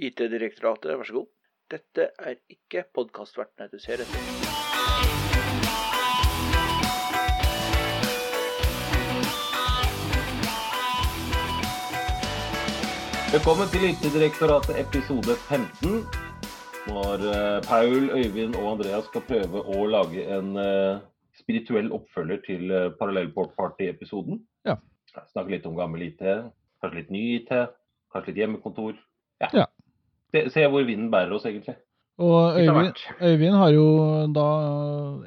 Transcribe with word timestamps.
IT-direktoratet, 0.00 0.96
vær 0.96 1.04
så 1.04 1.18
god. 1.18 1.28
Dette 1.70 2.06
er 2.18 2.38
ikke 2.50 2.86
podkastvertene 2.96 3.68
du 3.68 3.76
ser 3.82 4.00
etter. 4.00 4.22
Velkommen 13.30 13.68
til 13.70 13.84
IT-direktoratet 13.90 14.80
episode 14.80 15.36
15. 15.46 16.00
Når 16.90 17.26
eh, 17.30 17.58
Paul, 17.68 18.08
Øyvind 18.16 18.56
og 18.58 18.72
Andreas 18.72 19.06
skal 19.12 19.22
prøve 19.28 19.62
å 19.62 19.84
lage 19.86 20.24
en 20.34 20.56
eh, 20.58 21.02
spirituell 21.38 21.92
oppfølger 21.94 22.40
til 22.44 22.72
uh, 22.72 22.88
Parallellport 22.98 23.52
Party-episoden. 23.56 24.40
Ja. 24.66 24.74
Snakke 25.12 25.54
litt 25.54 25.68
om 25.68 25.76
gammel 25.78 26.08
IT, 26.08 26.24
kanskje 26.82 26.98
litt 26.98 27.12
ny 27.14 27.22
IT, 27.36 27.52
kanskje 28.12 28.32
litt 28.32 28.42
hjemmekontor. 28.42 28.98
Ja. 29.40 29.48
Ja. 29.62 29.69
Se, 30.30 30.44
se 30.54 30.66
hvor 30.70 30.86
vinden 30.86 31.10
bærer 31.12 31.32
oss, 31.34 31.46
egentlig. 31.48 31.76
Og 32.20 32.58
Øyvind. 32.60 33.04
Øyvind 33.22 33.56
har 33.56 33.70
jo 33.72 33.86
da 34.34 34.46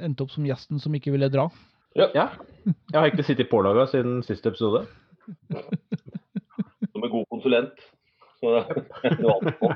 endt 0.06 0.22
opp 0.22 0.32
som 0.32 0.46
gjesten 0.46 0.80
som 0.80 0.94
ikke 0.96 1.14
ville 1.16 1.32
dra. 1.34 1.48
Ja. 1.98 2.10
Jeg 2.14 2.94
har 2.94 3.08
egentlig 3.08 3.26
sittet 3.26 3.50
pålaga 3.50 3.88
siden 3.90 4.22
siste 4.26 4.50
episode. 4.50 4.86
Som 6.94 7.04
en 7.04 7.10
god 7.10 7.26
konsulent. 7.32 7.84
Så 8.40 8.52
det 8.52 9.24
var 9.24 9.34
alt 9.34 9.60
på. 9.60 9.72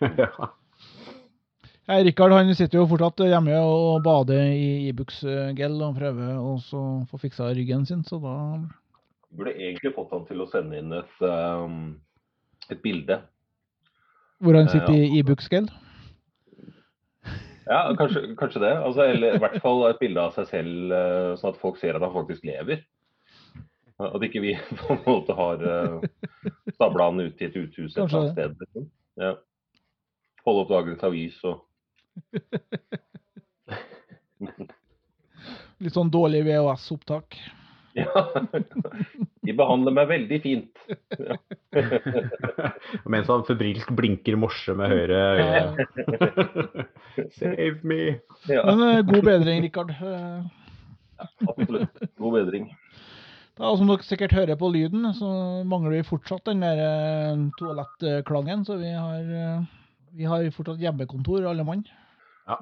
ja. 0.22 0.48
Ja, 1.88 1.94
Rikard 2.04 2.34
han 2.36 2.50
sitter 2.54 2.82
jo 2.82 2.88
fortsatt 2.90 3.22
hjemme 3.24 3.56
og 3.64 4.02
bader 4.04 4.50
i 4.52 4.90
Ibux-gel 4.90 5.78
og 5.80 5.96
prøver 5.96 6.34
også 6.36 6.80
å 6.82 6.90
få 7.08 7.20
fiksa 7.22 7.48
ryggen 7.56 7.86
sin, 7.88 8.02
så 8.04 8.20
da 8.20 8.34
Burde 9.32 9.54
egentlig 9.56 9.94
fått 9.96 10.12
han 10.12 10.26
til 10.28 10.42
å 10.44 10.46
sende 10.48 10.78
inn 10.80 10.92
et, 10.96 11.16
um, 11.24 11.96
et 12.68 12.80
bilde. 12.84 13.18
Hvor 14.38 14.54
han 14.54 14.68
sitter 14.70 14.94
i 14.94 15.18
Ibux-gel. 15.18 15.66
Ja, 17.68 17.94
kanskje, 17.98 18.36
kanskje 18.38 18.60
det. 18.62 18.70
Altså, 18.80 19.02
eller 19.02 19.34
i 19.34 19.38
hvert 19.42 19.60
fall 19.60 19.90
et 19.90 19.98
bilde 20.00 20.20
av 20.22 20.32
seg 20.36 20.46
selv, 20.48 20.92
eh, 20.94 21.36
sånn 21.36 21.52
at 21.52 21.60
folk 21.60 21.76
ser 21.80 21.94
at 21.98 22.04
han 22.04 22.14
faktisk 22.14 22.44
lever. 22.48 22.78
At 23.98 24.22
ikke 24.24 24.40
vi 24.44 24.52
på 24.80 24.92
en 24.94 25.02
måte 25.04 25.32
har 25.36 25.56
uh, 25.66 26.00
stabla 26.76 27.04
han 27.10 27.20
ut 27.20 27.42
i 27.42 27.46
et 27.48 27.56
uthus 27.58 27.96
et 27.96 28.02
eller 28.04 28.18
annet 28.20 28.32
sted. 28.36 28.50
Liksom. 28.62 28.84
Ja. 29.20 29.32
Holde 30.46 30.60
opp 30.64 30.72
dagens 30.72 31.02
avis 31.04 31.44
og 31.44 31.56
Litt 35.82 35.94
sånn 35.94 36.10
dårlig 36.10 36.42
VHS-opptak. 36.46 37.36
Ja. 37.98 38.22
De 39.48 39.54
behandler 39.56 39.94
meg 39.96 40.08
veldig 40.10 40.38
fint. 40.44 40.80
Mens 43.12 43.30
han 43.30 43.46
febrilsk 43.48 43.90
blinker 43.96 44.38
morse 44.40 44.74
med 44.76 44.92
høyre 44.92 45.20
øye. 45.38 45.62
Save 47.38 47.78
me! 47.82 48.18
Ja, 48.50 48.64
Men 48.68 48.84
eh, 48.88 49.04
god 49.08 49.24
bedring, 49.26 49.62
Rikard. 49.64 49.94
Ja, 49.98 50.42
absolutt. 51.48 52.02
God 52.20 52.36
bedring. 52.38 52.68
Da, 53.58 53.72
som 53.74 53.88
dere 53.90 54.06
sikkert 54.06 54.36
hører 54.36 54.58
på 54.58 54.68
lyden, 54.70 55.08
så 55.18 55.28
mangler 55.66 55.96
vi 55.96 56.04
fortsatt 56.06 56.46
den 56.46 56.62
der 56.62 56.78
eh, 56.84 57.40
toalettklangen, 57.58 58.62
så 58.68 58.76
vi 58.78 58.92
har, 58.94 59.32
eh, 59.40 59.64
vi 60.14 60.28
har 60.30 60.46
fortsatt 60.54 60.82
hjemmekontor, 60.82 61.48
alle 61.50 61.66
mann. 61.66 61.82
Ja. 62.46 62.58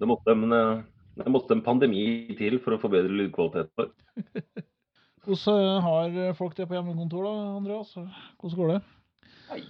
Det 0.00 0.08
måtte 0.08 0.32
eh, 0.32 0.80
det 1.24 1.32
måtte 1.32 1.56
en 1.56 1.64
pandemi 1.64 2.04
til 2.38 2.58
for 2.62 2.76
å 2.76 2.80
forbedre 2.82 3.16
lydkvaliteten. 3.22 3.90
Hvordan 5.24 5.58
eh, 5.60 5.80
har 5.84 6.36
folk 6.38 6.56
det 6.56 6.66
på 6.68 6.76
hjemmekontor 6.76 7.26
da, 7.26 7.32
Andreas? 7.58 7.92
Hvordan 8.40 8.60
går 8.60 8.70
det? 8.72 8.78
Nei, 9.50 9.60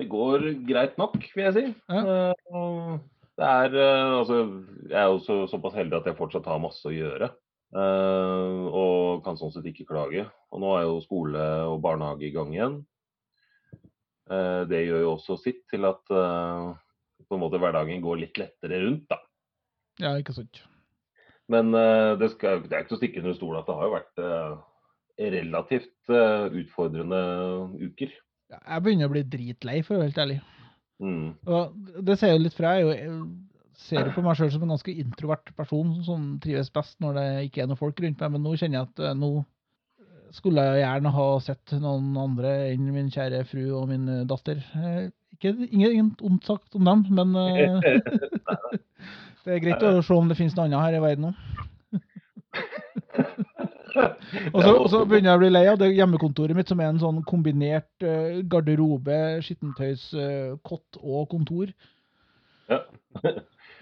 det 0.00 0.06
går 0.12 0.46
greit 0.68 0.96
nok, 1.00 1.18
vil 1.34 1.44
jeg 1.48 1.56
si. 1.56 1.66
Ja. 1.90 2.04
Eh, 2.30 2.94
Det 3.34 3.50
er 3.50 3.76
eh, 3.82 4.12
Altså, 4.20 4.38
jeg 4.88 5.00
er 5.00 5.10
jo 5.10 5.46
såpass 5.50 5.76
heldig 5.76 5.98
at 5.98 6.08
jeg 6.08 6.18
fortsatt 6.18 6.48
har 6.48 6.62
masse 6.62 6.86
å 6.88 6.94
gjøre. 6.94 7.32
Og 7.74 9.24
kan 9.24 9.34
sånn 9.34 9.50
sett 9.50 9.64
ikke 9.66 9.88
klage. 9.88 10.22
Og 10.54 10.60
nå 10.62 10.76
er 10.78 10.84
jo 10.86 11.00
skole 11.02 11.42
og 11.66 11.80
barnehage 11.82 12.28
i 12.28 12.30
gang 12.30 12.52
igjen. 12.54 12.76
Det 14.70 14.82
gjør 14.84 15.02
jo 15.02 15.08
også 15.16 15.34
sitt 15.42 15.64
til 15.72 15.88
at 15.88 15.98
på 16.06 17.34
en 17.34 17.42
måte 17.42 17.58
hverdagen 17.58 18.04
går 18.04 18.20
litt 18.20 18.38
lettere 18.38 18.78
rundt, 18.84 19.08
da. 19.10 19.18
Ja, 20.02 20.14
ikke 20.18 20.34
sant. 20.34 20.62
Men 21.52 21.74
uh, 21.76 22.14
det, 22.18 22.32
skal, 22.34 22.62
det 22.64 22.72
er 22.72 22.84
ikke 22.84 22.94
til 22.94 22.98
å 22.98 23.02
stikke 23.02 23.22
under 23.22 23.36
stol 23.36 23.58
at 23.58 23.68
det 23.68 23.76
har 23.78 23.88
jo 23.88 23.94
vært 23.94 24.22
uh, 24.24 24.52
relativt 25.20 26.12
uh, 26.12 26.46
utfordrende 26.48 27.22
uker. 27.82 28.12
Ja, 28.52 28.60
Jeg 28.60 28.84
begynner 28.84 29.10
å 29.10 29.14
bli 29.14 29.24
dritlei, 29.28 29.80
for 29.84 29.96
å 29.96 30.02
være 30.02 30.10
helt 30.10 30.22
ærlig. 30.24 30.38
Mm. 31.04 31.26
Og 31.50 32.04
det 32.06 32.16
ser 32.20 32.32
jo 32.32 32.44
litt 32.44 32.56
fra. 32.56 32.76
Jeg, 32.80 33.02
jeg 33.02 33.82
ser 33.84 34.08
jo 34.08 34.14
på 34.16 34.24
meg 34.24 34.38
sjøl 34.38 34.52
som 34.54 34.64
en 34.64 34.72
ganske 34.72 34.94
introvert 35.04 35.50
person 35.58 35.90
som 36.06 36.30
trives 36.42 36.70
best 36.72 36.96
når 37.02 37.18
det 37.18 37.26
ikke 37.48 37.64
er 37.64 37.68
noen 37.68 37.80
folk 37.80 38.00
rundt 38.00 38.22
meg, 38.22 38.32
men 38.36 38.46
nå 38.46 38.54
kjenner 38.54 38.80
jeg 38.80 38.92
at 38.92 39.18
nå 39.18 39.34
skulle 40.34 40.62
jeg 40.66 40.80
gjerne 40.80 41.10
ha 41.14 41.26
sett 41.42 41.74
noen 41.78 42.14
andre 42.18 42.54
enn 42.72 42.88
min 42.94 43.10
kjære 43.12 43.44
fru 43.46 43.68
og 43.76 43.84
min 43.90 44.08
datter. 44.30 44.62
Ikke, 45.36 45.52
ingen, 45.68 45.90
ingen 45.90 46.08
ondt 46.26 46.48
sagt 46.48 46.78
om 46.78 46.88
dem, 46.88 47.04
men 47.14 47.36
det 49.44 49.56
er 49.56 49.62
greit 49.64 49.84
å 49.84 50.02
se 50.04 50.16
om 50.16 50.28
det 50.30 50.38
finnes 50.38 50.56
noe 50.56 50.66
annet 50.68 50.84
her 50.84 50.98
i 50.98 51.04
verden 51.04 51.30
òg. 51.30 51.34
Og 54.54 54.88
så, 54.90 55.04
begynner 55.06 55.30
jeg 55.30 55.38
å 55.38 55.42
bli 55.42 55.50
lei 55.52 55.64
av 55.70 55.78
det 55.78 55.90
hjemmekontoret 55.94 56.56
mitt, 56.58 56.70
som 56.70 56.80
er 56.82 56.90
en 56.90 57.00
sånn 57.02 57.20
kombinert 57.28 58.06
eh, 58.06 58.40
garderobe, 58.50 59.18
skittentøyskott 59.46 60.98
eh, 60.98 61.04
og 61.04 61.28
kontor. 61.30 61.70
Ja. 62.70 62.80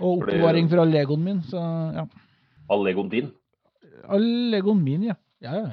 Og 0.02 0.18
oppbevaring 0.18 0.68
for 0.68 0.82
all 0.82 0.92
legoen 0.92 1.24
min. 1.24 1.40
Så 1.48 1.60
ja. 1.96 2.04
All 2.72 2.84
legoen 2.84 3.08
din. 3.12 3.32
All 4.12 4.28
legoen 4.52 4.82
min, 4.84 5.08
ja. 5.08 5.16
Ja, 5.42 5.54
ja. 5.62 5.72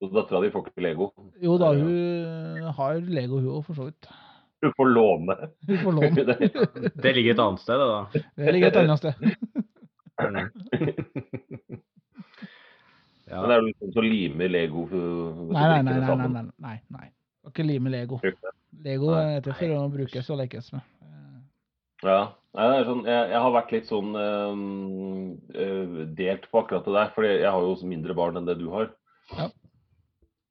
Og 0.00 0.14
dattera 0.14 0.40
di 0.40 0.48
får 0.52 0.70
ikke 0.70 0.84
Lego. 0.84 1.10
Jo 1.44 1.58
da, 1.60 1.74
hun 1.76 2.68
har 2.78 3.00
Lego, 3.04 3.40
hun 3.40 3.58
òg, 3.58 3.64
for 3.66 3.76
så 3.76 3.90
vidt. 3.90 4.08
Du 4.60 4.72
får 4.76 4.86
låne. 4.92 5.36
Du 5.60 5.78
får 5.78 5.92
låne. 5.92 6.24
det. 6.30 6.92
Det 6.94 7.12
ligger 7.16 7.34
et 7.34 7.42
annet 7.44 7.60
sted, 7.60 7.78
da. 7.80 8.22
Det 8.36 8.52
ligger 8.52 8.68
et 8.68 8.76
annet 8.76 8.98
sted. 8.98 9.14
Ja. 13.30 13.40
Men 13.40 13.48
det 13.48 13.54
er 13.54 13.60
jo 13.60 13.66
liksom 13.68 13.92
så 13.94 14.02
limer 14.02 14.48
Lego 14.50 14.86
Nei, 14.90 15.66
nei, 15.70 15.82
nei. 15.86 15.98
nei, 16.02 16.28
nei, 16.34 16.42
nei, 16.58 16.78
nei, 16.90 17.08
ikke 17.46 17.62
lime 17.62 17.92
Lego. 17.92 18.18
Lego 18.84 19.12
er 19.14 19.44
til 19.44 19.54
for 19.54 19.74
å 19.76 19.84
brukes 19.92 20.30
og 20.34 20.40
lekes 20.42 20.72
med. 20.74 20.82
Ja. 22.02 22.20
Nei, 22.56 22.64
det 22.66 22.78
er 22.80 22.88
sånn, 22.88 23.04
jeg, 23.06 23.26
jeg 23.30 23.40
har 23.44 23.52
vært 23.54 23.72
litt 23.76 23.86
sånn 23.90 24.16
øh, 24.18 25.98
delt 26.18 26.48
på 26.50 26.62
akkurat 26.64 26.88
det 26.88 26.94
der, 26.96 27.12
for 27.14 27.28
jeg 27.28 27.46
har 27.46 27.62
jo 27.62 27.74
også 27.76 27.90
mindre 27.90 28.16
barn 28.18 28.40
enn 28.40 28.48
det 28.48 28.56
du 28.58 28.66
har. 28.72 28.90
Ja. 29.36 29.46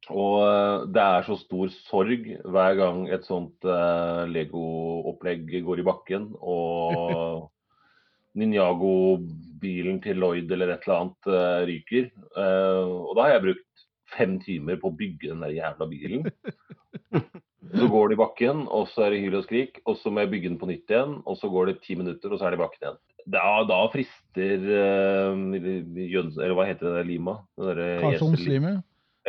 Og 0.09 0.35
øh, 0.41 0.87
det 0.89 1.01
er 1.03 1.25
så 1.27 1.37
stor 1.37 1.69
sorg 1.85 2.25
hver 2.25 2.75
gang 2.79 3.03
et 3.13 3.25
sånt 3.27 3.65
uh, 3.67 4.25
Lego-opplegg 4.29 5.51
går 5.65 5.81
i 5.81 5.85
bakken, 5.85 6.31
og 6.41 7.49
Ninjago-bilen 8.39 9.99
til 10.01 10.21
Lloyd 10.21 10.49
eller 10.51 10.73
et 10.73 10.87
eller 10.87 11.03
annet 11.03 11.29
uh, 11.29 11.61
ryker. 11.69 12.09
Uh, 12.33 13.09
og 13.09 13.13
da 13.17 13.27
har 13.27 13.35
jeg 13.35 13.45
brukt 13.49 13.85
fem 14.15 14.39
timer 14.41 14.79
på 14.81 14.89
å 14.89 14.97
bygge 14.97 15.29
den 15.29 15.45
der 15.45 15.53
jævla 15.59 15.89
bilen. 15.91 16.25
Så 17.69 17.85
går 17.85 18.09
det 18.09 18.15
i 18.15 18.17
bakken, 18.17 18.63
og 18.73 18.87
så 18.89 19.03
er 19.05 19.13
det 19.13 19.19
hyl 19.21 19.35
og 19.37 19.43
skrik, 19.45 19.75
og 19.85 19.99
så 19.99 20.09
må 20.09 20.23
jeg 20.23 20.31
bygge 20.31 20.49
den 20.49 20.55
på 20.57 20.65
nytt 20.65 20.89
igjen, 20.89 21.19
og 21.29 21.35
så 21.37 21.51
går 21.53 21.67
det 21.69 21.75
ti 21.83 21.93
minutter, 21.99 22.31
og 22.33 22.39
så 22.39 22.47
er 22.47 22.55
det 22.55 22.57
i 22.57 22.61
bakken 22.63 22.81
igjen. 22.81 22.95
Da, 23.29 23.43
da 23.69 23.77
frister 23.93 24.63
Jøns... 24.65 26.39
Eller 26.39 26.55
hva 26.57 26.65
heter 26.65 26.87
det 26.87 26.95
der 26.95 27.05
lima? 27.05 27.35
Den 27.61 28.79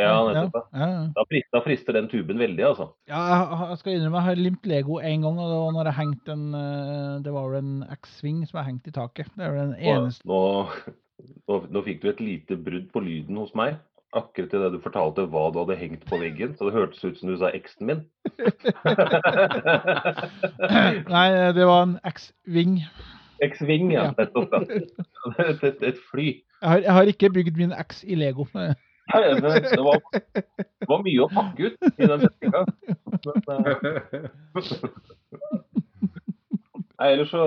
Ja, 0.00 0.14
nettopp. 0.32 0.70
Ja. 0.72 0.86
Ja. 0.88 1.02
Da, 1.16 1.24
frister, 1.28 1.52
da 1.56 1.60
frister 1.64 1.92
den 1.96 2.08
tuben 2.12 2.38
veldig, 2.40 2.64
altså. 2.70 2.86
Ja, 3.10 3.20
jeg, 3.30 3.42
jeg 3.72 3.78
skal 3.82 3.92
innrømme, 3.96 4.18
jeg 4.22 4.28
har 4.30 4.36
limt 4.40 4.64
Lego 4.70 4.94
en 4.98 5.20
gang, 5.26 5.36
og 5.38 5.46
det 5.52 5.58
var 5.60 5.70
når 5.76 5.84
jeg 5.90 5.98
hengte 6.00 6.28
en 6.36 6.46
eh, 6.60 7.14
Det 7.26 7.32
var 7.36 7.44
vel 7.52 7.60
en 7.60 7.76
X-Wing 7.98 8.38
som 8.48 8.56
jeg 8.60 8.68
hengte 8.70 8.88
i 8.92 8.96
taket. 8.96 9.30
Det 9.36 9.42
er 9.46 9.52
vel 9.54 9.62
den 9.70 9.78
eneste 9.92 10.22
Nå, 10.30 10.40
nå, 11.50 11.54
nå 11.76 11.78
fikk 11.86 11.98
du 12.02 12.08
et 12.12 12.22
lite 12.24 12.54
brudd 12.58 12.88
på 12.94 12.98
lyden 13.04 13.36
hos 13.42 13.52
meg. 13.58 13.70
Akkurat 14.16 14.54
idet 14.58 14.72
du 14.74 14.80
fortalte 14.82 15.28
hva 15.30 15.44
du 15.54 15.60
hadde 15.62 15.76
hengt 15.78 16.02
på 16.10 16.16
veggen. 16.18 16.56
Så 16.58 16.62
det 16.66 16.74
hørtes 16.74 17.04
ut 17.04 17.18
som 17.20 17.30
du 17.30 17.36
sa 17.38 17.48
eksen 17.54 17.86
min. 17.86 18.00
Nei, 21.14 21.26
det 21.54 21.66
var 21.68 21.80
en 21.86 21.96
X-Wing. 22.10 22.80
X-Wing, 23.46 23.86
ja. 23.94 24.04
Ja. 24.10 24.14
Nettopp. 24.18 24.50
ja. 24.52 24.58
Et, 25.50 25.60
et, 25.64 25.82
et 25.92 25.98
fly. 26.10 26.28
Jeg 26.60 26.68
har, 26.68 26.78
jeg 26.78 26.92
har 26.92 27.02
ikke 27.08 27.30
bygd 27.32 27.56
min 27.56 27.72
X 27.72 28.02
i 28.04 28.14
Lego. 28.18 28.44
Nei, 28.56 28.72
Det, 29.10 29.62
det, 29.70 29.82
var, 29.82 29.98
det 30.14 30.88
var 30.88 31.02
mye 31.04 31.24
å 31.24 31.28
pakke 31.34 31.70
ut 31.70 31.76
i 31.98 32.06
den 32.10 32.20
setninga. 32.26 32.60
Nei, 37.00 37.14
ellers 37.14 37.30
så 37.32 37.44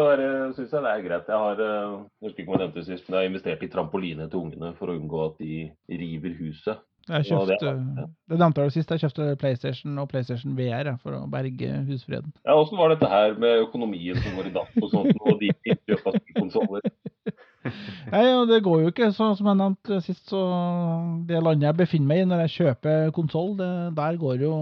syns 0.58 0.72
jeg 0.74 0.82
det 0.82 0.92
er 0.92 1.04
greit. 1.06 1.28
Jeg 1.30 1.38
har 1.44 1.60
eh, 1.62 1.92
jeg 2.24 2.26
husker 2.26 2.42
ikke 2.42 2.50
om 2.50 2.56
jeg 2.56 2.64
nevnte 2.64 2.80
det 2.82 2.88
sist, 2.88 3.06
men 3.06 3.14
jeg 3.14 3.22
har 3.22 3.30
investert 3.30 3.62
i 3.66 3.70
trampoline 3.70 4.26
til 4.32 4.40
ungene 4.48 4.72
for 4.80 4.90
å 4.90 4.96
unngå 4.98 5.20
at 5.28 5.36
de 5.44 5.60
river 5.94 6.34
huset. 6.40 6.82
Jeg 7.04 7.28
Ja, 7.28 7.40
det 7.46 7.58
kjøpte, 7.60 7.68
er- 7.68 8.08
det 8.32 8.40
nevnte 8.40 8.64
jeg 8.66 8.74
sist, 8.78 8.90
jeg 8.96 9.04
kjøpte 9.04 9.28
PlayStation 9.42 9.98
og 10.02 10.08
PlayStation 10.10 10.56
VR 10.58 10.94
for 11.04 11.12
å 11.20 11.26
berge 11.30 11.70
husfreden. 11.90 12.32
Ja, 12.48 12.56
Åssen 12.58 12.80
var 12.80 12.94
dette 12.96 13.10
her 13.12 13.36
med 13.38 13.62
økonomien 13.68 14.18
som 14.24 14.38
går 14.40 14.50
i 14.50 14.54
dass 14.56 14.74
og 14.82 14.90
sånt, 14.94 15.20
og 15.22 15.38
de 15.44 15.52
innkjøp 15.68 16.08
av 16.10 16.18
konsoller? 16.40 16.82
Nei, 18.14 18.26
og 18.36 18.50
det 18.50 18.64
går 18.66 18.82
jo 18.82 18.92
ikke, 18.92 19.12
så, 19.16 19.30
som 19.38 19.48
jeg 19.50 19.60
nevnte 19.60 20.02
sist, 20.04 20.26
så 20.32 20.42
det 21.28 21.40
landet 21.44 21.70
jeg 21.70 21.80
befinner 21.80 22.10
meg 22.10 22.24
i 22.24 22.28
når 22.28 22.44
jeg 22.46 22.56
kjøper 22.58 23.14
konsoll, 23.16 23.56
der 23.58 24.20
går 24.20 24.44
jo 24.44 24.58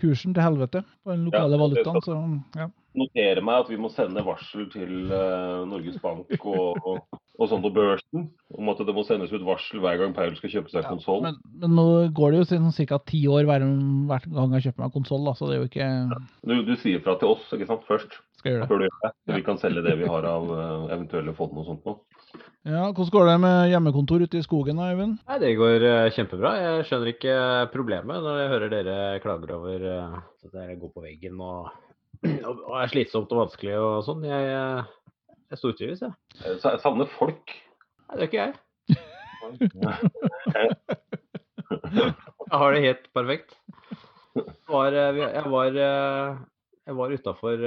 kursen 0.00 0.34
til 0.36 0.44
helvete 0.44 0.84
på 1.04 1.14
den 1.14 1.24
lokale 1.28 1.56
Ja, 1.56 1.62
valutaen, 1.64 2.02
så 2.04 2.18
ja. 2.58 2.68
Notere 2.98 3.42
meg 3.44 3.60
at 3.62 3.68
vi 3.70 3.76
må 3.78 3.90
sende 3.92 4.22
varsel 4.26 4.64
til 4.72 5.10
uh, 5.12 5.62
Norges 5.68 5.98
Bank 6.02 6.32
og, 6.40 6.78
og, 6.88 7.18
og 7.38 7.50
sånn 7.50 7.60
på 7.62 7.70
børsen 7.76 8.24
om 8.56 8.70
at 8.72 8.80
det 8.88 8.94
må 8.96 9.04
sendes 9.06 9.30
ut 9.30 9.44
varsel 9.46 9.82
hver 9.84 10.00
gang 10.00 10.14
Paul 10.16 10.32
skal 10.38 10.50
kjøpe 10.56 10.72
seg 10.72 10.82
Ja, 10.82 10.88
konsoll. 10.94 11.20
Men, 11.26 11.36
men 11.62 11.76
nå 11.78 11.84
går 12.16 12.34
det 12.34 12.40
jo 12.40 12.48
siden 12.48 12.72
ca. 12.88 12.98
ti 13.06 13.20
år 13.30 13.46
hver, 13.46 13.66
hver 14.08 14.26
gang 14.32 14.56
jeg 14.56 14.66
kjøper 14.70 14.86
meg 14.86 14.96
konsoll, 14.96 15.30
så 15.38 15.50
det 15.50 15.58
er 15.58 15.62
jo 15.62 15.68
ikke 15.68 15.90
Du, 16.48 16.56
du 16.66 16.74
sier 16.80 17.04
fra 17.04 17.14
til 17.20 17.36
oss 17.36 17.44
ikke 17.54 17.68
sant, 17.70 17.86
først, 17.86 18.18
Skal 18.40 18.54
gjøre 18.56 18.64
det. 18.64 18.70
før 18.72 18.82
du 18.82 18.86
gjør 18.88 18.98
det. 19.04 19.12
Så 19.14 19.36
vi 19.36 19.46
kan 19.52 19.62
selge 19.62 19.84
det 19.86 19.94
vi 20.00 20.10
har 20.10 20.30
av 20.32 20.50
uh, 20.50 20.88
eventuelle 20.88 21.36
fond 21.38 21.60
og 21.60 21.68
sånt 21.70 21.86
nå. 21.86 21.98
Ja, 22.68 22.82
Hvordan 22.92 23.10
går 23.14 23.24
det 23.30 23.36
med 23.40 23.70
hjemmekontor 23.72 24.22
ute 24.26 24.38
i 24.40 24.44
skogen, 24.44 24.80
Eivind? 24.84 25.14
Nei, 25.28 25.38
det 25.40 25.54
går 25.56 25.84
eh, 25.88 26.10
kjempebra. 26.12 26.50
Jeg 26.60 26.86
skjønner 26.88 27.08
ikke 27.14 27.34
problemet 27.72 28.18
når 28.24 28.34
jeg 28.42 28.50
hører 28.52 28.72
dere 28.74 28.96
klager 29.24 29.54
over 29.56 29.86
eh, 29.88 30.18
at 30.44 30.52
det 30.58 30.76
går 30.82 30.90
på 30.92 31.04
veggen 31.06 31.40
og, 31.48 31.70
og 32.44 32.74
er 32.82 32.90
slitsomt 32.92 33.32
og 33.32 33.40
vanskelig 33.46 33.76
og 33.80 34.02
sånn. 34.04 34.26
Jeg, 34.28 34.42
jeg, 34.52 35.34
jeg 35.54 35.60
stortrives, 35.62 36.04
jeg. 36.04 36.12
Eh, 36.42 36.58
Så 36.60 36.74
jeg 36.74 36.82
savner 36.84 37.08
folk. 37.16 37.46
Nei, 38.08 38.14
det 38.18 38.22
er 38.26 38.28
ikke 38.28 38.44
jeg. 38.44 38.52
Jeg 42.48 42.56
har 42.62 42.72
det 42.72 42.80
helt 42.84 43.08
perfekt. 43.16 43.50
Jeg 44.38 44.44
Var, 44.70 44.94
eh, 44.96 45.18
jeg 45.34 45.50
var, 45.52 45.66
eh, 45.84 46.38
jeg 46.88 46.96
var 46.96 47.12
utafor 47.12 47.64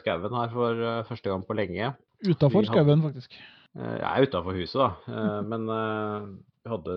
skauen 0.00 0.36
her 0.38 0.52
for 0.54 0.72
eh, 0.88 1.02
første 1.08 1.28
gang 1.28 1.42
på 1.48 1.56
lenge. 1.58 1.90
Utafor 2.24 2.64
skauen, 2.68 3.02
faktisk. 3.04 3.36
Eh, 3.78 3.96
Jeg 4.00 4.08
er 4.08 4.26
utafor 4.28 4.58
huset, 4.58 4.80
da. 4.80 4.90
Eh, 5.08 5.40
Men 5.52 5.68
eh, 5.72 6.26
vi 6.62 6.72
hadde 6.72 6.96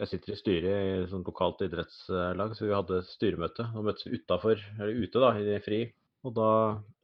Jeg 0.00 0.10
sitter 0.10 0.32
i 0.34 0.38
styret 0.38 0.70
i 0.70 0.92
et 1.04 1.10
sånt 1.12 1.28
lokalt 1.28 1.62
idrettslag, 1.66 2.54
så 2.56 2.66
vi 2.66 2.76
hadde 2.76 3.02
styremøte 3.08 3.66
og 3.76 3.86
møttes 3.88 4.08
utafor, 4.08 4.60
eller 4.78 5.02
ute, 5.02 5.20
da, 5.20 5.32
i 5.36 5.58
fri. 5.64 5.80
Og 6.24 6.34
da 6.36 6.48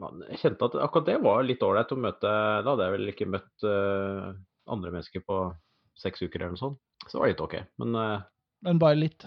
man, 0.02 0.24
Jeg 0.32 0.42
kjente 0.42 0.68
at 0.68 0.78
akkurat 0.84 1.08
det 1.08 1.18
var 1.24 1.44
litt 1.44 1.62
ålreit 1.64 1.92
å 1.94 1.96
møte 1.96 2.28
Da 2.28 2.66
hadde 2.68 2.84
jeg 2.84 2.92
vel 2.98 3.12
ikke 3.14 3.28
møtt 3.32 3.64
andre 4.66 4.90
mennesker 4.92 5.22
på 5.24 5.38
seks 5.96 6.20
uker 6.20 6.42
eller 6.42 6.52
noe 6.52 6.60
sånt. 6.60 6.76
Så 7.06 7.16
det 7.16 7.22
var 7.22 7.30
litt 7.32 7.40
OK. 7.46 7.54
Men 7.80 7.96
Men 8.66 8.80
bare 8.82 8.98
litt. 8.98 9.24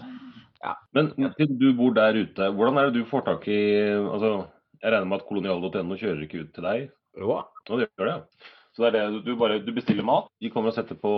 Men 0.94 1.10
siden 1.34 1.58
du 1.58 1.72
bor 1.74 1.94
der 1.96 2.20
ute, 2.20 2.52
hvordan 2.54 2.78
er 2.78 2.90
det 2.90 3.00
du 3.02 3.08
får 3.10 3.26
tak 3.26 3.48
i 3.50 3.58
altså, 3.98 4.46
Jeg 4.78 4.92
regner 4.92 5.10
med 5.10 5.18
at 5.18 5.26
kolonial.no 5.26 5.98
kjører 5.98 6.22
ikke 6.26 6.44
ut 6.44 6.54
til 6.54 6.66
deg? 6.68 6.86
jo 7.18 7.34
da. 7.34 7.42
Og 7.66 7.80
det 7.80 7.88
gjør 7.88 8.06
det, 8.06 8.14
ja. 8.14 8.50
Så 8.76 8.84
det 8.84 8.88
er 8.90 8.94
det, 9.10 9.22
du 9.26 9.32
bare 9.38 9.58
du 9.64 9.72
bestiller 9.74 10.04
mat, 10.06 10.26
de 10.40 10.50
kommer 10.52 10.68
og 10.70 10.76
setter 10.76 10.96
på, 10.98 11.12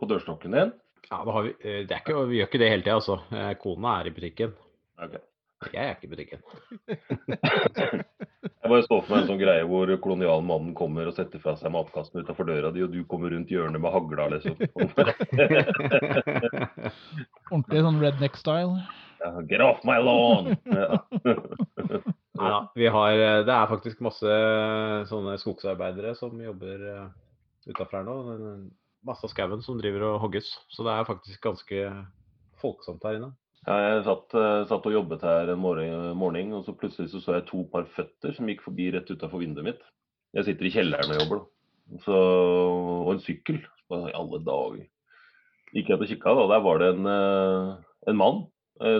på 0.00 0.04
dørstokken 0.10 0.52
din. 0.56 0.70
Ja, 1.10 1.18
vi, 1.26 1.32
eh, 1.62 1.82
det 1.86 1.94
er 1.94 2.00
ikke, 2.02 2.24
vi 2.30 2.36
gjør 2.40 2.48
ikke 2.50 2.62
det 2.62 2.72
hele 2.72 2.84
tida, 2.86 2.96
altså. 2.98 3.16
Eh, 3.34 3.52
Kona 3.60 3.90
er 4.00 4.06
i 4.10 4.16
butikken. 4.16 4.50
Ok. 5.02 5.14
Jeg 5.72 5.84
er 5.84 5.92
ikke 5.94 6.08
i 6.08 6.10
butikken. 6.10 6.40
Jeg 8.62 8.70
bare 8.70 8.84
så 8.86 8.96
for 9.02 9.10
meg 9.10 9.18
en 9.24 9.28
sånn 9.28 9.40
greie 9.40 9.64
hvor 9.66 9.90
kolonialmannen 10.02 10.74
kommer 10.78 11.08
og 11.10 11.14
setter 11.16 11.38
fra 11.42 11.52
seg 11.58 11.72
matkassen 11.74 12.20
utafor 12.22 12.44
døra 12.46 12.70
di, 12.74 12.80
og 12.84 12.90
du 12.94 13.00
kommer 13.10 13.28
rundt 13.34 13.50
hjørnet 13.50 13.80
med 13.82 13.94
hagla, 13.94 14.24
liksom. 14.36 14.54
Ordentlig 17.52 17.80
sånn 17.86 18.02
redneck-style. 18.02 18.76
Ja, 19.22 19.30
Get 19.50 19.62
off 19.66 19.80
my 19.86 19.98
lawn! 20.02 20.44
Ja. 20.70 20.88
Nei 22.40 22.48
da. 22.48 22.60
Vi 22.78 22.88
har 22.88 23.12
eh, 23.12 23.42
Det 23.44 23.52
er 23.52 23.68
faktisk 23.68 24.00
masse 24.04 24.28
eh, 24.28 25.02
sånne 25.10 25.36
skogsarbeidere 25.40 26.14
som 26.16 26.38
jobber 26.40 26.86
uh, 26.88 27.10
utafor 27.68 27.98
her 27.98 28.06
nå. 28.08 28.16
Masse 29.04 29.26
av 29.26 29.32
skauen 29.34 29.62
som 29.64 29.80
driver 29.80 30.06
og 30.12 30.20
hogges. 30.24 30.48
Så 30.72 30.86
det 30.86 30.94
er 30.94 31.08
faktisk 31.08 31.42
ganske 31.44 31.86
folksomt 32.62 33.04
her 33.04 33.18
inne. 33.18 33.32
Ja, 33.62 33.76
jeg 33.78 34.06
satt, 34.08 34.34
eh, 34.34 34.64
satt 34.66 34.86
og 34.88 34.94
jobbet 34.96 35.22
her 35.22 35.52
en 35.52 35.60
morgen, 35.62 36.54
og 36.56 36.64
så 36.66 36.74
plutselig 36.74 37.12
så, 37.12 37.20
så 37.22 37.36
jeg 37.36 37.46
to 37.50 37.62
par 37.70 37.84
føtter 37.94 38.34
som 38.34 38.48
gikk 38.50 38.64
forbi 38.64 38.88
rett 38.94 39.10
utafor 39.10 39.42
vinduet 39.42 39.68
mitt. 39.68 39.84
Jeg 40.34 40.48
sitter 40.48 40.66
i 40.66 40.72
kjelleren 40.74 41.12
og 41.12 41.20
jobber. 41.20 41.44
Så, 42.02 42.16
og 43.04 43.12
en 43.12 43.22
sykkel. 43.22 43.60
I 43.92 44.14
alle 44.16 44.38
dager. 44.40 44.86
Gikk 45.76 45.90
jeg 45.92 46.00
til 46.00 46.08
kikka, 46.14 46.32
da. 46.38 46.46
Der 46.54 46.62
var 46.64 46.78
det 46.80 46.88
en, 46.94 47.08
eh, 47.12 47.72
en 48.08 48.16
mann 48.16 48.38
eh, 48.40 48.48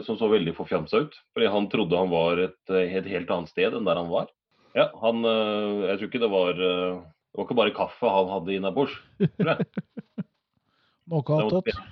som 0.07 0.19
så 0.21 0.29
veldig 0.33 0.53
forfjamsa 0.59 1.01
ut. 1.07 1.17
Fordi 1.35 1.49
han 1.51 1.69
trodde 1.73 1.99
han 1.99 2.11
var 2.13 2.39
et, 2.45 2.61
eh, 2.71 2.93
et 2.99 3.09
helt 3.11 3.31
annet 3.31 3.49
sted 3.53 3.75
enn 3.79 3.87
der 3.89 3.99
han 4.03 4.11
var. 4.13 4.29
Ja, 4.77 4.89
han 5.03 5.25
eh, 5.25 5.89
Jeg 5.91 5.99
tror 5.99 6.09
ikke 6.09 6.21
det 6.23 6.31
var 6.33 6.53
eh, 6.57 7.01
Det 7.03 7.37
var 7.41 7.45
ikke 7.49 7.59
bare 7.59 7.75
kaffe 7.77 8.09
han 8.13 8.31
hadde 8.33 8.55
innabords. 8.57 8.95
tror 9.19 9.53
jeg. 9.55 9.67
Noe 11.13 11.23
Det 11.27 11.75
var. 11.77 11.89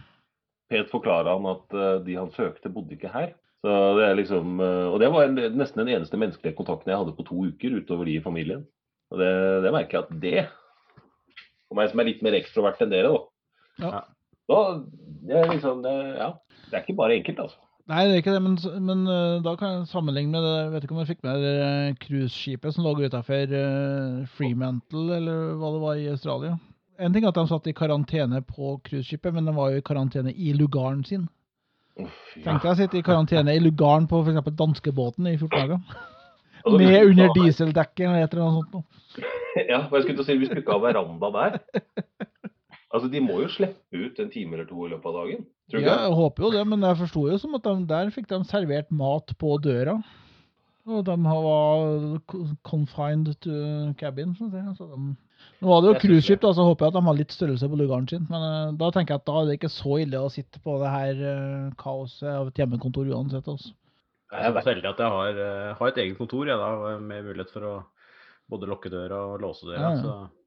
Pet 0.70 0.90
forklarer 0.92 1.32
han 1.34 1.48
at 1.50 1.74
eh, 1.74 1.96
de 2.06 2.14
han 2.20 2.30
søkte, 2.36 2.70
bodde 2.72 2.94
ikke 2.94 3.10
her. 3.12 3.32
Så 3.60 3.72
det 3.98 4.04
er 4.06 4.14
liksom, 4.16 4.60
eh, 4.64 4.86
og 4.88 5.00
det 5.02 5.08
var 5.12 5.26
en, 5.26 5.34
nesten 5.58 5.82
den 5.82 5.90
eneste 5.96 6.16
menneskelige 6.20 6.56
kontakten 6.56 6.92
jeg 6.92 7.00
hadde 7.02 7.16
på 7.18 7.26
to 7.28 7.42
uker 7.50 7.74
utover 7.82 8.06
de 8.08 8.14
i 8.16 8.22
familien. 8.24 8.62
Og 9.10 9.18
det, 9.20 9.32
det 9.66 9.72
merker 9.74 9.98
jeg 9.98 10.06
at 10.06 10.20
det, 10.22 10.44
for 11.68 11.76
meg 11.80 11.90
som 11.90 12.00
er 12.00 12.08
litt 12.08 12.22
mer 12.24 12.36
ekstrovert 12.38 12.80
enn 12.84 12.92
dere, 12.94 13.10
da, 13.10 13.26
Ja. 13.82 14.00
da 14.50 14.60
det 15.26 15.36
er 15.42 15.50
liksom, 15.50 15.82
det, 15.84 15.92
ja, 16.22 16.30
det 16.70 16.78
er 16.78 16.84
ikke 16.86 16.96
bare 17.02 17.18
enkelt, 17.18 17.42
altså. 17.44 17.60
Nei, 17.90 18.04
det 18.06 18.12
er 18.14 18.20
ikke 18.22 18.34
det, 18.36 18.42
men, 18.44 18.56
men 18.86 19.00
øh, 19.10 19.40
da 19.42 19.56
kan 19.58 19.72
jeg 19.74 19.86
sammenligne 19.90 20.30
med 20.30 20.44
det 20.46 20.50
jeg 20.60 20.72
vet 20.72 20.84
ikke 20.86 20.94
om 20.94 21.00
jeg 21.02 21.08
fikk 21.08 21.24
med 21.26 21.42
det 21.42 21.54
øh, 21.64 21.94
cruiseskipet 22.04 22.74
som 22.76 22.84
lå 22.86 22.92
utafor 23.02 23.54
Fremantle, 24.36 25.16
eller 25.16 25.56
hva 25.58 25.72
det 25.74 25.80
var 25.82 25.98
i 25.98 26.06
Australia. 26.12 26.52
En 27.00 27.12
ting 27.14 27.24
er 27.24 27.32
at 27.32 27.38
de 27.40 27.48
satt 27.50 27.66
i 27.66 27.74
karantene 27.74 28.42
på 28.46 28.76
cruiseskipet, 28.86 29.34
men 29.34 29.48
de 29.48 29.54
var 29.56 29.72
jo 29.72 29.80
i 29.80 29.84
karantene 29.86 30.32
i 30.36 30.52
lugaren 30.54 31.02
sin. 31.08 31.26
Oh, 31.98 32.06
ja. 32.36 32.44
Tenk 32.44 32.62
deg 32.62 32.70
å 32.70 32.78
sitte 32.78 33.00
i 33.00 33.04
karantene 33.04 33.56
i 33.56 33.62
lugaren 33.64 34.06
på 34.08 34.20
f.eks. 34.22 34.52
danskebåten 34.58 35.26
i 35.32 35.36
14 35.40 35.58
dager. 35.58 35.82
Altså, 36.60 36.76
Med 36.76 37.06
under 37.08 37.30
dieseldekket 37.32 38.02
eller 38.04 38.26
et 38.26 38.34
eller 38.34 38.44
annet 38.44 38.66
sånt. 38.68 38.74
noe. 38.74 39.30
Ja, 39.70 39.78
og 39.86 39.94
jeg 39.96 40.02
skulle 40.02 40.16
til 40.18 40.20
å 40.20 40.26
si, 40.26 40.34
vi 40.36 40.48
skulle 40.50 40.60
ikke 40.60 40.74
ha 40.76 40.82
veranda 40.82 41.30
der, 41.32 41.54
altså 42.90 43.10
de 43.12 43.22
må 43.24 43.40
jo 43.44 43.50
slippe 43.52 44.02
ut 44.04 44.18
en 44.22 44.32
time 44.32 44.56
eller 44.56 44.68
to 44.68 44.86
i 44.86 44.90
løpet 44.92 45.10
av 45.10 45.18
dagen. 45.22 45.44
Tror 45.70 45.78
du 45.78 45.86
Ja, 45.86 45.94
ikke? 45.94 46.06
jeg 46.08 46.18
håper 46.20 46.46
jo 46.46 46.50
det, 46.56 46.64
men 46.72 46.88
jeg 46.88 47.00
forsto 47.04 47.24
jo 47.30 47.38
som 47.38 47.54
at 47.58 47.66
de, 47.66 47.76
der 47.90 48.12
fikk 48.14 48.28
de 48.30 48.40
servert 48.48 48.90
mat 48.90 49.34
på 49.38 49.54
døra. 49.62 50.00
Og 50.90 51.04
de 51.06 51.16
var 51.22 52.54
confined 52.66 53.34
to 53.44 53.58
cabin. 54.00 54.34
Så 54.34 54.48
det, 54.50 54.62
altså 54.72 54.88
de, 54.90 55.12
nå 55.60 55.68
var 55.68 55.82
det 55.82 55.90
jo 55.90 56.00
cruiseskip, 56.02 56.46
så 56.56 56.64
håper 56.64 56.86
jeg 56.86 56.92
at 56.92 56.96
de 56.98 57.04
har 57.06 57.18
litt 57.18 57.34
størrelse 57.36 57.68
på 57.68 57.78
lugaren 57.78 58.08
sin. 58.10 58.24
Men 58.32 58.42
uh, 58.42 58.72
da 58.80 58.88
tenker 58.94 59.14
jeg 59.14 59.22
at 59.22 59.28
da 59.28 59.36
er 59.38 59.50
det 59.50 59.58
ikke 59.60 59.72
så 59.72 60.00
ille 60.02 60.24
å 60.24 60.32
sitte 60.32 60.62
på 60.64 60.78
det 60.80 60.90
her 60.94 61.22
uh, 61.22 61.70
kaoset 61.80 62.28
av 62.32 62.50
et 62.50 62.60
hjemmekontor 62.62 63.12
uansett. 63.12 63.46
Altså. 63.46 63.74
Jeg 64.30 64.40
Jeg 64.40 64.50
er 64.50 64.64
så 64.64 64.72
heldig 64.72 64.90
at 64.90 65.02
jeg 65.04 65.14
har, 65.14 65.40
uh, 65.44 65.70
har 65.78 65.92
et 65.92 66.02
eget 66.04 66.18
kontor 66.18 66.50
jeg, 66.50 66.58
da, 66.58 66.98
med 66.98 67.28
mulighet 67.28 67.54
for 67.54 67.68
å 67.68 67.74
både 68.50 68.70
lukke 68.70 68.90
døra 68.90 69.20
og 69.30 69.40
låse 69.44 69.68
døra. 69.68 69.80
Ja, 69.80 69.94
ja. 69.94 70.02
Så 70.02 70.39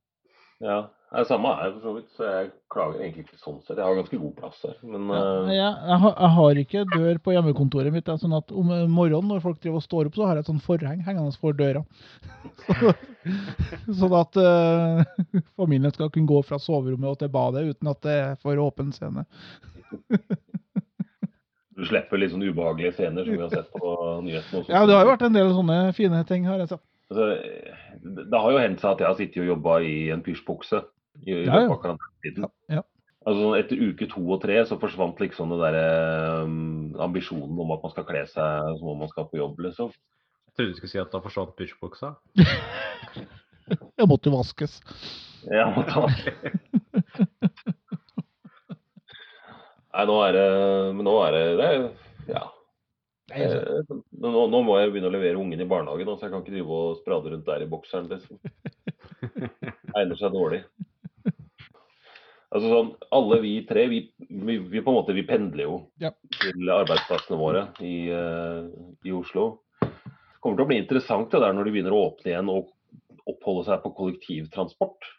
Ja, 0.63 0.77
det 1.13 1.21
er 1.21 1.27
samme 1.29 1.49
her 1.59 1.73
for 1.75 1.83
så 1.83 1.91
vidt, 1.93 2.05
så 2.17 2.25
jeg 2.25 2.45
klager 2.73 3.01
egentlig 3.03 3.25
ikke 3.27 3.37
sånn 3.37 3.59
sett. 3.61 3.77
Jeg 3.77 3.85
har 3.85 3.97
ganske 3.99 4.17
god 4.17 4.31
plass 4.37 4.61
her, 4.65 4.77
men 4.81 5.11
Ja, 5.11 5.19
eh, 5.19 5.49
jeg, 5.53 5.73
jeg, 5.91 5.97
har, 6.03 6.13
jeg 6.15 6.31
har 6.37 6.61
ikke 6.63 6.85
dør 6.93 7.19
på 7.25 7.35
hjemmekontoret 7.35 7.93
mitt. 7.93 8.05
Det 8.07 8.15
er 8.15 8.21
sånn 8.23 8.33
at 8.37 8.53
om 8.55 8.71
morgenen 8.89 9.29
når 9.29 9.43
folk 9.43 9.59
driver 9.61 9.81
og 9.81 9.85
står 9.85 10.09
opp, 10.09 10.17
så 10.17 10.29
har 10.29 10.39
jeg 10.39 10.45
et 10.45 10.49
sånn 10.49 10.63
forheng 10.63 11.03
hengende 11.05 11.35
for 11.37 11.59
døra. 11.59 11.83
Så, 12.63 12.93
sånn 13.99 14.15
at 14.17 14.39
uh, 14.41 15.43
familien 15.59 15.93
skal 15.93 16.09
kunne 16.15 16.31
gå 16.31 16.41
fra 16.47 16.57
soverommet 16.61 17.11
og 17.11 17.19
til 17.21 17.33
badet 17.35 17.67
uten 17.69 17.91
at 17.93 18.01
det 18.07 18.17
er 18.23 18.41
for 18.41 18.63
åpen 18.63 18.89
scene. 18.95 19.27
du 21.77 21.85
slipper 21.91 22.23
litt 22.23 22.33
sånn 22.33 22.47
ubehagelige 22.47 22.95
scener 22.97 23.27
som 23.27 23.37
vi 23.37 23.43
har 23.43 23.53
sett 23.53 23.69
på 23.75 23.93
nyhetene 24.25 24.63
også. 24.63 24.71
Ja, 24.71 24.81
det 24.87 24.97
har 24.97 25.05
jo 25.05 25.13
vært 25.13 25.27
en 25.29 25.37
del 25.37 25.53
sånne 25.59 25.79
fine 25.99 26.25
ting, 26.31 26.49
har 26.49 26.63
jeg 26.63 26.73
sett. 26.73 26.85
Altså, 27.11 27.27
det 28.03 28.25
det 28.31 28.39
har 28.39 28.51
jo 28.55 28.61
hendt 28.63 28.81
seg 28.81 28.91
at 28.93 29.03
jeg 29.03 29.09
har 29.09 29.19
sittet 29.19 29.43
og 29.43 29.51
jobba 29.51 29.77
i 29.85 29.95
en 30.13 30.23
pysjbukse 30.25 30.81
i, 31.23 31.31
i 31.31 31.43
Ja, 31.45 31.61
ja. 31.65 31.95
Ja, 32.23 32.49
ja. 32.77 32.83
Altså, 33.23 33.53
etter 33.55 33.79
uke 33.79 34.07
to 34.11 34.23
og 34.35 34.41
tre 34.43 34.57
så 34.67 34.75
forsvant 34.79 35.21
liksom 35.23 35.53
den 35.53 35.61
der 35.61 35.75
um, 36.43 36.95
ambisjonen 37.05 37.59
om 37.63 37.71
at 37.75 37.83
man 37.85 37.93
skal 37.93 38.07
kle 38.07 38.23
seg 38.27 38.73
som 38.79 38.89
om 38.91 38.99
man 38.99 39.11
skal 39.11 39.29
på 39.29 39.39
jobb, 39.39 39.61
liksom. 39.63 39.93
jeg 40.47 40.57
trodde 40.57 40.73
du 40.73 40.79
skulle 40.79 40.91
si 40.91 40.99
at 40.99 41.13
da 41.13 41.21
forsvant 41.23 41.55
pysjbuksa. 41.59 42.09
jeg 43.99 44.09
måtte 44.11 44.27
jo 44.27 44.35
vaskes. 44.35 44.81
Ja, 45.47 45.69
måtte 45.75 46.03
vaskes. 46.03 46.35
Nei, 49.93 50.05
nå 50.09 50.15
er 50.25 50.31
det 50.33 50.47
Men 50.97 51.05
nå 51.05 51.11
er 51.21 51.35
det, 51.35 51.43
det 51.59 51.65
er, 51.69 51.83
Ja. 52.31 52.43
Altså, 53.33 53.59
Eh, 53.81 54.01
Nå, 54.23 54.45
nå 54.47 54.59
må 54.63 54.77
jeg 54.79 54.91
begynne 54.93 55.09
å 55.09 55.13
levere 55.13 55.39
ungen 55.41 55.59
i 55.61 55.67
barnehagen, 55.67 56.07
så 56.17 56.27
jeg 56.27 56.31
kan 56.33 56.43
ikke 56.43 56.53
drive 56.55 56.77
og 56.79 56.97
sprade 57.01 57.31
rundt 57.33 57.45
der 57.47 57.63
i 57.65 57.69
bokseren. 57.71 58.07
Liksom. 58.11 58.39
Egner 59.97 60.19
seg 60.19 60.31
dårlig. 60.35 60.61
Altså 62.53 62.69
sånn, 62.69 62.91
Alle 63.17 63.39
vi 63.41 63.53
tre 63.65 63.87
vi, 63.89 63.99
vi, 64.29 64.59
vi 64.59 64.81
på 64.85 64.91
en 64.93 64.97
måte 64.99 65.15
vi 65.17 65.23
pendler 65.25 65.65
jo 65.65 65.77
Ja. 66.03 66.11
til 66.37 66.69
arbeidsplassene 66.69 67.39
våre 67.39 67.63
i, 67.81 67.95
uh, 68.13 68.69
i 69.03 69.11
Oslo. 69.17 69.47
Det 69.81 70.37
kommer 70.43 70.59
til 70.59 70.65
å 70.67 70.69
bli 70.69 70.77
interessant 70.83 71.31
det 71.33 71.41
der 71.41 71.55
når 71.57 71.65
de 71.65 71.73
begynner 71.73 71.95
å 71.97 72.03
åpne 72.11 72.29
igjen 72.29 72.51
og 72.53 72.69
oppholde 73.31 73.65
seg 73.69 73.81
på 73.81 73.93
kollektivtransport. 73.97 75.09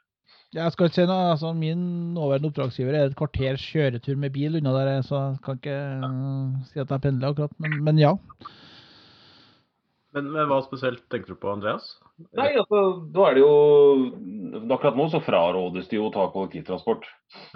Jeg 0.54 0.70
skal 0.70 0.86
ikke 0.86 0.96
si 1.00 1.06
noe, 1.08 1.30
altså 1.32 1.50
Min 1.56 1.80
nåværende 2.14 2.50
oppdragsgiver 2.50 2.94
er 2.94 3.08
et 3.08 3.16
kvarters 3.18 3.62
kjøretur 3.72 4.18
med 4.20 4.34
bil 4.34 4.60
unna 4.60 4.74
der, 4.76 4.92
så 5.06 5.20
jeg 5.20 5.40
kan 5.46 5.58
ikke 5.58 5.78
eh, 6.08 6.60
si 6.70 6.82
at 6.82 6.92
jeg 6.94 7.04
pendler 7.06 7.34
akkurat. 7.34 7.56
Men, 7.58 7.78
men 7.86 7.98
ja. 7.98 8.12
Men, 10.14 10.30
men 10.30 10.46
hva 10.46 10.60
spesielt 10.62 11.02
tenker 11.10 11.34
du 11.34 11.40
på, 11.42 11.50
Andreas? 11.50 11.96
Nei, 12.38 12.52
altså, 12.54 12.84
da 13.10 13.24
er 13.26 13.34
det 13.34 13.42
jo 13.42 13.54
Akkurat 14.70 14.94
nå 14.94 15.08
så 15.10 15.18
frarådes 15.26 15.88
det 15.90 15.98
jo 15.98 16.06
å 16.06 16.12
ta 16.14 16.28
kollektivtransport. 16.30 17.08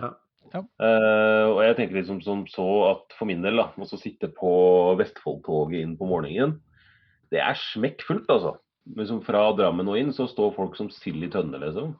Ja. 0.02 0.17
Ja. 0.55 0.62
Uh, 0.81 1.47
og 1.52 1.59
jeg 1.67 1.76
tenker 1.76 1.99
liksom 1.99 2.23
som 2.25 2.47
så 2.49 2.64
at 2.88 3.14
for 3.19 3.28
min 3.28 3.45
del, 3.45 3.61
da, 3.61 3.69
å 3.69 4.00
sitte 4.00 4.31
på 4.33 4.50
Vestfoldtoget 5.00 5.83
inn 5.83 5.95
på 5.99 6.09
morgenen, 6.09 6.57
det 7.33 7.43
er 7.45 7.59
smekkfullt, 7.69 8.31
altså. 8.33 8.57
Liksom 8.97 9.21
fra 9.26 9.50
Drammen 9.52 9.90
og 9.93 9.99
inn 10.00 10.14
så 10.17 10.25
står 10.31 10.55
folk 10.57 10.78
som 10.78 10.88
sild 10.93 11.26
i 11.26 11.31
tønne, 11.33 11.61
liksom. 11.61 11.93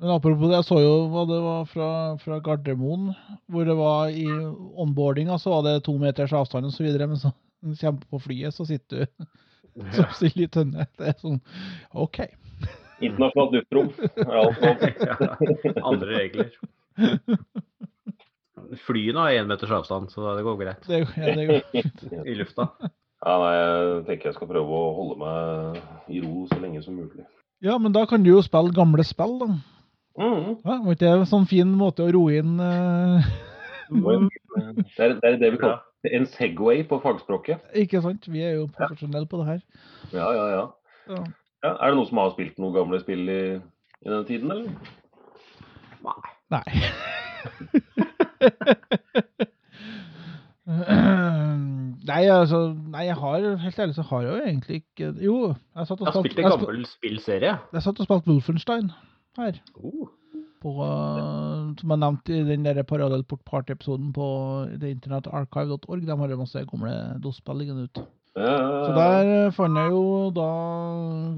Men 0.00 0.10
apropos 0.10 0.48
det, 0.50 0.56
jeg 0.58 0.66
så 0.66 0.80
jo 0.82 0.94
hva 1.12 1.22
det 1.28 1.38
var 1.44 1.66
fra, 1.70 1.88
fra 2.18 2.40
Gardermoen, 2.42 3.12
hvor 3.46 3.66
det 3.68 3.76
var 3.78 4.10
i 4.10 4.26
onboardinga 4.82 5.38
så 5.38 5.52
var 5.54 5.66
det 5.68 5.84
to 5.86 5.94
meters 6.02 6.34
avstand 6.34 6.66
osv., 6.66 6.88
men 7.04 7.20
så 7.20 7.30
når 7.64 7.76
du 7.76 7.80
kommer 7.80 8.08
på 8.10 8.22
flyet, 8.26 8.54
så 8.54 8.66
sitter 8.68 9.04
du 9.04 9.28
som 9.94 10.10
sild 10.18 10.42
i 10.42 10.48
tønne. 10.50 10.86
Det 10.98 11.12
er 11.12 11.14
sånn 11.22 11.38
OK. 11.94 12.24
Internasjonalt 13.04 13.54
luftrom. 13.56 13.92
ja. 14.18 15.30
Andre 15.82 16.18
regler. 16.18 16.50
Flyene 18.84 19.24
har 19.24 19.38
én 19.38 19.48
meters 19.48 19.72
avstand, 19.78 20.10
så 20.12 20.34
det 20.36 20.44
går 20.46 20.58
greit. 20.60 20.84
Det, 20.88 21.00
ja, 21.16 21.34
det 21.38 21.46
går 21.48 21.64
fint. 21.72 22.04
I 22.30 22.36
lufta. 22.38 22.68
Ja, 23.24 23.38
nei, 23.40 23.52
jeg 23.56 24.02
tenker 24.08 24.30
jeg 24.30 24.36
skal 24.36 24.50
prøve 24.50 24.78
å 24.78 24.92
holde 24.98 25.16
meg 25.22 26.12
i 26.12 26.20
ro 26.24 26.44
så 26.50 26.58
lenge 26.60 26.82
som 26.84 26.98
mulig. 26.98 27.24
Ja, 27.64 27.78
men 27.80 27.94
da 27.94 28.04
kan 28.08 28.24
du 28.24 28.34
jo 28.34 28.42
spille 28.44 28.74
gamle 28.76 29.06
spill, 29.06 29.38
da. 29.40 29.54
Mm. 30.14 30.60
Ja, 30.62 30.76
var 30.84 30.94
ikke 30.94 31.00
det 31.02 31.10
en 31.10 31.26
sånn 31.26 31.48
fin 31.50 31.72
måte 31.74 32.04
å 32.06 32.12
roe 32.14 32.38
inn 32.38 32.54
uh... 32.62 33.32
Det, 33.90 35.02
er, 35.02 35.16
det 35.18 35.28
er 35.28 35.38
det 35.40 35.50
vi 35.56 35.58
kaller 35.60 35.82
en 36.12 36.26
Segway 36.28 36.82
på 36.88 36.98
fagspråket. 37.02 37.62
Ikke 37.74 38.02
sant? 38.04 38.26
Vi 38.28 38.42
er 38.44 38.58
jo 38.58 38.66
profesjonelle 38.72 39.26
på 39.28 39.40
det 39.40 39.46
her. 39.46 39.60
Ja, 40.12 40.32
ja, 40.36 40.46
ja. 40.52 40.64
Ja. 41.08 41.22
ja. 41.64 41.72
Er 41.72 41.86
det 41.88 41.96
noen 41.98 42.08
som 42.10 42.20
har 42.20 42.34
spilt 42.34 42.58
noen 42.60 42.74
gamle 42.76 43.00
spill 43.02 43.24
i, 43.28 43.42
i 44.04 44.08
denne 44.08 44.24
tiden, 44.28 44.52
eller? 44.52 44.68
Nei. 46.04 46.72
nei, 52.04 52.22
altså 52.28 52.60
Nei, 52.92 53.04
jeg 53.08 53.16
har 53.16 53.56
helt 53.62 53.78
ærlig 53.80 53.96
så 53.96 54.04
har 54.10 54.22
jeg 54.22 54.30
jo 54.30 54.36
egentlig 54.44 54.76
ikke 54.82 55.06
Jo, 55.24 55.36
jeg 55.76 55.86
satt 55.88 56.00
og 56.00 56.06
Jeg 56.06 56.12
har 56.12 56.20
spilt 56.20 56.38
en 56.38 56.50
gammel 56.52 56.86
spillserie. 56.88 57.54
Jeg 57.72 57.82
satt 57.86 58.00
og 58.00 58.04
spilte 58.08 58.30
Wolfenstein 58.30 58.92
her. 59.38 59.60
Oh. 59.76 60.08
På, 60.64 60.72
uh, 60.80 61.74
som 61.76 61.92
jeg 61.92 62.00
nevnte 62.00 62.34
i 62.34 62.44
den 62.48 62.64
der 62.64 62.82
Parallelport 62.88 63.42
Party-episoden 63.44 64.12
på 64.16 64.26
det 64.80 64.94
internettarchive.org. 64.96 66.06
De 66.06 66.18
har 66.18 66.32
jo 66.32 66.40
masse 66.40 66.64
gamle 66.70 66.94
DOS-spill 67.22 67.60
liggende 67.60 67.88
ute. 67.90 68.06
Så 68.34 68.90
der 68.96 69.28
eh, 69.30 69.52
fant 69.54 69.78
jeg 69.78 69.92
jo 69.94 70.30
da 70.34 70.48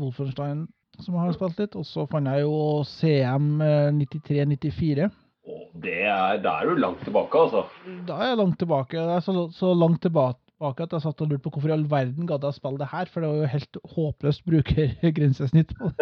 Wolfenstein, 0.00 0.62
som 1.04 1.18
har 1.20 1.34
spilt 1.36 1.58
litt. 1.60 1.76
Og 1.76 1.84
så 1.84 2.06
fant 2.08 2.30
jeg 2.30 2.46
jo 2.46 2.84
CM 2.88 3.60
eh, 3.60 3.90
93-94. 3.98 5.10
Å, 5.46 5.58
Det 5.82 5.98
er, 6.06 6.40
da 6.44 6.56
er 6.62 6.70
du 6.70 6.80
langt 6.80 7.02
tilbake, 7.04 7.42
altså. 7.42 7.66
Da 8.08 8.22
er 8.22 8.32
jeg 8.32 8.40
langt 8.40 8.58
tilbake. 8.62 8.96
Det 8.96 9.18
er 9.18 9.26
så, 9.26 9.48
så 9.52 9.74
langt 9.76 10.00
tilbake 10.06 10.45
at 10.64 10.92
jeg 10.96 11.02
satt 11.04 11.20
og 11.20 11.28
lurte 11.28 11.42
på 11.44 11.50
hvorfor 11.52 11.68
i 11.68 11.74
all 11.74 11.84
verden 11.90 12.26
gadd 12.28 12.44
jeg 12.46 12.56
spille 12.56 12.80
det 12.80 12.88
her, 12.88 13.08
for 13.12 13.20
det 13.20 13.28
var 13.28 13.42
jo 13.42 13.48
helt 13.52 13.78
håpløst 13.96 14.44
brukergrensesnitt 14.48 15.74
på. 15.76 15.90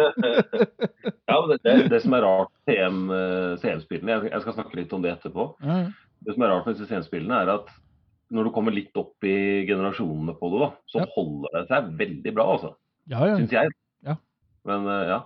Ja, 1.25 1.39
det, 1.49 1.57
det, 1.65 1.73
det 1.91 1.99
som 2.03 2.13
er 2.15 2.21
rart 2.23 2.51
med 2.69 3.09
eh, 3.17 3.55
CM-spillene, 3.59 4.13
jeg, 4.13 4.29
jeg 4.31 4.43
skal 4.45 4.55
snakke 4.55 4.77
litt 4.77 4.93
om 4.95 5.01
det 5.03 5.11
etterpå. 5.15 5.47
Mm. 5.65 5.89
Det 6.25 6.35
som 6.35 6.45
er 6.45 6.51
rart 6.53 6.67
med 6.69 6.77
disse 6.77 6.87
CM-spillene, 6.89 7.39
er 7.43 7.51
at 7.57 7.71
når 8.33 8.47
du 8.47 8.51
kommer 8.55 8.73
litt 8.73 8.95
opp 8.97 9.25
i 9.27 9.65
generasjonene 9.67 10.35
på 10.39 10.49
det, 10.53 10.61
da, 10.63 10.69
så 10.91 11.01
Ja. 11.03 11.07
holder 11.17 11.55
det 11.57 11.63
seg 11.71 11.89
veldig 11.99 12.33
bra, 12.37 12.45
altså. 12.55 12.71
ja. 13.11 13.19
ja. 13.31 13.35
Syns 13.41 13.55
jeg. 13.57 13.73
Ja. 14.07 14.15
Men 14.69 14.87
eh, 14.93 15.03
ja. 15.11 15.19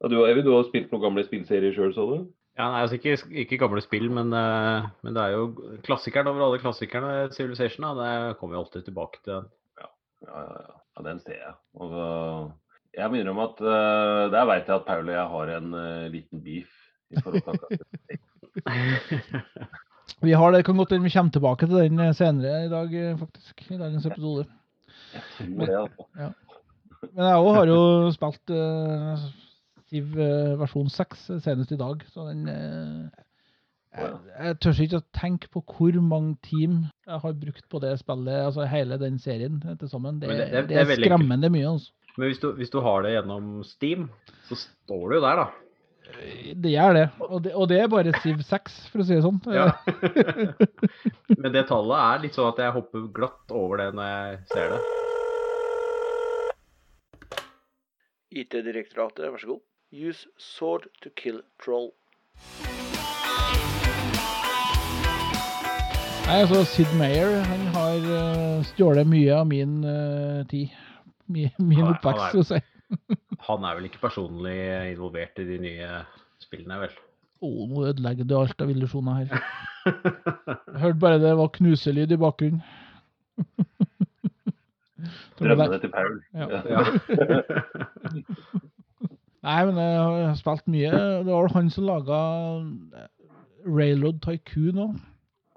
Og 0.00 0.12
du, 0.12 0.18
Evy, 0.28 0.44
du 0.46 0.52
har 0.54 0.68
spilt 0.68 0.92
noen 0.92 1.02
gamle 1.08 1.24
spillserier 1.26 1.74
sjøl, 1.76 1.90
så 1.96 2.06
du? 2.12 2.28
Ja, 2.58 2.64
nei, 2.66 2.80
altså 2.82 2.96
ikke, 2.98 3.14
ikke 3.44 3.58
gamle 3.60 3.82
spill, 3.84 4.08
men, 4.12 4.32
eh, 4.36 4.80
men 5.04 5.14
det 5.16 5.22
er 5.22 5.30
jo 5.36 5.42
klassikeren 5.86 6.28
over 6.32 6.42
alle 6.48 6.62
klassikerne, 6.62 7.12
Civilization. 7.36 7.86
Da. 7.86 7.90
Det 8.00 8.36
kommer 8.40 8.52
vi 8.56 8.60
alltid 8.60 8.82
tilbake 8.88 9.18
til. 9.24 9.38
Ja, 9.80 9.88
ja, 10.26 10.38
ja. 10.48 10.72
ja 10.96 11.00
den 11.06 11.18
ser 11.22 11.38
jeg. 11.38 11.54
Og 11.78 11.86
så, 11.94 12.06
jeg 12.98 13.06
må 13.10 13.14
innrømme 13.20 13.46
at 13.46 13.58
uh, 13.62 14.24
der 14.34 14.48
veit 14.50 14.66
jeg 14.66 14.80
at 14.80 14.88
Paul 14.88 15.06
og 15.06 15.14
jeg 15.14 15.26
har 15.34 15.46
en 15.56 15.68
uh, 15.78 16.12
liten 16.12 16.38
beef. 16.44 16.70
i 17.10 17.12
forhold 17.22 17.42
til 17.42 17.52
akkurat. 17.54 17.80
Vi 20.20 20.32
har 20.36 20.52
det, 20.52 20.66
kan 20.66 20.76
godt 20.76 20.90
hende 20.92 21.06
vi 21.06 21.12
kommer 21.14 21.32
tilbake 21.32 21.66
til 21.66 21.76
den 21.76 22.14
senere 22.14 22.64
i 22.66 22.68
dag, 22.68 23.18
faktisk. 23.18 23.70
I 23.70 23.78
dagens 23.78 24.06
episode. 24.06 24.44
Jeg 25.14 25.22
tror 25.38 25.66
det, 25.66 25.78
altså. 25.78 26.04
Men 27.14 27.24
jeg 27.24 27.36
òg 27.40 27.54
har 27.56 27.66
jo 27.70 28.10
spilt 28.12 28.50
uh, 28.52 29.18
Siv 29.90 30.14
eh, 30.22 30.52
versjon 30.60 30.88
6 30.92 31.26
senest 31.42 31.72
i 31.74 31.78
dag, 31.80 32.02
så 32.14 32.28
den 32.28 32.44
eh, 32.48 33.24
jeg, 33.90 34.10
jeg 34.38 34.58
tør 34.62 34.82
ikke 34.84 35.00
å 35.00 35.06
tenke 35.18 35.48
på 35.50 35.62
hvor 35.66 35.96
mange 36.06 36.36
team 36.46 36.76
jeg 37.08 37.22
har 37.24 37.32
brukt 37.40 37.64
på 37.72 37.80
det 37.82 37.96
spillet, 37.98 38.36
altså 38.46 38.68
hele 38.70 38.98
den 39.02 39.16
serien 39.18 39.56
eh, 39.66 39.74
til 39.80 39.90
sammen. 39.90 40.20
Det, 40.22 40.28
det- 40.30 40.36
det, 40.44 40.50
det- 40.52 40.68
det 40.70 40.84
er 40.84 41.02
skremmende 41.02 41.50
mye. 41.50 41.72
altså. 41.72 41.90
Men 42.18 42.28
hvis 42.30 42.38
du, 42.42 42.52
hvis 42.58 42.70
du 42.70 42.78
har 42.84 43.02
det 43.06 43.16
gjennom 43.16 43.50
Steam, 43.66 44.08
så 44.48 44.56
står 44.58 45.04
du 45.10 45.16
jo 45.18 45.24
der, 45.26 45.42
da. 45.42 45.48
Det 46.58 46.70
gjør 46.72 46.94
det. 46.96 47.04
Og, 47.22 47.36
det. 47.44 47.52
og 47.54 47.68
det 47.70 47.76
er 47.84 47.90
bare 47.92 48.14
Siv 48.22 48.40
6, 48.46 48.78
for 48.90 49.02
å 49.02 49.06
si 49.06 49.14
det 49.14 49.22
sånn. 49.22 49.38
Ja. 49.54 49.68
Men 51.42 51.54
det 51.54 51.66
tallet 51.70 52.02
er 52.02 52.24
litt 52.24 52.34
sånn 52.38 52.48
at 52.50 52.58
jeg 52.62 52.74
hopper 52.74 53.04
glatt 53.14 53.54
over 53.54 53.78
det 53.82 53.90
når 53.94 54.10
jeg 54.10 54.40
ser 54.54 54.74
det. 54.74 54.80
IT-direktoratet, 58.42 59.26
vær 59.34 59.42
så 59.42 59.52
god. 59.54 59.62
Use 59.92 60.26
sword 60.38 60.86
to 61.02 61.10
kill 61.16 61.40
troll. 61.62 61.90
Nei, 66.30 66.36
altså 66.44 66.60
Sid 66.70 66.92
Mayer 66.94 67.40
han 67.42 67.64
har 67.74 68.04
uh, 68.06 68.60
stjålet 68.70 69.08
mye 69.10 69.34
av 69.34 69.48
min 69.50 69.80
uh, 69.82 70.44
tid. 70.50 70.70
Min, 71.30 71.50
min 71.58 71.80
er- 71.82 71.90
oppvekst, 71.96 72.20
han 72.22 72.30
skal 72.30 72.44
vi 72.44 72.48
si. 72.52 72.66
Han 73.46 73.62
er 73.64 73.76
vel 73.78 73.86
ikke 73.86 74.00
personlig 74.02 74.54
involvert 74.92 75.38
i 75.40 75.44
de 75.46 75.56
nye 75.62 75.88
spillene, 76.42 76.76
vel? 76.82 76.92
Å, 77.40 77.50
nå 77.70 77.84
ødelegger 77.88 78.26
du 78.28 78.34
alt 78.36 78.62
av 78.62 78.70
illusjoner 78.72 79.20
her. 79.22 79.44
Jeg 79.86 80.80
hørte 80.82 81.00
bare 81.02 81.20
det 81.22 81.30
var 81.38 81.48
knuselyd 81.54 82.12
i 82.12 82.18
bakgrunnen. 82.20 82.60
Drømmene 85.40 85.78
til 85.86 85.94
Paul. 85.94 86.18
Ja. 86.36 86.46
Ja. 86.68 86.80
Nei, 89.42 89.60
men 89.70 89.78
jeg 89.80 90.26
har 90.28 90.34
spilt 90.36 90.66
mye. 90.68 90.90
Det 91.24 91.32
var 91.32 91.48
han 91.54 91.70
som 91.72 91.86
laga 91.88 92.18
Railroad 93.66 94.20
Tycoon 94.24 94.80
òg. 94.84 94.98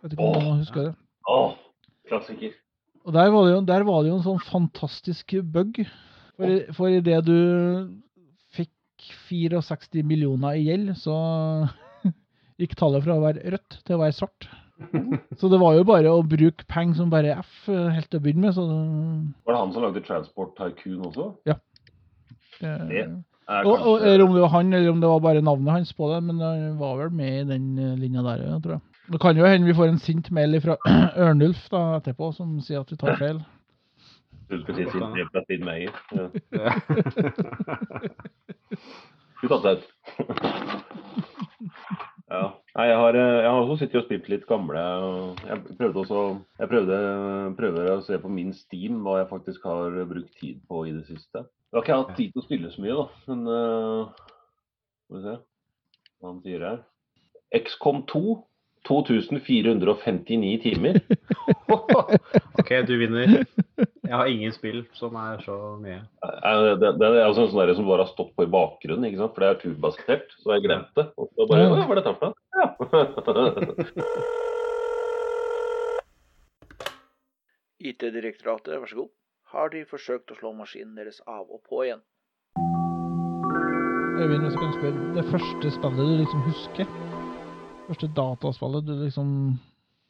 Vet 0.04 0.16
ikke 0.16 0.24
om 0.24 0.38
Åh. 0.38 0.44
noen 0.46 0.62
husker 0.64 0.88
det. 0.90 0.94
Åh, 1.32 1.54
klassiker. 2.10 2.56
Og 3.04 3.14
der 3.16 3.30
var 3.34 3.46
det 3.48 3.54
jo, 3.54 3.62
der 3.68 3.84
var 3.88 4.02
det 4.04 4.12
jo 4.14 4.18
en 4.22 4.26
sånn 4.26 4.42
fantastisk 4.48 5.36
bug. 5.52 5.82
For, 6.38 6.48
i- 6.50 6.74
for 6.76 6.88
idet 6.92 7.20
du 7.28 7.36
fikk 8.56 8.72
64 9.30 10.04
millioner 10.08 10.56
i 10.60 10.64
gjeld, 10.70 10.94
så 11.00 11.16
gikk 12.62 12.76
tallet 12.80 13.04
fra 13.06 13.18
å 13.20 13.24
være 13.24 13.44
rødt 13.56 13.80
til 13.84 13.98
å 13.98 14.04
være 14.04 14.16
svart. 14.20 14.48
Så 15.40 15.48
det 15.54 15.60
var 15.62 15.76
jo 15.78 15.84
bare 15.88 16.10
å 16.12 16.24
bruke 16.28 16.66
penger 16.68 16.98
som 16.98 17.12
bare 17.12 17.36
F 17.40 17.68
eh, 17.72 17.92
helt 17.94 18.08
til 18.10 18.20
å 18.20 18.24
begynne 18.26 18.48
med. 18.50 18.56
Så 18.58 18.64
Var 19.46 19.54
det 19.54 19.60
han 19.62 19.72
som 19.76 19.84
lagde 19.86 20.02
Transport 20.04 20.56
Tycoon 20.58 21.06
også? 21.08 21.28
Ja. 21.48 21.56
Det 22.58 22.72
Er 22.74 23.14
og, 23.48 23.74
og, 23.74 24.02
eller 24.02 24.26
om 24.26 24.34
det 24.34 24.42
var 24.42 24.48
han, 24.54 24.74
eller 24.74 24.92
om 24.92 25.02
det 25.02 25.10
var 25.10 25.20
bare 25.20 25.42
navnet 25.42 25.74
hans 25.74 25.94
på 25.94 26.14
det, 26.14 26.24
men 26.24 26.40
han 26.40 26.80
var 26.80 26.96
vel 27.02 27.12
med 27.12 27.42
i 27.42 27.44
den 27.50 27.80
eh, 27.80 27.98
linja 28.00 28.22
der, 28.24 28.38
jeg 28.48 28.62
tror 28.64 28.72
jeg. 28.78 28.82
Det 29.12 29.20
kan 29.22 29.38
jo 29.38 29.46
hende 29.46 29.68
vi 29.68 29.74
får 29.76 29.88
en 29.92 30.00
sint 30.00 30.32
mail 30.32 30.62
fra 30.64 30.78
Ørnulf 31.26 31.70
da, 31.72 31.96
etterpå, 31.98 32.32
som 32.38 32.62
sier 32.64 32.80
at 32.84 32.92
vi 32.92 32.96
tar 33.02 33.16
feil. 33.20 33.40
Skulle 34.48 34.66
til 34.66 34.74
å 34.74 34.76
si 34.78 34.84
sin 34.92 35.14
brev 35.16 35.28
fra 35.34 35.42
Sid 35.48 35.62
Meyer. 35.66 35.94
Ja. 36.14 36.26
Skulle 39.44 39.62
tatt. 39.64 39.84
Ja. 42.34 42.46
Nei, 42.74 42.88
jeg 42.90 42.98
har, 42.98 43.18
eh, 43.22 43.40
jeg 43.44 43.50
har 43.50 43.60
også 43.62 43.76
sittet 43.84 44.00
og 44.00 44.06
spilt 44.08 44.30
litt 44.32 44.46
gamle 44.50 44.84
Jeg 45.46 45.60
prøvde 45.78 46.00
også 46.02 46.22
Jeg 46.58 46.70
prøvde, 46.72 46.96
prøvde 47.60 47.84
å 47.94 48.00
se 48.02 48.18
på 48.18 48.32
min 48.34 48.50
Steam 48.58 49.04
hva 49.06 49.20
jeg 49.20 49.30
faktisk 49.30 49.68
har 49.70 50.00
brukt 50.10 50.32
tid 50.40 50.58
på 50.70 50.86
i 50.90 50.96
det 50.96 51.04
siste. 51.06 51.44
Jeg 51.70 51.78
har 51.78 51.86
ikke 51.86 52.00
hatt 52.00 52.16
tid 52.18 52.34
til 52.34 52.42
å 52.42 52.46
spille 52.48 52.72
så 52.74 52.82
mye, 52.82 52.96
da. 52.98 53.06
Men 53.30 53.46
uh, 53.50 54.26
Skal 55.06 55.20
vi 55.20 55.24
se 55.28 55.36
hva 56.24 56.32
han 56.32 56.42
sier 56.42 56.66
her. 56.66 56.82
XCOM 57.54 58.04
2 58.10 58.24
2459 58.84 60.58
timer. 60.64 60.98
OK, 62.60 62.72
du 62.88 62.98
vinner. 63.00 63.46
Jeg 64.04 64.12
har 64.12 64.28
ingen 64.28 64.52
spill 64.56 64.82
som 64.98 65.16
er 65.20 65.40
så 65.46 65.56
mye. 65.80 66.02
Det, 66.20 66.74
Det, 66.82 66.90
det 67.00 67.08
er 67.08 67.22
altså 67.24 67.46
en 67.46 67.54
sånn 67.54 67.78
som 67.78 67.88
bare 67.88 68.04
har 68.04 68.12
stått 68.12 68.34
på 68.36 68.44
i 68.44 68.52
bakgrunnen, 68.52 69.08
ikke 69.08 69.22
sant? 69.22 69.36
for 69.36 69.46
det 69.46 69.52
er 69.52 69.62
turbasert. 69.62 70.36
Så 70.42 70.56
jeg 70.58 70.66
glemte. 70.66 71.08
Og 71.16 71.32
så 71.32 71.48
bare, 71.48 71.70
hva 71.72 71.86
er 71.86 72.02
dette 72.02 72.16
for 72.18 72.32
noe? 72.34 72.43
IT-direktoratet, 77.84 78.78
vær 78.78 78.86
så 78.86 78.96
god. 79.00 79.10
Har 79.54 79.72
de 79.74 79.82
forsøkt 79.90 80.30
å 80.30 80.36
slå 80.38 80.52
maskinen 80.54 80.94
deres 81.00 81.18
av 81.26 81.50
og 81.50 81.62
på 81.66 81.84
igjen? 81.88 82.04
Øyvind, 84.22 84.46
hvis 84.46 84.54
jeg 84.54 84.62
kan 84.62 84.76
spørre, 84.78 85.08
det 85.18 85.26
første 85.32 85.68
spillet 85.74 86.06
du 86.12 86.16
liksom 86.22 86.42
husker? 86.46 86.86
Første 87.88 88.08
dataspillet 88.20 88.86
du 88.86 88.94
liksom 89.02 89.28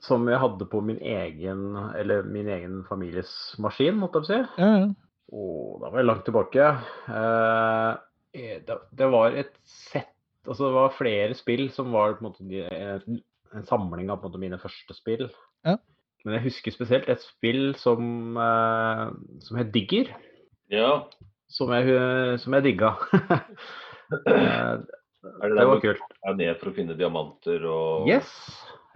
Som 0.03 0.27
jeg 0.27 0.41
hadde 0.43 0.65
på 0.67 0.83
min 0.83 0.99
egen, 0.99 1.59
eller 1.95 2.27
min 2.27 2.47
egen 2.51 2.83
families 2.89 3.55
maskin, 3.63 3.95
måtte 4.01 4.19
jeg 4.25 4.27
si. 4.27 4.39
Ja, 4.59 4.71
ja. 4.83 4.87
Åh, 5.31 5.79
da 5.79 5.87
var 5.87 5.97
jeg 6.01 6.09
langt 6.09 6.25
tilbake. 6.27 6.63
Eh, 7.07 7.91
det, 8.67 8.75
det 8.91 9.07
var 9.15 9.31
et 9.39 9.55
sett 9.63 10.11
Altså 10.47 10.67
det 10.67 10.73
var 10.75 10.95
flere 10.97 11.35
spill 11.39 11.69
som 11.71 11.91
var 11.95 12.17
på 12.17 12.25
en 12.25 12.29
måte 12.31 12.67
en, 12.75 13.19
en 13.55 13.65
samling 13.69 14.09
av 14.11 14.19
på 14.19 14.27
en 14.27 14.31
måte 14.33 14.41
mine 14.41 14.59
første 14.59 14.95
spill. 14.97 15.29
Ja. 15.63 15.77
Men 16.25 16.37
jeg 16.37 16.45
husker 16.49 16.71
spesielt 16.75 17.07
et 17.11 17.23
spill 17.23 17.73
som, 17.79 18.35
uh, 18.39 19.11
som 19.43 19.57
het 19.59 19.71
Digger. 19.75 20.11
ja. 20.71 21.03
Som 21.53 21.69
jeg, 21.75 21.85
eh, 21.93 22.37
som 22.41 22.53
jeg 22.57 22.63
digga. 22.65 22.95
Eh, 24.13 24.79
Er 25.23 25.47
det 25.47 25.49
det 25.53 25.57
der 25.57 25.65
var 25.69 25.75
du 25.79 25.81
kult. 25.81 26.01
er 26.27 26.33
ned 26.37 26.57
for 26.59 26.69
å 26.69 26.73
finne 26.75 26.95
diamanter 26.97 27.63
og 27.69 28.07
Yes. 28.09 28.29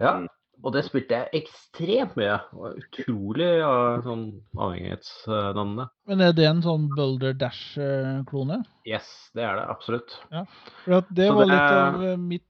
Ja. 0.00 0.12
Mm. 0.20 0.26
Og 0.66 0.74
det 0.74 0.82
spilte 0.88 1.20
jeg 1.20 1.42
ekstremt 1.44 2.16
mye. 2.18 2.38
Utrolig 2.80 3.46
ja, 3.60 3.72
sånn 4.02 4.24
avhengighetsdannende. 4.58 5.86
Men 6.10 6.24
er 6.26 6.34
det 6.34 6.48
en 6.48 6.62
sånn 6.64 6.88
Boulder 6.96 7.36
Dash-klone? 7.38 8.62
Yes, 8.88 9.06
det 9.38 9.46
er 9.46 9.60
det 9.60 9.68
absolutt. 9.70 10.16
At 10.34 11.12
det 11.14 11.28
Så 11.30 11.36
var 11.36 11.46
det 11.46 11.52
litt 11.52 11.78
av 11.78 12.24
mitt 12.24 12.44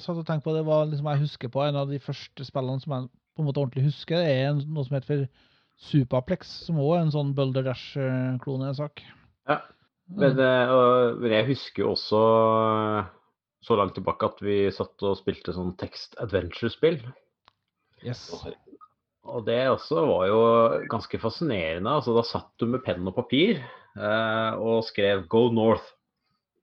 satt 0.00 0.16
og 0.16 0.24
tenkte 0.24 0.48
på 0.48 0.54
det 0.56 0.64
var 0.64 0.86
liksom 0.88 1.10
jeg 1.12 1.22
husker 1.26 1.50
på 1.52 1.60
en 1.60 1.76
av 1.76 1.90
de 1.92 1.98
første 2.00 2.46
spillene 2.46 2.80
som 2.80 2.94
jeg 2.96 3.10
på 3.34 3.42
en 3.42 3.48
måte 3.48 3.60
ordentlig 3.60 3.88
husker, 3.88 4.22
det 4.22 4.30
er 4.30 4.54
noe 4.54 4.86
som 4.86 4.94
heter 4.94 5.24
Superplex, 5.90 6.50
som 6.68 6.78
òg 6.78 6.92
er 6.94 7.00
en 7.02 7.12
sånn 7.12 7.32
Boulder 7.34 7.66
Dash-klonesak. 7.66 9.02
Ja. 9.50 9.58
Men, 10.14 10.38
eh, 10.38 10.70
og, 10.70 11.18
men 11.22 11.32
jeg 11.32 11.48
husker 11.48 11.82
jo 11.82 11.94
også 11.94 12.20
eh, 12.20 13.08
så 13.64 13.78
langt 13.80 13.96
tilbake 13.96 14.28
at 14.28 14.42
vi 14.44 14.58
satt 14.74 15.02
og 15.02 15.16
spilte 15.18 15.54
sånn 15.56 15.72
text 15.80 16.14
adventure-spill. 16.22 17.00
Yes. 18.04 18.28
Og 19.24 19.44
det 19.46 19.62
også 19.72 20.02
var 20.04 20.26
jo 20.28 20.40
ganske 20.92 21.18
fascinerende. 21.22 21.88
Altså, 21.88 22.12
da 22.16 22.24
satt 22.28 22.50
du 22.60 22.66
med 22.68 22.82
penn 22.84 23.06
og 23.08 23.16
papir 23.16 23.62
eh, 23.96 24.52
og 24.60 24.84
skrev 24.84 25.24
'Go 25.28 25.48
north'. 25.54 25.90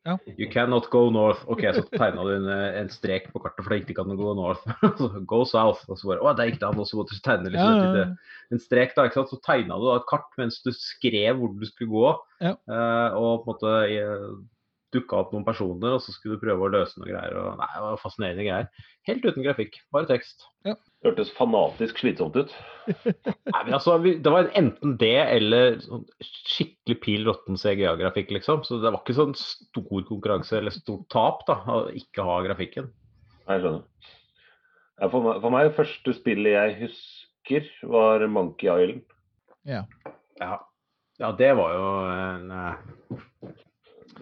Ja. 0.05 0.15
You 0.25 0.48
cannot 0.50 0.88
go 0.89 1.12
north. 1.13 1.43
Ok, 1.45 1.62
så 1.75 1.83
tegna 1.93 2.24
du 2.25 2.31
en, 2.33 2.48
en 2.50 2.88
strek 2.89 3.27
på 3.33 3.38
kartet, 3.43 3.62
for 3.62 3.69
det 3.69 3.83
ikke 3.83 4.00
kan 4.00 4.10
gå 4.17 4.31
north. 4.33 4.63
go 5.29 5.43
south. 5.45 5.83
Og 5.89 6.00
så 6.00 6.10
bare 6.10 6.24
Å, 6.25 6.31
det 6.38 6.48
gikk 6.50 6.60
det 6.63 6.69
an. 6.71 6.79
Og 6.81 6.88
så 6.89 6.98
måtte 6.98 7.13
du 7.13 7.21
tegne 7.21 7.51
liksom, 7.53 7.75
ja, 7.75 7.83
ja, 7.83 7.91
lite- 7.91 8.55
en 8.55 8.60
strek. 8.63 8.95
da, 8.98 9.05
ikke 9.05 9.19
sant? 9.21 9.29
Så 9.29 9.38
tegna 9.45 9.77
du 9.77 9.86
da 9.86 10.00
et 10.00 10.07
kart 10.10 10.25
mens 10.41 10.57
du 10.65 10.71
skrev 10.74 11.38
hvor 11.38 11.53
du 11.53 11.65
skulle 11.69 11.93
gå. 11.93 12.07
Ja. 12.41 12.55
eh, 12.57 13.10
og 13.13 13.45
på 13.45 13.45
en 13.45 13.53
måte 13.53 13.75
eh, 13.93 14.25
dukka 14.95 15.19
opp 15.21 15.33
noen 15.33 15.45
personer, 15.48 15.95
og 15.95 16.01
så 16.03 16.13
skulle 16.13 16.38
du 16.38 16.43
prøve 16.43 16.67
å 16.67 16.71
løse 16.74 17.00
noen 17.00 17.10
greier. 17.12 17.36
Og, 17.39 17.60
nei, 17.60 17.67
det 17.74 17.83
var 17.83 18.01
fascinerende 18.01 18.45
greier. 18.48 18.88
Helt 19.10 19.25
uten 19.25 19.45
grafikk, 19.45 19.77
bare 19.95 20.10
tekst. 20.10 20.45
Hørtes 21.01 21.32
fanatisk 21.38 22.01
slitsomt 22.01 22.38
ut. 22.38 22.56
Nei, 22.88 23.62
men 23.63 23.75
altså, 23.77 23.95
vi, 24.04 24.15
Det 24.21 24.34
var 24.34 24.51
enten 24.58 24.97
det 25.01 25.15
eller 25.23 25.80
sånn 25.86 26.04
skikkelig 26.21 26.97
pil 27.01 27.27
råtten 27.30 27.60
CGA-grafikk, 27.60 28.34
liksom. 28.38 28.65
Så 28.67 28.82
det 28.84 28.91
var 28.91 29.01
ikke 29.01 29.17
sånn 29.17 29.38
stor 29.39 30.06
konkurranse 30.10 30.60
eller 30.60 30.75
stort 30.75 31.08
tap 31.13 31.45
da, 31.49 31.62
å 31.65 31.86
ikke 31.97 32.25
ha 32.27 32.41
grafikken. 32.45 32.91
Jeg 33.47 33.63
skjønner. 33.63 33.88
Ja, 35.01 35.08
for, 35.10 35.25
meg, 35.25 35.39
for 35.41 35.54
meg, 35.56 35.71
første 35.73 36.13
spillet 36.13 36.54
jeg 36.54 36.77
husker, 36.84 37.71
var 37.89 38.27
Monkey 38.30 38.69
Island. 38.69 39.08
Ja. 39.65 39.86
Ja, 40.41 40.60
ja 41.21 41.32
det 41.38 41.51
var 41.58 41.73
jo 41.73 41.88
en, 42.12 42.51
eh, 42.51 42.75
Det, 43.49 43.70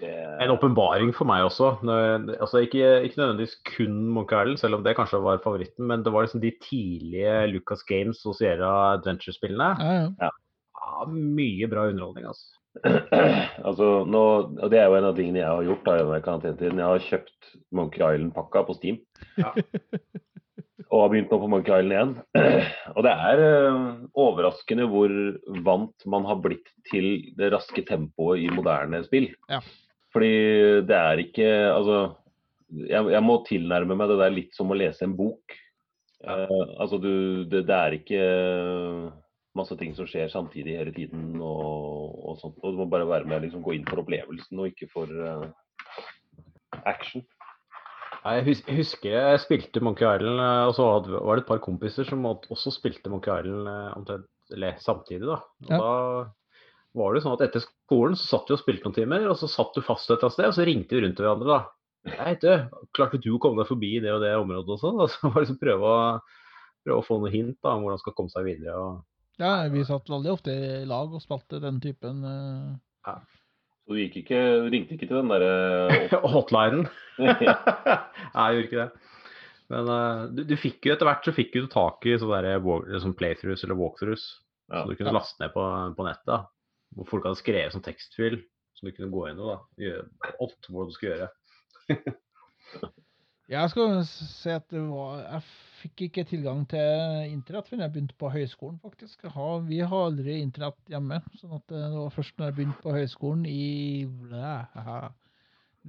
en 0.04 0.54
åpenbaring 0.54 1.12
for 1.16 1.30
meg 1.30 1.46
også. 1.48 1.72
Når, 1.86 2.30
altså 2.40 2.64
ikke, 2.66 2.84
ikke 3.08 3.22
nødvendigvis 3.22 3.58
kun 3.76 3.98
Monkey 4.16 4.38
Island, 4.42 4.62
selv 4.62 4.80
om 4.80 4.86
det 4.86 4.96
kanskje 4.98 5.22
var 5.24 5.42
favoritten, 5.44 5.88
men 5.90 6.06
det 6.06 6.14
var 6.14 6.28
liksom 6.28 6.44
de 6.44 6.54
tidlige 6.64 7.34
Lucas 7.54 7.84
Games 7.88 8.22
og 8.26 8.38
Sierra 8.40 8.94
Adventure-spillene. 8.94 9.74
Ja, 9.80 9.98
ja. 10.22 10.32
Ja, 10.80 11.06
mye 11.12 11.68
bra 11.70 11.90
underholdning, 11.90 12.26
altså. 12.30 12.56
altså, 13.68 13.90
nå, 14.08 14.24
og 14.62 14.72
det 14.72 14.80
er 14.80 14.88
jo 14.88 14.98
en 15.00 15.10
av 15.10 15.18
tingene 15.18 15.42
jeg 15.42 15.50
har 15.50 15.68
gjort. 15.68 15.86
da, 15.88 15.98
i 16.18 16.24
karantenetiden. 16.26 16.82
Jeg 16.82 16.94
har 16.94 17.06
kjøpt 17.10 17.54
Monkey 17.76 18.04
Island-pakka 18.04 18.66
på 18.68 18.78
Steam. 18.78 19.00
Ja. 19.40 19.54
og 20.90 21.04
har 21.04 21.12
begynt 21.12 21.34
nå 21.34 21.40
på 21.42 21.50
Monkey 21.52 21.84
Island 21.84 21.94
igjen. 21.96 22.16
og 22.96 23.06
det 23.06 23.14
er 23.14 23.44
eh, 23.46 23.84
overraskende 24.24 24.88
hvor 24.90 25.14
vant 25.66 26.10
man 26.10 26.26
har 26.30 26.42
blitt 26.44 26.72
til 26.90 27.12
det 27.38 27.52
raske 27.54 27.84
tempoet 27.88 28.46
i 28.46 28.50
moderne 28.54 29.04
spill. 29.06 29.30
Ja. 29.52 29.62
Fordi 30.14 30.34
det 30.90 30.98
er 30.98 31.22
ikke 31.22 31.50
Altså, 31.70 31.98
jeg, 32.70 33.10
jeg 33.14 33.24
må 33.26 33.40
tilnærme 33.48 33.98
meg 33.98 34.12
det 34.12 34.20
der 34.22 34.36
litt 34.36 34.58
som 34.58 34.72
å 34.72 34.78
lese 34.78 35.06
en 35.06 35.16
bok. 35.18 35.58
Eh, 36.26 36.62
altså, 36.78 37.00
du 37.02 37.46
det, 37.50 37.64
det 37.70 37.76
er 37.76 37.98
ikke 37.98 38.24
masse 39.58 39.76
ting 39.80 39.96
som 39.98 40.08
skjer 40.08 40.30
samtidig 40.32 40.78
hele 40.78 40.94
tiden 40.96 41.40
og, 41.42 42.14
og 42.22 42.40
sånt. 42.42 42.60
Og 42.62 42.76
du 42.76 42.82
må 42.82 42.88
bare 42.92 43.08
være 43.10 43.30
med 43.30 43.46
liksom 43.46 43.64
gå 43.66 43.76
inn 43.78 43.88
for 43.90 44.04
opplevelsen 44.04 44.62
og 44.62 44.72
ikke 44.72 44.90
for 44.94 45.10
uh, 45.10 45.48
action. 46.86 47.26
Jeg 48.20 48.58
husker 48.76 49.14
jeg 49.14 49.40
spilte 49.46 49.82
Monkey 49.84 50.04
Island, 50.04 50.42
eh, 50.44 50.66
og 50.68 50.74
så 50.76 50.90
var 51.08 51.38
det 51.40 51.46
et 51.46 51.50
par 51.50 51.62
kompiser 51.64 52.08
som 52.08 52.26
også 52.28 52.74
spilte 52.76 53.12
Monkey 53.12 53.32
Island 53.32 53.70
eh, 53.72 53.94
omtrent 53.96 54.84
samtidig. 54.84 55.24
da. 55.28 55.40
Og 55.40 55.72
Ja. 55.72 55.80
Da 55.80 57.00
var 57.00 57.14
det 57.14 57.22
sånn 57.24 57.36
at 57.38 57.46
etter 57.46 57.64
skolen 57.90 58.16
så 58.20 58.30
satt 58.38 58.52
vi 58.52 58.56
og 58.56 58.62
spilte 58.62 58.86
noen 58.86 58.96
timer, 59.02 59.28
og 59.32 59.38
så 59.42 59.50
satt 59.50 59.74
du 59.76 59.82
fast 59.84 60.08
et 60.08 60.16
eller 60.16 60.30
annet 60.30 60.38
sted, 60.38 60.50
og 60.52 60.58
så 60.60 60.68
ringte 60.70 60.96
vi 60.96 61.04
rundt 61.04 61.18
til 61.20 61.26
hverandre. 61.28 61.58
da. 61.58 62.16
Hei, 62.16 62.34
du, 62.40 62.50
klarte 62.96 63.20
du 63.20 63.34
å 63.36 63.42
komme 63.44 63.60
deg 63.60 63.68
forbi 63.68 63.90
det 64.00 64.14
og 64.14 64.22
det 64.24 64.32
området 64.40 64.78
og 64.78 64.80
sånn? 64.80 65.02
Og 65.04 65.10
så 65.12 65.32
var 65.34 65.44
liksom 65.44 65.60
prøve 65.60 65.90
å, 65.90 65.98
prøve 66.86 67.02
å 67.02 67.06
få 67.10 67.18
noen 67.20 67.34
hint 67.34 67.58
da, 67.60 67.74
om 67.74 67.84
hvordan 67.84 67.98
man 67.98 68.04
skal 68.06 68.16
komme 68.16 68.32
seg 68.34 68.48
videre. 68.48 68.78
og 68.78 69.06
ja, 69.40 69.54
vi 69.72 69.86
satt 69.88 70.10
veldig 70.12 70.32
ofte 70.34 70.52
i 70.52 70.86
lag 70.88 71.14
og 71.16 71.22
spilte 71.24 71.62
den 71.64 71.78
typen 71.80 72.26
eh, 72.28 73.14
Så 73.88 73.96
du 73.96 74.02
gikk 74.02 74.18
ikke, 74.20 74.40
ringte 74.68 74.98
ikke 74.98 75.08
til 75.08 75.22
den 75.22 75.32
derre 75.32 76.20
Hotlinen. 76.34 76.90
ja. 77.48 77.56
Nei, 78.36 78.50
jeg 78.50 78.58
gjorde 78.58 78.68
ikke 78.68 78.84
det. 78.84 79.16
Men 79.70 79.92
uh, 79.94 80.22
du, 80.34 80.44
du 80.50 80.56
fikk 80.60 80.88
jo 80.90 80.96
etter 80.96 81.08
hvert 81.08 81.28
så 81.28 81.34
fikk 81.36 81.54
du 81.56 81.70
tak 81.72 82.04
i 82.10 82.18
sånne 82.20 82.42
der 82.42 83.00
sånn 83.04 83.16
playthroughs 83.16 83.64
eller 83.64 83.80
walkthroughs. 83.80 84.26
Ja. 84.70 84.82
Så 84.84 84.92
du 84.92 84.98
kunne 84.98 85.14
Ja. 85.14 85.18
laste 85.22 85.44
ned 85.44 85.54
på, 85.56 85.66
på 85.96 86.08
nettet. 86.08 86.50
Hvor 86.96 87.06
folk 87.10 87.24
hadde 87.28 87.42
skrevet 87.42 87.74
som 87.76 87.84
tekstfyll, 87.86 88.38
som 88.78 88.84
du 88.88 88.92
kunne 88.96 89.14
gå 89.14 89.22
inn 89.30 89.42
og 89.42 89.48
da, 89.52 89.58
gjøre 89.84 90.04
alt 90.42 90.64
hva 90.72 90.82
du 90.88 90.92
skulle 90.96 91.16
gjøre. 91.16 91.30
Jeg 93.50 93.72
skal 93.72 93.96
si 94.06 94.52
at 94.54 94.68
det 94.70 94.82
var 94.86 95.24
Jeg 95.24 95.42
fikk 95.80 96.02
ikke 96.06 96.24
tilgang 96.30 96.60
til 96.70 97.32
internett 97.32 97.70
før 97.70 97.80
jeg 97.82 97.92
begynte 97.96 98.18
på 98.20 98.30
høyskolen, 98.30 98.78
faktisk. 98.84 99.24
Har, 99.34 99.56
vi 99.66 99.80
har 99.80 100.10
aldri 100.10 100.34
internett 100.38 100.92
hjemme. 100.92 101.18
sånn 101.40 101.56
at 101.58 101.66
det 101.72 101.82
var 101.96 102.10
først 102.14 102.38
når 102.38 102.46
jeg 102.50 102.56
begynte 102.60 102.84
på 102.84 102.94
høyskolen 102.94 103.46
i 103.50 104.06
blæ, 104.06 104.58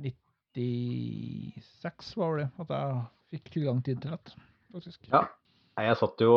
96, 0.01 2.17
var 2.17 2.31
det, 2.41 2.49
at 2.65 2.71
jeg 2.77 2.89
fikk 3.35 3.47
tilgang 3.59 3.79
til 3.85 3.97
internett, 3.99 4.29
faktisk. 4.73 5.01
Ja. 5.11 5.23
Nei, 5.81 5.87
Jeg 5.89 5.97
satt 5.97 6.21
jo, 6.21 6.33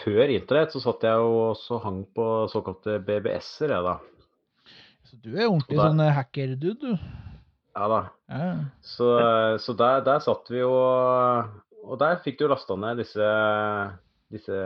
Før 0.00 0.30
internett 0.32 0.72
så 0.72 0.80
satt 0.80 1.02
jeg 1.04 1.12
jo 1.20 1.32
også 1.50 1.80
hang 1.84 1.98
på 2.16 2.26
såkalte 2.48 2.94
BBS-er, 3.04 3.74
jeg 3.76 3.84
da. 3.84 3.96
Så 5.04 5.18
du 5.20 5.34
er 5.34 5.50
ordentlig 5.50 5.76
der- 5.76 5.90
sånn 5.90 6.00
hacker-dude, 6.16 6.78
du. 6.80 6.94
Ja 7.76 7.88
da. 7.92 7.98
Ja. 8.32 8.46
Så, 8.82 9.08
så 9.60 9.74
der, 9.76 10.00
der 10.06 10.22
satt 10.24 10.48
vi 10.50 10.58
jo 10.62 10.70
Og 10.72 11.98
der 12.00 12.16
fikk 12.24 12.38
du 12.40 12.46
lasta 12.48 12.74
ned 12.76 12.98
disse, 13.02 13.28
disse 14.32 14.56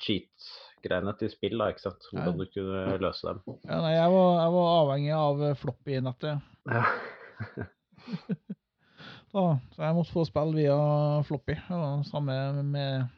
cheat-greiene 0.00 1.12
til 1.18 1.30
spill, 1.34 1.58
da, 1.58 1.68
ikke 1.74 1.84
sant. 1.88 2.06
Hvordan 2.12 2.38
du 2.40 2.46
kunne 2.54 2.96
løse 3.02 3.26
dem. 3.26 3.42
ja, 3.66 3.80
nei, 3.82 3.92
jeg 3.96 4.14
var, 4.14 4.30
jeg 4.38 4.54
var 4.54 4.70
avhengig 4.78 5.12
av 5.18 5.44
floppy-nettet. 5.64 6.50
Ja. 6.70 6.84
Da, 9.34 9.42
så 9.74 9.82
jeg 9.82 9.94
måtte 9.96 10.12
få 10.14 10.22
spill 10.28 10.52
via 10.54 10.74
floppy. 11.26 11.56
Ja, 11.66 11.86
samme 12.06 12.34
med 12.62 13.08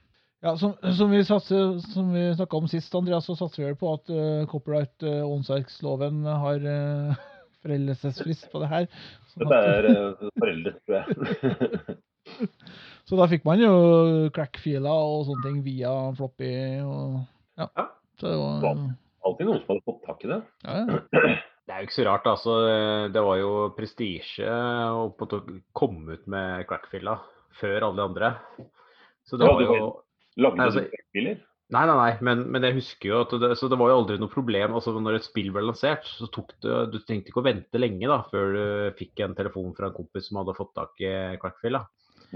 ja, 0.45 0.57
som, 0.61 0.75
som 0.99 1.11
vi, 1.11 1.23
satser, 1.25 1.79
som 1.95 2.11
vi 2.15 2.35
snakka 2.37 2.57
om 2.59 2.69
sist, 2.69 2.95
Andreas, 2.95 3.25
så 3.27 3.37
satser 3.39 3.63
vi 3.63 3.69
vel 3.71 3.79
på 3.81 3.93
at 3.97 4.11
uh, 4.13 4.45
copyright 4.51 5.07
uh, 5.07 5.23
åndsverksloven 5.31 6.25
har 6.29 6.67
uh, 6.67 7.17
foreldelsesfrist 7.65 8.51
på 8.53 8.61
det 8.63 8.69
her. 8.73 8.89
Sånn 9.33 9.47
Dette 9.49 9.63
er 9.79 9.89
uh, 9.91 10.29
foreldre, 10.39 10.75
tror 10.85 11.01
jeg. 11.01 11.97
Så 13.07 13.15
da 13.15 13.29
fikk 13.31 13.45
man 13.47 13.61
jo 13.63 13.73
crack-filer 14.35 14.91
og 14.91 15.29
sånne 15.29 15.45
ting 15.47 15.59
via 15.63 15.93
floppy 16.19 16.53
og 16.83 17.21
Ja. 17.57 17.69
Ja. 17.79 17.85
Så 18.19 18.33
det 18.33 18.39
var 18.41 18.65
Alltid 19.27 19.47
noen 19.49 19.61
som 19.63 19.71
hadde 19.75 19.85
fått 19.87 20.03
tak 20.07 20.25
i 20.27 20.31
det. 20.33 20.41
ja, 20.67 20.81
ja. 20.83 21.37
Det 21.67 21.75
er 21.75 21.81
jo 21.83 21.87
ikke 21.89 21.97
så 21.97 22.05
rart, 22.07 22.27
altså. 22.31 22.53
Det 23.11 23.23
var 23.27 23.39
jo 23.41 23.49
prestisje 23.75 24.47
å 24.47 25.09
komme 25.75 26.15
ut 26.15 26.29
med 26.31 26.63
crackfilla 26.71 27.17
før 27.59 27.89
alle 27.89 27.99
de 27.99 28.05
andre. 28.05 28.29
Så 29.27 29.35
det 29.41 29.49
var- 29.51 29.65
jo 29.67 29.89
Lagde 30.37 30.65
Altså- 30.67 30.85
du 30.87 30.97
spiller? 31.11 31.45
Nei, 31.75 31.83
nei, 31.89 31.95
nei, 31.99 32.19
men, 32.23 32.45
men 32.55 32.63
jeg 32.63 32.77
husker 32.77 33.09
jo 33.11 33.21
at 33.25 33.33
det, 33.43 33.49
så 33.59 33.67
det 33.69 33.77
var 33.81 33.91
jo 33.91 33.97
aldri 33.99 34.19
noe 34.23 34.31
problem. 34.31 34.77
altså 34.79 34.93
Når 34.95 35.17
et 35.19 35.25
spill 35.27 35.49
ble 35.51 35.65
lansert, 35.67 36.05
så 36.07 36.29
tok 36.31 36.53
det 36.63 36.77
Du 36.93 36.99
trengte 37.03 37.33
ikke 37.33 37.43
å 37.43 37.47
vente 37.49 37.81
lenge 37.81 38.07
da, 38.07 38.21
før 38.31 38.53
du 38.55 38.65
fikk 39.01 39.25
en 39.25 39.35
telefon 39.35 39.75
fra 39.75 39.89
en 39.91 39.97
kompis 39.97 40.29
som 40.29 40.39
hadde 40.39 40.55
fått 40.55 40.71
tak 40.79 40.95
i 41.03 41.11
crackfilla. 41.43 41.83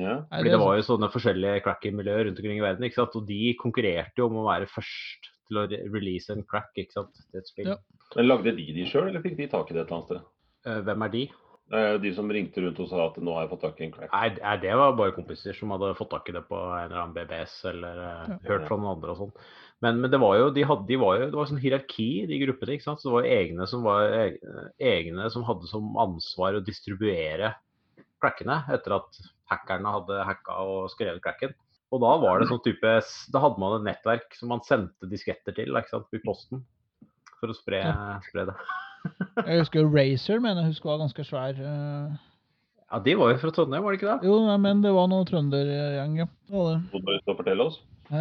Ja. 0.01 0.17
Fordi 0.33 0.51
det 0.51 0.59
var 0.59 0.75
jo 0.79 0.87
sånne 0.87 1.11
forskjellige 1.15 1.63
cracky-miljøer 1.63 2.27
rundt 2.27 2.43
omkring 2.43 2.59
i 2.59 2.65
verden. 2.65 2.87
ikke 2.89 2.99
sant? 2.99 3.15
Og 3.21 3.27
de 3.29 3.55
konkurrerte 3.61 4.19
jo 4.19 4.27
om 4.27 4.41
å 4.43 4.49
være 4.49 4.67
først 4.71 5.31
til 5.51 5.59
å 5.63 5.67
release 5.95 6.31
en 6.35 6.43
crack 6.47 6.75
ikke 6.79 6.95
sant, 6.99 7.15
til 7.31 7.39
et 7.43 7.47
spill. 7.51 7.71
Ja. 7.75 7.79
Men 8.17 8.27
Lagde 8.27 8.57
de 8.57 8.67
de 8.75 8.87
sjøl, 8.91 9.09
eller 9.11 9.23
fikk 9.23 9.37
de 9.39 9.47
tak 9.51 9.71
i 9.71 9.75
det 9.79 9.85
et 9.85 9.91
eller 9.93 10.01
annet 10.01 10.11
sted? 10.11 10.29
Eh, 10.67 10.81
hvem 10.87 11.07
er 11.07 11.15
de? 11.15 11.25
Eh, 11.71 11.95
De 12.03 12.11
som 12.15 12.31
ringte 12.33 12.63
rundt 12.65 12.81
og 12.83 12.89
sa 12.91 13.05
at 13.07 13.19
nå 13.23 13.35
har 13.37 13.45
jeg 13.45 13.53
fått 13.53 13.65
tak 13.67 13.81
i 13.81 13.87
en 13.87 13.95
crack. 13.95 14.11
Nei, 14.11 14.55
det 14.63 14.77
var 14.81 14.97
bare 14.99 15.15
kompiser 15.15 15.55
som 15.57 15.71
hadde 15.75 15.95
fått 15.99 16.11
tak 16.11 16.29
i 16.31 16.35
det 16.35 16.43
på 16.49 16.59
en 16.59 16.89
eller 16.89 17.03
annen 17.05 17.15
BBS 17.15 17.57
eller 17.71 18.01
ja. 18.03 18.39
hørt 18.49 18.67
fra 18.67 18.79
noen 18.79 18.97
andre 18.97 19.15
og 19.15 19.21
sånn. 19.21 19.35
Men, 19.81 20.01
men 20.03 20.13
det 20.13 20.21
var 20.21 20.37
jo, 20.37 20.51
de 20.53 20.67
hadde, 20.67 20.85
de 20.91 20.99
var 21.01 21.17
jo, 21.17 21.31
det 21.31 21.39
var 21.39 21.49
sånn 21.49 21.63
hierarki 21.63 22.09
i 22.25 22.29
de 22.29 22.41
gruppene. 22.43 22.75
ikke 22.77 22.89
sant? 22.89 23.01
Så 23.01 23.09
det 23.09 23.17
var 23.17 23.31
egne 23.39 23.69
som, 23.71 23.87
var, 23.87 24.13
egne 24.77 25.31
som 25.33 25.47
hadde 25.47 25.71
som 25.71 25.95
ansvar 26.03 26.59
å 26.59 26.65
distribuere 26.67 27.55
crackene 28.21 28.59
etter 28.75 28.99
at 28.99 29.23
hackerne 29.51 29.95
hadde 29.95 30.21
hacka 30.29 30.59
og 30.67 30.91
skrevet 30.93 31.23
cracken. 31.25 31.55
Og 31.91 32.03
da 32.05 32.11
var 32.23 32.39
det 32.39 32.47
sånn 32.47 32.61
type 32.63 32.91
Da 33.35 33.41
hadde 33.43 33.59
man 33.59 33.81
et 33.81 33.89
nettverk 33.89 34.37
som 34.39 34.53
man 34.53 34.61
sendte 34.67 35.09
disketter 35.11 35.57
til 35.57 35.75
ikke 35.75 35.95
sant, 35.95 36.13
i 36.15 36.23
posten 36.23 36.63
for 37.41 37.51
å 37.51 37.57
spre, 37.57 37.81
spre 38.29 38.51
det. 38.51 38.55
Jeg 39.47 39.61
husker 39.63 39.87
Racer, 39.95 40.41
mener 40.45 40.61
jeg 40.65 40.73
husker 40.75 40.91
var 40.93 40.99
ganske 41.05 41.23
svær. 41.25 41.55
eh. 41.61 42.09
Ja, 42.91 42.99
de 42.99 43.13
var 43.17 43.31
jo 43.31 43.37
fra 43.39 43.51
Trondheim, 43.55 43.85
var 43.87 43.95
det 43.95 44.01
ikke 44.01 44.11
det? 44.19 44.27
Jo, 44.27 44.41
nei, 44.49 44.57
men 44.59 44.81
det 44.83 44.91
var 44.93 45.07
noe 45.13 45.25
trøndergjeng, 45.29 46.17
ja. 46.19 46.27
Det. 46.51 46.79
Du 46.91 46.99
bare 47.07 47.21
stå 47.23 47.31
og 47.37 47.41
fortelle 47.45 47.63
oss? 47.71 47.79
Ja, 48.11 48.19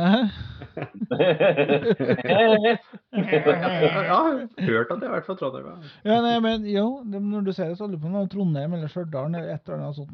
hørt 4.60 4.92
at 4.92 5.00
jeg 5.02 5.10
har 5.10 5.16
vært 5.16 5.26
fra 5.28 5.36
Trondheim. 5.40 5.66
ja. 5.66 5.74
Ja, 6.14 6.18
nei, 6.26 6.36
men 6.44 6.58
jo, 6.70 6.84
det, 7.10 7.20
når 7.24 7.42
du 7.48 7.52
ser 7.56 7.68
det, 7.72 7.78
så 7.80 7.86
lurer 7.88 7.98
jeg 7.98 8.02
på 8.04 8.08
om 8.10 8.14
det 8.14 8.20
var 8.22 8.30
Trondheim 8.34 8.72
eller 8.78 8.90
Stjørdal 8.92 9.28
eller 9.34 9.50
et 9.56 9.64
eller 9.66 9.78
annet 9.80 9.98
sånt. 9.98 10.14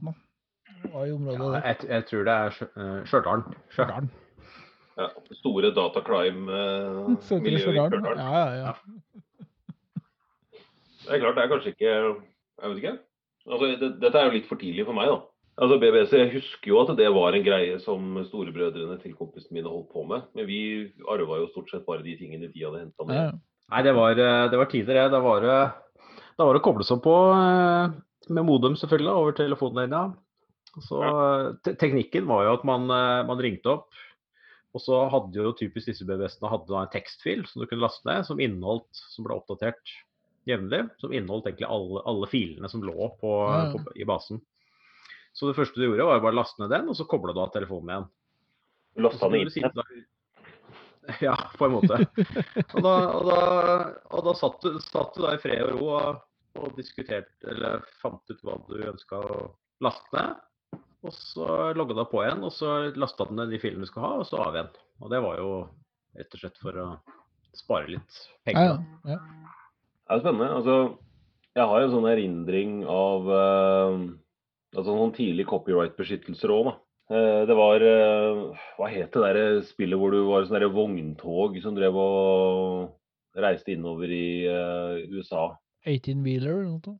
Var 0.94 1.04
i 1.10 1.16
området 1.16 1.42
Ja, 1.42 1.46
jeg, 1.66 1.76
jeg 1.90 2.02
tror 2.10 2.22
det 2.28 2.34
er 2.36 2.50
eh, 2.68 3.00
Stjørdal. 3.10 3.40
Stjørdal. 3.74 4.06
Ja, 4.96 5.08
store 5.42 5.70
dataclime-miljøet 5.76 7.52
i 7.52 7.60
Stjørdal. 7.60 7.90
Stjørdal. 7.92 8.18
Ja, 8.22 8.30
ja, 8.32 8.48
ja. 8.64 8.72
Det 11.06 11.16
er 11.16 11.24
klart, 11.24 11.38
det 11.38 11.44
er 11.46 11.54
kanskje 11.54 11.74
ikke 11.76 11.94
Jeg 11.94 12.70
vet 12.70 12.82
ikke. 12.82 12.98
Altså, 13.46 13.72
det, 13.80 13.90
dette 14.02 14.20
er 14.20 14.28
jo 14.28 14.36
litt 14.36 14.48
for 14.50 14.62
tidlig 14.62 14.86
for 14.88 14.98
meg, 14.98 15.12
da. 15.12 15.22
Altså, 15.56 15.78
BBC, 15.80 16.14
Jeg 16.20 16.34
husker 16.34 16.72
jo 16.72 16.82
at 16.82 16.94
det 16.98 17.08
var 17.16 17.36
en 17.36 17.46
greie 17.46 17.80
som 17.84 18.18
storebrødrene 18.28 18.98
til 19.00 19.16
kompisene 19.16 19.60
mine 19.60 19.72
holdt 19.72 19.92
på 19.94 20.04
med. 20.10 20.26
Men 20.36 20.50
vi 20.50 20.60
arva 21.12 21.40
jo 21.40 21.52
stort 21.54 21.72
sett 21.72 21.86
bare 21.88 22.04
de 22.04 22.18
tingene 22.20 22.50
de 22.52 22.66
hadde 22.66 22.82
henta 22.82 23.08
ned. 23.08 23.22
ja. 23.22 23.36
Nei, 23.74 23.82
det 23.82 23.96
var, 23.98 24.20
eh, 24.22 24.48
det 24.52 24.58
var 24.62 24.70
tider, 24.70 24.94
det. 24.94 25.06
Da 25.14 25.20
var 25.24 25.42
det, 25.42 25.60
da 26.38 26.46
var 26.46 26.54
det 26.54 26.62
å 26.62 26.66
koble 26.68 26.86
seg 26.86 27.00
på 27.02 27.16
eh, 27.34 27.96
med 28.36 28.46
modem, 28.46 28.76
selvfølgelig, 28.78 29.14
over 29.14 29.38
telefonlinja. 29.38 30.04
Så 30.84 31.00
ja. 31.02 31.14
te 31.64 31.74
Teknikken 31.80 32.28
var 32.30 32.44
jo 32.46 32.58
at 32.60 32.66
man, 32.68 32.86
eh, 32.92 33.24
man 33.26 33.42
ringte 33.42 33.72
opp, 33.78 34.04
og 34.76 34.84
så 34.84 35.06
hadde 35.10 35.40
jo 35.40 35.56
typisk 35.56 35.88
disse 35.88 36.06
BBS-ene 36.06 36.52
hadde 36.52 36.70
da 36.70 36.84
en 36.84 36.92
tekstfil 36.94 37.46
som 37.48 37.64
du 37.64 37.70
kunne 37.70 37.86
laste 37.86 38.06
ned, 38.10 38.28
som 38.28 38.42
inneholdt, 38.44 38.90
som 39.16 39.26
ble 39.26 39.38
oppdatert 39.40 39.96
jevnlig, 40.46 40.82
som 41.02 41.14
inneholdt 41.14 41.50
egentlig 41.50 41.68
alle, 41.70 42.02
alle 42.06 42.30
filene 42.30 42.70
som 42.70 42.84
lå 42.86 43.10
på, 43.22 43.32
Ja, 43.50 43.64
ja. 43.66 43.72
på, 43.74 43.96
i 43.96 44.06
basen. 44.08 44.42
Så 45.36 45.50
det 45.50 45.58
første 45.58 45.80
du 45.80 45.88
gjorde, 45.88 46.06
var 46.08 46.22
bare 46.24 46.38
å 46.38 46.40
laste 46.40 46.62
ned 46.62 46.72
den, 46.72 46.90
og 46.92 46.96
så 46.96 47.08
kobla 47.10 47.34
du 47.36 47.42
av 47.44 47.52
telefonen 47.54 47.92
igjen. 47.92 48.06
Lasta 49.06 49.32
den 49.32 49.50
inn? 49.50 50.06
Ja, 51.22 51.36
på 51.54 51.68
en 51.68 51.76
måte. 51.76 52.00
Og 52.74 52.80
da, 52.82 52.94
og 53.14 53.28
da, 53.28 53.42
og 54.10 54.24
da 54.26 54.32
satt, 54.40 54.64
du, 54.64 54.80
satt 54.82 55.12
du 55.14 55.22
da 55.22 55.36
i 55.36 55.42
fred 55.44 55.62
og 55.68 55.76
ro 55.76 55.90
og, 55.94 56.24
og 56.58 56.80
diskuterte, 56.80 57.30
eller 57.52 57.84
fant 58.02 58.32
ut 58.32 58.42
hva 58.42 58.56
du 58.66 58.80
ønska 58.90 59.20
å 59.22 59.36
laste 59.86 60.16
ned. 60.16 60.80
Og 61.06 61.14
så 61.14 61.50
logga 61.78 62.00
du 62.00 62.02
på 62.10 62.24
igjen, 62.24 62.42
og 62.48 62.56
så 62.56 62.72
lasta 62.98 63.28
du 63.30 63.36
ned 63.38 63.54
de 63.54 63.62
filene 63.62 63.86
du 63.86 63.92
skulle 63.92 64.08
ha, 64.08 64.24
og 64.24 64.26
så 64.26 64.42
av 64.48 64.58
igjen. 64.58 64.72
Og 65.04 65.14
det 65.14 65.22
var 65.28 65.38
jo 65.44 65.52
rett 66.18 66.34
og 66.34 66.42
slett 66.42 66.58
for 66.64 66.82
å 66.82 66.88
spare 67.54 67.94
litt 67.94 68.20
penger. 68.48 68.80
ja. 69.06 69.14
ja. 69.14 69.20
Det 70.06 70.14
er 70.14 70.22
spennende. 70.22 70.54
Altså, 70.54 70.76
jeg 71.58 71.66
har 71.70 71.82
jo 71.82 71.88
en 71.88 71.94
sånn 71.96 72.10
erindring 72.12 72.74
av 72.92 73.30
uh, 73.32 73.96
altså 74.76 74.92
noen 74.94 75.14
tidlig 75.16 75.48
copyright-beskyttelser 75.50 76.54
òg, 76.54 76.68
da. 76.70 76.74
Uh, 77.06 77.42
det 77.46 77.56
var 77.58 77.84
uh, 77.86 78.68
Hva 78.78 78.90
het 78.90 79.14
det 79.14 79.22
der 79.22 79.60
spillet 79.66 80.00
hvor 80.02 80.14
du 80.14 80.24
var 80.26 80.46
sånn 80.50 80.64
vogntog 80.74 81.58
som 81.62 81.78
drev 81.78 81.98
og 82.02 83.42
reiste 83.42 83.74
innover 83.74 84.14
i 84.14 84.46
USA? 85.10 85.50
18-wheeler 85.90 86.54
eller 86.54 86.78
noe. 86.78 87.00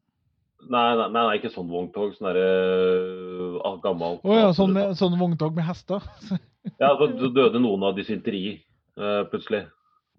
Nei, 0.66 0.88
nei, 0.98 1.08
nei, 1.14 1.38
ikke 1.38 1.54
sånn 1.54 1.70
vogntog. 1.70 2.16
Sånn 2.18 2.32
derre 2.32 3.78
gammelt 3.84 4.26
Å 4.26 4.38
ja, 4.40 4.50
sånn, 4.58 4.74
med, 4.74 4.98
sånn 4.98 5.18
vogntog 5.22 5.58
med 5.58 5.70
hester. 5.70 6.04
Ja, 6.82 6.96
så 6.98 7.06
døde 7.30 7.60
noen 7.62 7.84
av 7.86 7.94
dysenteri 7.94 8.56
plutselig. 9.30 9.68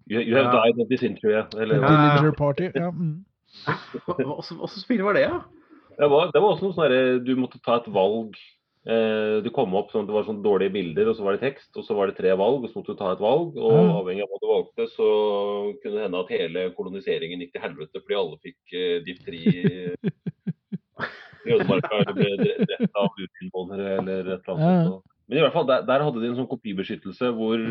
You, 0.09 0.21
you 0.21 0.35
have 0.35 0.53
Ja. 0.53 0.63
died 0.63 0.89
this 0.89 1.03
interview. 1.03 1.43
Eller, 1.57 1.75
Ja. 1.75 1.87
Villager 1.87 2.31
party. 2.31 2.71
Ja, 2.73 2.91
mm. 2.91 3.25
Åssen 4.37 4.81
spill 4.81 5.03
var 5.03 5.13
det, 5.13 5.27
da? 5.27 5.41
Det 5.97 6.07
var, 6.07 6.31
det 6.33 6.41
var 6.41 6.53
også 6.53 6.67
noe 6.67 6.77
sånn 6.77 7.25
Du 7.25 7.35
måtte 7.35 7.59
ta 7.63 7.79
et 7.81 7.87
valg. 7.89 8.35
Eh, 8.87 9.43
det 9.43 9.51
kom 9.51 9.73
opp 9.75 9.89
sånn 9.91 10.05
at 10.05 10.07
det 10.07 10.15
var 10.15 10.23
sånn 10.23 10.43
dårlige 10.45 10.71
bilder, 10.71 11.09
og 11.11 11.17
så 11.17 11.25
var 11.25 11.35
det 11.35 11.43
tekst, 11.43 11.71
og 11.75 11.83
så 11.83 11.95
var 11.97 12.07
det 12.07 12.15
tre 12.15 12.31
valg, 12.39 12.63
og 12.63 12.69
så 12.69 12.79
måtte 12.79 12.93
du 12.95 12.99
ta 13.01 13.11
et 13.11 13.23
valg. 13.23 13.57
Og 13.57 13.73
mm. 13.75 13.89
avhengig 13.99 14.23
av 14.23 14.29
hva 14.31 14.39
du 14.39 14.47
valgte, 14.47 14.87
så 14.93 15.07
kunne 15.81 15.95
det 15.97 16.05
hende 16.05 16.21
at 16.21 16.31
hele 16.31 16.63
koloniseringen 16.77 17.43
gikk 17.43 17.57
til 17.57 17.65
helvete 17.65 18.03
fordi 18.03 18.19
alle 18.21 18.39
fikk 18.45 18.77
eh, 18.77 19.01
difteri 19.03 19.43
i 19.43 19.65
eller 21.47 21.63
ble 21.67 22.31
drept 22.41 22.97
av 22.97 23.13
urinnvånere 23.15 23.91
eller 24.01 24.31
et 24.35 24.47
eller 24.47 24.55
annet. 24.55 24.89
Ja. 24.89 25.17
Men 25.27 25.39
i 25.39 25.43
hvert 25.43 25.55
fall, 25.55 25.67
der, 25.67 25.83
der 25.87 26.03
hadde 26.05 26.23
de 26.23 26.29
en 26.29 26.39
sånn 26.39 26.49
kopibeskyttelse 26.51 27.31
hvor 27.35 27.63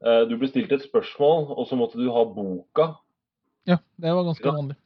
du 0.00 0.34
ble 0.36 0.48
stilt 0.50 0.72
et 0.76 0.82
spørsmål, 0.84 1.46
og 1.56 1.66
så 1.70 1.76
måtte 1.78 1.96
du 1.96 2.10
ha 2.12 2.24
boka 2.28 2.90
ja, 3.66 3.78
det 3.96 4.12
var 4.14 4.24
ganske 4.24 4.46
vanlig. 4.46 4.76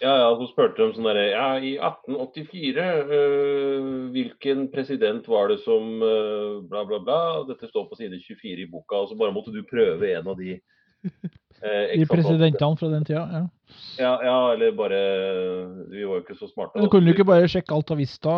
Ja, 0.00 0.12
ja, 0.20 0.26
så 0.38 0.46
spurte 0.52 0.78
de 0.78 0.94
sånn 0.94 1.06
derre 1.08 1.24
Ja, 1.32 1.46
i 1.58 1.72
1884, 1.80 2.84
øh, 3.16 3.86
hvilken 4.14 4.68
president 4.70 5.26
var 5.26 5.48
det 5.50 5.58
som 5.64 6.02
øh, 6.04 6.60
bla, 6.70 6.84
bla, 6.86 7.00
bla. 7.02 7.20
Dette 7.48 7.70
står 7.70 7.88
på 7.88 7.98
side 7.98 8.20
24 8.22 8.62
i 8.62 8.68
boka. 8.70 9.00
Og 9.00 9.10
så 9.10 9.18
bare 9.18 9.34
måtte 9.34 9.54
du 9.54 9.64
prøve 9.66 10.12
en 10.12 10.28
av 10.28 10.38
de 10.38 10.52
eh, 10.54 11.96
De 11.98 12.06
presidentene 12.06 12.78
fra 12.78 12.92
den 12.92 13.08
tida. 13.08 13.24
ja. 13.32 13.46
Ja, 13.98 14.12
ja, 14.24 14.36
eller 14.54 14.72
bare 14.76 15.00
Vi 15.90 16.04
var 16.04 16.20
jo 16.20 16.22
ikke 16.22 16.38
så 16.38 16.46
smarte. 16.52 16.78
Men 16.78 16.86
du 16.86 16.92
kunne 16.92 17.08
du 17.08 17.16
ikke 17.16 17.26
bare 17.28 17.50
sjekke 17.50 17.74
Alta 17.74 17.96
Vista? 17.98 18.36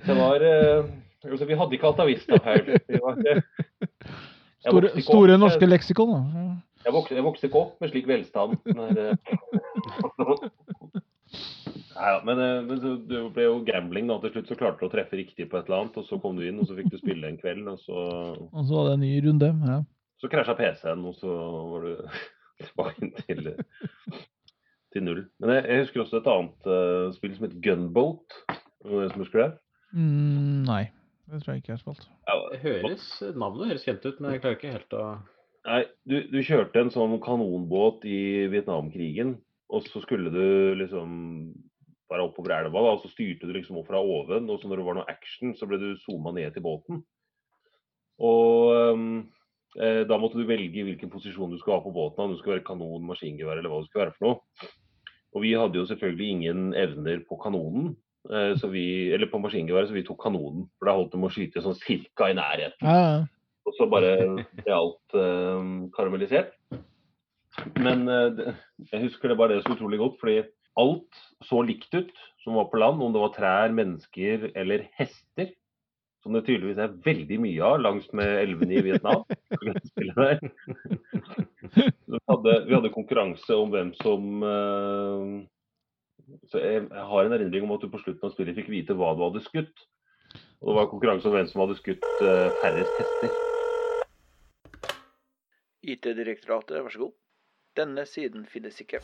Det 0.00 0.16
var 0.16 0.40
øh, 0.40 0.88
altså, 1.24 1.46
Vi 1.48 1.56
hadde 1.60 1.76
ikke 1.76 1.86
Altavista 1.90 2.38
jeg 2.44 3.42
Store, 4.60 4.90
store 5.00 5.34
opp- 5.36 5.40
norske 5.40 5.66
leksikon, 5.68 6.10
da. 6.12 6.20
Jeg 6.84 6.92
vokste, 6.92 7.14
jeg 7.16 7.24
vokste 7.24 7.46
ikke 7.48 7.60
opp 7.60 7.80
med 7.80 7.90
slik 7.92 8.06
velstand. 8.08 8.58
Men, 8.76 8.98
eh, 8.98 9.14
Nei, 11.90 12.08
ja, 12.14 12.20
men, 12.24 12.38
eh, 12.40 12.58
men 12.64 12.80
så, 12.80 12.92
det 13.08 13.20
ble 13.34 13.44
jo 13.46 13.56
gambling 13.66 14.08
da. 14.08 14.16
Til 14.22 14.32
slutt 14.34 14.50
så 14.52 14.56
klarte 14.58 14.80
du 14.80 14.86
å 14.88 14.92
treffe 14.92 15.18
riktig 15.18 15.46
på 15.50 15.58
et 15.58 15.68
eller 15.68 15.82
annet, 15.84 15.96
og 16.00 16.06
så 16.08 16.18
kom 16.22 16.36
du 16.38 16.44
inn, 16.46 16.60
og 16.62 16.68
så 16.68 16.76
fikk 16.78 16.88
du 16.92 16.98
spille 17.00 17.28
en 17.28 17.38
kveld, 17.40 17.66
og 17.72 17.80
så, 17.82 18.04
Og 18.50 18.62
så 18.68 18.76
var 18.78 18.88
det 18.90 18.94
en 18.98 19.04
ny 19.04 19.12
runde. 19.26 19.50
ja. 19.68 19.80
så 20.20 20.28
krasja 20.28 20.52
PC-en, 20.58 21.04
og 21.08 21.14
så 21.16 21.32
var 21.72 21.80
du 21.86 21.92
tilbake 22.66 23.10
til, 23.24 23.50
til 24.92 25.04
null. 25.06 25.22
Men 25.40 25.54
jeg, 25.56 25.64
jeg 25.70 25.84
husker 25.86 26.04
også 26.04 26.20
et 26.20 26.28
annet 26.34 26.68
uh, 26.68 27.12
spill 27.16 27.36
som 27.38 27.46
het 27.48 27.56
Gunboat. 27.64 28.40
Noen 28.84 29.12
som 29.14 29.22
husker 29.24 29.44
det? 29.46 29.50
Mm, 29.96 30.64
nei, 30.68 30.82
det 31.30 31.42
tror 31.42 31.54
jeg 31.54 31.62
ikke 31.62 31.72
jeg 31.72 31.78
har 31.78 31.84
spilt. 31.84 32.08
Ja, 32.26 32.36
Det 32.52 32.60
høres, 32.64 33.06
navnet 33.38 33.70
høres 33.70 33.86
kjent 33.86 34.06
ut, 34.06 34.18
men 34.20 34.34
jeg 34.34 34.42
klarer 34.42 34.58
ikke 34.58 34.74
helt 34.78 34.98
å 34.98 35.04
Nei, 35.60 35.82
du, 36.08 36.14
du 36.32 36.38
kjørte 36.40 36.80
en 36.80 36.90
sånn 36.92 37.18
kanonbåt 37.20 38.06
i 38.08 38.48
Vietnamkrigen, 38.48 39.34
og 39.68 39.84
så 39.84 40.00
skulle 40.00 40.32
du 40.32 40.78
liksom 40.80 41.10
være 42.10 42.24
oppover 42.26 42.54
elva, 42.56 42.80
da, 42.80 42.94
og 42.96 43.04
så 43.04 43.10
styrte 43.12 43.46
du 43.46 43.52
liksom 43.54 43.78
opp 43.78 43.90
fra 43.90 44.00
oven, 44.00 44.48
og 44.50 44.58
så 44.58 44.70
når 44.70 44.80
det 44.80 44.86
var 44.86 44.98
noe 44.98 45.10
action, 45.12 45.52
så 45.58 45.68
ble 45.68 45.78
du 45.82 45.90
zooma 46.00 46.32
ned 46.34 46.56
til 46.56 46.64
båten. 46.64 47.02
Og 48.24 48.72
ehm, 48.74 49.10
eh, 49.78 50.02
da 50.08 50.18
måtte 50.20 50.40
du 50.40 50.48
velge 50.48 50.84
hvilken 50.88 51.12
posisjon 51.12 51.52
du 51.52 51.60
skulle 51.60 51.78
ha 51.78 51.84
på 51.84 51.94
båten, 51.94 52.24
om 52.24 52.34
du 52.34 52.40
skulle 52.40 52.58
være 52.58 52.66
kanon, 52.66 53.06
maskingevær 53.08 53.60
eller 53.60 53.72
hva 53.72 53.82
det 53.82 53.90
skulle 53.90 54.06
være 54.08 54.16
for 54.16 54.26
noe. 54.26 54.70
Og 55.30 55.44
vi 55.44 55.54
hadde 55.54 55.78
jo 55.78 55.86
selvfølgelig 55.86 56.30
ingen 56.34 56.70
evner 56.74 57.22
på 57.28 57.38
kanonen, 57.44 57.94
så 58.60 58.68
vi, 58.68 58.84
eller 59.14 59.30
på 59.30 59.38
maskingeværet, 59.40 59.88
så 59.88 59.96
vi 59.96 60.04
tok 60.06 60.18
kanonen. 60.22 60.66
For 60.78 60.90
da 60.90 60.96
holdt 60.98 61.14
de 61.14 61.20
å 61.24 61.30
skyte 61.32 61.62
sånn 61.64 61.78
cirka 61.80 62.28
i 62.30 62.36
nærheten. 62.36 62.84
Ja. 62.84 63.22
Og 63.68 63.76
så 63.76 63.86
bare 63.90 64.14
ble 64.56 64.74
alt 64.74 65.16
eh, 65.18 65.60
karamellisert. 65.96 66.56
Men 67.78 68.08
eh, 68.10 68.54
jeg 68.90 69.04
husker 69.06 69.30
det 69.30 69.38
bare 69.38 69.58
det 69.58 69.64
så 69.66 69.76
utrolig 69.76 70.00
godt, 70.00 70.18
fordi 70.22 70.40
alt 70.80 71.22
så 71.46 71.62
likt 71.66 71.94
ut 71.94 72.12
som 72.44 72.56
var 72.56 72.70
på 72.70 72.80
land, 72.80 73.02
om 73.02 73.12
det 73.14 73.22
var 73.22 73.34
trær, 73.36 73.74
mennesker 73.76 74.50
eller 74.58 74.88
hester. 74.98 75.52
Som 76.20 76.34
det 76.36 76.42
tydeligvis 76.44 76.80
er 76.82 76.98
veldig 77.04 77.38
mye 77.40 77.64
av 77.64 77.78
langs 77.80 78.10
med 78.16 78.28
elvene 78.42 78.76
i 78.76 78.82
Vietnam. 78.84 79.22
Vi 82.10 82.18
hadde, 82.26 82.52
vi 82.66 82.74
hadde 82.74 82.90
konkurranse 82.90 83.54
om 83.54 83.70
hvem 83.70 83.92
som 84.00 84.42
eh, 84.42 85.24
Så 86.50 86.58
jeg, 86.62 86.84
jeg 86.90 87.06
har 87.12 87.24
en 87.24 87.36
erindring 87.36 87.64
om 87.66 87.74
at 87.76 87.84
du 87.84 87.90
på 87.92 88.00
slutten 88.02 88.26
av 88.28 88.34
spillet 88.34 88.58
fikk 88.58 88.70
vite 88.72 88.96
hva 88.98 89.14
du 89.16 89.24
hadde 89.26 89.42
skutt. 89.46 89.86
Og 90.60 90.70
det 90.70 90.76
var 90.76 90.90
konkurranse 90.90 91.28
om 91.28 91.34
hvem 91.34 91.48
som 91.50 91.64
hadde 91.64 91.78
skutt 91.78 92.04
uh, 92.22 92.48
færrest 92.60 93.00
hester. 93.00 93.38
IT-direktoratet, 95.80 96.82
vær 96.84 96.92
så 96.92 97.06
god. 97.06 97.16
Denne 97.78 98.04
siden 98.06 98.44
finnes 98.50 98.80
ikke. 98.82 99.00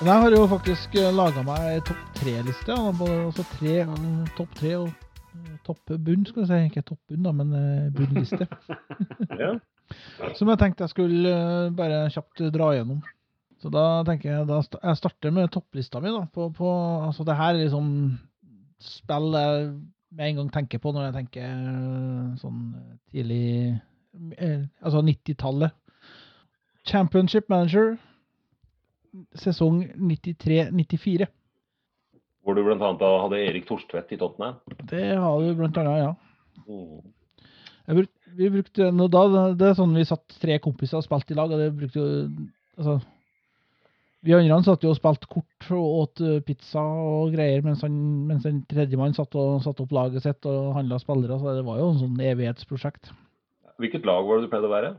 Men 0.00 0.08
jeg 0.08 0.22
har 0.22 0.32
jo 0.32 0.44
faktisk 0.48 0.94
laga 1.12 1.42
meg 1.44 1.82
topp 1.84 2.04
tre-liste. 2.16 2.72
Altså 2.72 3.44
tre, 3.58 3.74
eh, 3.84 4.04
topp 4.38 4.54
tre 4.56 4.70
og 4.78 4.86
eh, 4.88 5.09
topp 5.66 5.92
bunn, 5.98 6.24
skal 6.28 6.44
jeg 6.44 6.50
si. 6.50 6.60
Ikke 6.70 6.86
topp 6.86 7.00
bunn, 7.10 7.22
da, 7.26 7.34
men 7.36 7.54
eh, 7.58 7.90
bunnliste. 7.96 8.48
Ja. 9.40 9.54
Som 10.38 10.50
jeg 10.52 10.60
tenkte 10.60 10.84
jeg 10.84 10.92
skulle 10.92 11.30
eh, 11.34 11.70
bare 11.74 12.04
kjapt 12.14 12.44
dra 12.54 12.68
gjennom. 12.76 13.00
Så 13.60 13.68
da 13.72 14.02
tenker 14.06 14.30
jeg 14.30 14.48
da 14.48 14.60
jeg 14.62 14.98
starter 15.00 15.32
med 15.34 15.50
topplista 15.52 16.00
mi. 16.00 16.12
da, 16.14 16.24
på, 16.32 16.48
på, 16.56 16.68
altså 17.06 17.26
Det 17.28 17.36
her 17.36 17.54
er 17.54 17.64
liksom 17.64 17.88
spill 18.80 19.34
jeg 19.36 19.66
med 20.16 20.28
en 20.28 20.38
gang 20.40 20.52
tenker 20.52 20.80
på 20.82 20.92
når 20.94 21.08
jeg 21.08 21.16
tenker 21.18 21.44
eh, 21.46 22.30
sånn 22.40 22.62
tidlig 23.12 23.76
eh, 24.38 24.62
Altså 24.80 25.02
90-tallet. 25.06 25.76
Championship 26.88 27.50
Manager, 27.52 27.98
sesong 29.36 29.84
93-94. 29.94 31.28
Hvor 32.44 32.56
du 32.56 32.62
bl.a. 32.64 32.76
hadde 32.80 33.40
Erik 33.44 33.66
Torstvedt 33.68 34.12
i 34.14 34.18
Tottenham. 34.20 34.60
Det 34.88 35.06
har 35.12 35.40
du 35.40 35.64
annet, 35.82 35.98
ja. 36.00 36.12
Mm. 36.66 37.00
Bruk, 37.90 38.10
vi 38.36 38.50
brukte, 38.50 38.90
da, 39.12 39.22
det 39.58 39.70
er 39.70 39.78
sånn 39.78 39.96
vi 39.96 40.06
satt 40.06 40.36
tre 40.40 40.58
kompiser 40.62 41.00
og 41.00 41.06
spilte 41.06 41.34
i 41.34 41.38
lag, 41.38 41.50
og 41.50 41.58
det 41.60 41.72
brukte 41.74 41.98
jo 41.98 42.06
altså, 42.78 43.00
Vi 44.26 44.34
andre 44.36 44.60
satt 44.66 44.84
jo 44.84 44.92
og 44.92 44.98
spilte 44.98 45.30
kort 45.30 45.70
og 45.74 45.96
åt 46.02 46.22
eh, 46.24 46.42
pizza 46.44 46.82
og 46.84 47.32
greier, 47.34 47.64
mens, 47.64 47.82
han, 47.86 47.96
mens 48.28 48.46
en 48.48 48.60
tredjemann 48.70 49.16
satt 49.16 49.34
og 49.40 49.62
satte 49.64 49.84
opp 49.84 49.94
laget 49.96 50.26
sitt 50.26 50.48
og 50.48 50.74
handla 50.76 51.00
spillere. 51.00 51.38
Så 51.40 51.56
det 51.56 51.64
var 51.66 51.80
jo 51.80 51.88
en 51.94 52.02
sånn 52.02 52.20
evighetsprosjekt. 52.28 53.14
Hvilket 53.80 54.04
lag 54.04 54.28
var 54.28 54.38
det 54.38 54.46
du 54.46 54.52
pleide 54.52 54.68
å 54.68 54.74
være? 54.74 54.92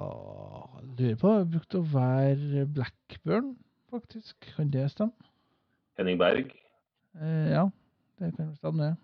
Ah, 0.00 0.80
lurer 0.96 1.20
på 1.20 1.34
Jeg 1.36 1.50
brukte 1.52 1.78
å 1.82 1.86
være 1.92 2.64
Blackburn, 2.74 3.52
faktisk. 3.92 4.48
Kan 4.56 4.72
det 4.72 4.88
stemme? 4.94 5.12
Henning 5.98 6.18
Berg? 6.20 6.52
Eh, 7.20 7.50
ja, 7.52 7.68
det 8.20 8.32
kan 8.36 8.54
stemme, 8.58 8.90
det. 8.90 8.94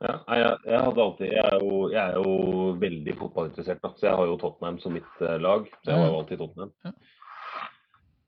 Ja, 0.00 0.16
jeg, 0.32 0.52
jeg, 0.64 0.80
hadde 0.80 1.02
alltid, 1.04 1.26
jeg, 1.28 1.44
er 1.44 1.60
jo, 1.60 1.78
jeg 1.92 2.00
er 2.00 2.14
jo 2.16 2.68
veldig 2.80 3.14
fotballinteressert, 3.20 3.82
da. 3.84 3.90
så 3.96 4.06
jeg 4.08 4.16
har 4.16 4.30
jo 4.30 4.36
Tottenham 4.40 4.78
som 4.80 4.94
mitt 4.96 5.24
eh, 5.24 5.36
lag. 5.40 5.66
Så 5.82 5.92
jeg 5.92 6.00
var 6.00 6.08
jo 6.08 6.20
alltid 6.22 6.40
Tottenham. 6.40 6.72
Ja. 6.86 6.94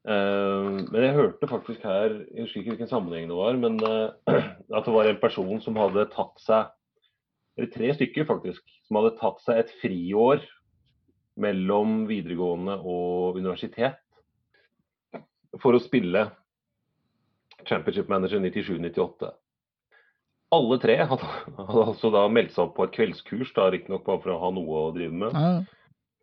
Uh, 0.02 0.82
men 0.90 1.04
jeg 1.04 1.14
hørte 1.14 1.46
faktisk 1.46 1.84
her, 1.86 2.16
jeg 2.34 2.42
husker 2.42 2.58
ikke 2.58 2.72
hvilken 2.72 2.88
sammenheng 2.90 3.28
det 3.30 3.36
var, 3.38 3.54
men 3.54 3.76
uh, 3.86 4.10
at 4.76 4.88
det 4.88 4.94
var 4.96 5.06
en 5.06 5.20
person 5.22 5.60
som 5.62 5.78
hadde 5.78 6.08
tatt 6.10 6.42
seg, 6.42 6.72
eller 7.54 7.70
tre 7.70 7.92
stykker 7.94 8.26
faktisk, 8.26 8.64
som 8.88 8.98
hadde 8.98 9.14
tatt 9.20 9.38
seg 9.44 9.60
et 9.62 9.70
friår 9.78 10.42
mellom 11.42 12.02
videregående 12.10 12.74
og 12.82 13.38
universitet 13.38 14.00
for 15.62 15.78
å 15.78 15.82
spille 15.82 16.26
Championship 17.68 18.08
Manager 18.12 18.40
97-98. 18.42 19.30
Alle 20.52 20.76
tre 20.82 20.96
hadde, 21.08 21.28
hadde 21.56 21.84
altså 21.86 22.10
da 22.12 22.26
meldt 22.28 22.52
seg 22.52 22.66
opp 22.66 22.74
på 22.76 22.84
et 22.88 22.96
kveldskurs, 22.96 23.52
da 23.56 23.70
riktignok 23.72 24.04
bare 24.04 24.20
for 24.20 24.34
å 24.34 24.40
ha 24.42 24.50
noe 24.52 24.82
å 24.88 24.90
drive 24.96 25.14
med. 25.24 25.38
Ja, 25.38 25.54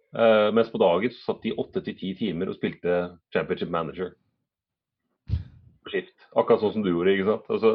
Uh, 0.09 0.49
mens 0.57 0.71
på 0.73 0.79
dagen 0.81 1.11
så 1.13 1.19
satt 1.35 1.43
de 1.45 1.51
åtte 1.61 1.83
til 1.85 1.93
ti 1.93 2.07
timer 2.17 2.49
og 2.49 2.55
spilte 2.57 2.95
Championship 3.29 3.69
Manager. 3.69 4.15
På 5.29 5.91
skift. 5.93 6.15
Akkurat 6.33 6.63
sånn 6.63 6.73
som 6.79 6.81
du 6.81 6.89
gjorde, 6.89 7.13
ikke 7.13 7.27
sant. 7.27 7.51
Altså, 7.53 7.73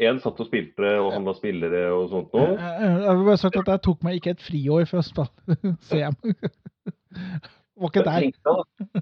Én 0.00 0.16
satt 0.24 0.40
og 0.40 0.48
spilte 0.48 0.94
og 1.02 1.10
handla 1.12 1.32
spillere 1.36 1.82
og 1.92 2.08
sånt 2.14 2.32
Jeg, 2.32 2.48
noe. 2.48 2.56
jeg, 2.64 2.96
jeg 3.04 3.18
vil 3.18 3.28
bare 3.28 3.42
sagt 3.42 3.60
at 3.60 3.68
jeg 3.74 3.82
tok 3.84 4.02
meg 4.08 4.16
ikke 4.18 4.32
et 4.38 4.46
friår 4.46 4.88
for 4.88 5.02
å 5.02 5.04
spille 5.04 5.74
CM. 5.90 6.16
Var 7.76 7.90
ikke 7.92 8.04
der. 8.06 8.30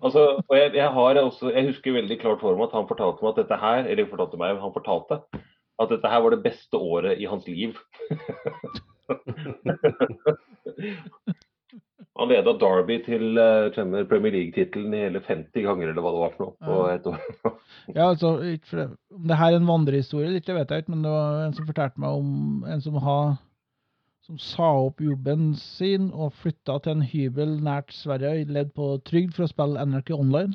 Altså, 0.03 0.23
og 0.49 0.57
jeg, 0.59 0.75
jeg, 0.75 0.89
har 0.97 1.19
også, 1.21 1.51
jeg 1.55 1.67
husker 1.69 1.93
veldig 1.95 2.19
klart 2.21 2.41
for 2.43 2.57
meg 2.59 2.67
at 2.69 2.75
han 2.75 2.89
fortalte 2.91 3.23
meg 3.23 3.31
at 3.31 3.41
dette 3.45 3.59
her, 3.61 3.81
eller 3.87 4.11
fortalte 4.11 4.41
meg, 4.41 4.59
han 4.63 4.75
fortalte 4.75 5.21
at 5.83 5.91
dette 5.91 6.11
her 6.11 6.21
var 6.23 6.31
det 6.35 6.43
beste 6.45 6.77
året 6.79 7.19
i 7.23 7.27
hans 7.31 7.47
liv. 7.51 7.79
han 12.19 12.31
leda 12.31 12.53
Derby 12.59 12.99
til 13.05 13.39
uh, 13.39 14.05
Premier 14.11 14.33
League-tittelen 14.37 14.95
i 14.95 15.05
hele 15.07 15.21
50 15.23 15.67
ganger, 15.67 15.89
eller 15.91 16.03
hva 16.03 16.13
det 16.15 16.23
var 16.23 16.33
for 16.37 16.43
noe. 16.45 16.55
på 16.67 16.75
et 16.93 17.07
år. 17.11 17.19
Ja, 17.95 18.05
altså, 18.11 18.29
Om 19.15 19.27
det 19.29 19.41
her 19.41 19.51
er 19.53 19.59
en 19.59 19.71
vandrehistorie, 19.71 20.35
det 20.39 20.55
vet 20.55 20.71
jeg 20.71 20.79
ikke, 20.85 20.95
men 20.95 21.05
det 21.07 21.13
var 21.15 21.43
en 21.45 21.57
som 21.57 21.67
fortalte 21.69 22.01
meg 22.01 22.11
om 22.23 22.29
en 22.71 22.83
som 22.85 22.95
har 23.03 23.25
som 24.25 24.39
sa 24.41 24.71
opp 24.87 25.03
jobben 25.05 25.53
sin 25.61 26.09
og 26.13 26.33
flytta 26.41 26.79
til 26.85 26.97
en 26.97 27.05
hybel 27.05 27.59
nært 27.65 27.93
Sverige, 27.93 28.47
ledd 28.49 28.71
på 28.77 28.95
trygd 29.05 29.35
for 29.37 29.45
å 29.45 29.51
spille 29.51 29.85
NRK 29.85 30.15
Online. 30.17 30.55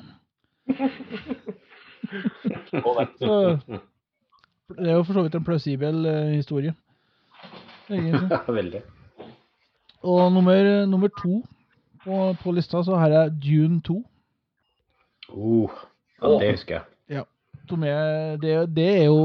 Så 3.19 3.36
det 4.77 4.88
er 4.88 4.95
jo 4.95 5.03
for 5.05 5.13
så 5.17 5.25
vidt 5.25 5.38
en 5.38 5.45
plausibel 5.45 6.05
eh, 6.10 6.34
historie. 6.39 6.73
Egentlig. 7.89 8.39
Veldig. 8.60 8.82
Og 10.10 10.32
nummer, 10.34 10.86
nummer 10.89 11.13
to 11.19 11.41
på, 12.03 12.19
på 12.41 12.53
lista 12.55 12.82
så 12.86 12.97
har 12.97 13.13
jeg 13.13 13.36
Dune 13.43 13.82
2. 13.86 13.97
Oh, 15.29 15.82
ja, 16.21 16.38
det 16.41 16.53
husker 16.55 16.79
jeg. 16.79 16.84
Er, 17.69 18.38
det, 18.41 18.53
det 18.73 18.86
er 19.01 19.05
jo 19.05 19.19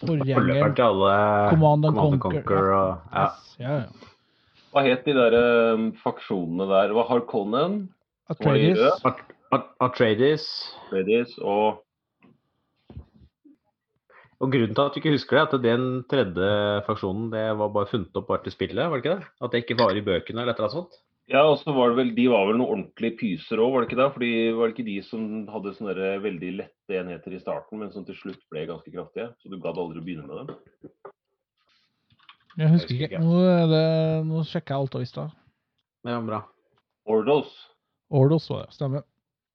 forgjengeren 0.00 0.74
til 0.76 0.84
alle 0.86 1.14
Command 1.50 1.88
and 1.88 1.96
Command 1.98 2.20
Conquer, 2.22 2.42
Conquer 2.46 2.68
og 2.72 2.88
ja. 3.12 3.24
Yes, 3.24 3.56
ja, 3.58 3.72
ja. 3.82 4.10
Hva 4.74 4.82
het 4.86 5.04
de 5.06 5.14
der 5.14 5.34
um, 5.74 5.88
faksjonene 6.02 6.66
der? 6.70 6.94
Hva 6.96 7.04
har 7.08 7.24
Conan, 7.30 7.76
Atreides. 8.30 8.80
At- 9.04 9.22
At- 9.54 9.68
Atreides. 9.84 10.46
Ladies 10.90 11.34
og 11.38 11.82
Og 14.42 14.50
grunnen 14.50 14.74
til 14.74 14.82
at 14.82 14.94
du 14.94 14.98
ikke 15.00 15.14
husker 15.14 15.36
det, 15.38 15.42
er 15.42 15.54
at 15.54 15.62
den 15.64 15.84
tredje 16.10 16.48
faksjonen 16.88 17.28
det 17.32 17.44
var 17.56 17.70
bare 17.72 17.86
funnet 17.88 18.16
opp 18.18 18.26
bare 18.28 18.42
til 18.44 18.52
spillet, 18.52 18.90
var 18.90 18.98
det 18.98 19.04
ikke 19.04 19.14
det? 19.20 19.28
At 19.40 19.52
det 19.54 19.60
ikke 19.62 19.76
var 19.78 19.94
i 19.94 20.02
bøkene 20.04 20.42
eller 20.42 20.52
et 20.52 20.58
eller 20.58 20.68
annet 20.68 20.78
sånt? 20.80 20.98
Ja, 21.32 21.40
og 21.48 21.56
så 21.62 21.72
var 21.72 21.90
det 21.90 21.96
vel, 21.96 22.10
De 22.16 22.26
var 22.28 22.44
vel 22.50 22.58
noen 22.60 22.74
ordentlige 22.74 23.16
pyser 23.16 23.60
òg, 23.64 23.72
var 23.72 23.84
det 23.84 23.88
ikke 23.88 24.00
det? 24.02 24.08
Fordi 24.16 24.32
Var 24.58 24.68
det 24.68 24.74
ikke 24.74 24.88
de 24.90 24.96
som 25.06 25.22
hadde 25.54 25.72
sånne 25.78 26.08
veldig 26.24 26.50
lette 26.58 26.98
enheter 27.00 27.32
i 27.36 27.40
starten, 27.40 27.80
men 27.80 27.92
som 27.94 28.04
til 28.04 28.18
slutt 28.18 28.42
ble 28.52 28.66
ganske 28.68 28.92
kraftige? 28.92 29.30
Så 29.40 29.48
du 29.48 29.56
gadd 29.56 29.80
aldri 29.80 30.02
å 30.02 30.04
begynne 30.04 30.28
med 30.28 30.52
dem? 30.52 30.92
Jeg 32.60 32.70
husker 32.76 33.06
ikke. 33.08 33.22
Nå, 33.24 33.40
er 33.50 33.64
det, 33.72 33.86
nå 34.28 34.44
sjekker 34.46 34.76
jeg 34.76 34.84
alt 34.84 34.94
av 34.94 35.02
lista. 35.02 35.26
Ja, 36.06 36.20
bra. 36.22 36.44
Ordos. 37.08 37.56
Ordos 38.14 38.46
var 38.52 38.66
det, 38.66 38.76
stemmer. 38.76 39.08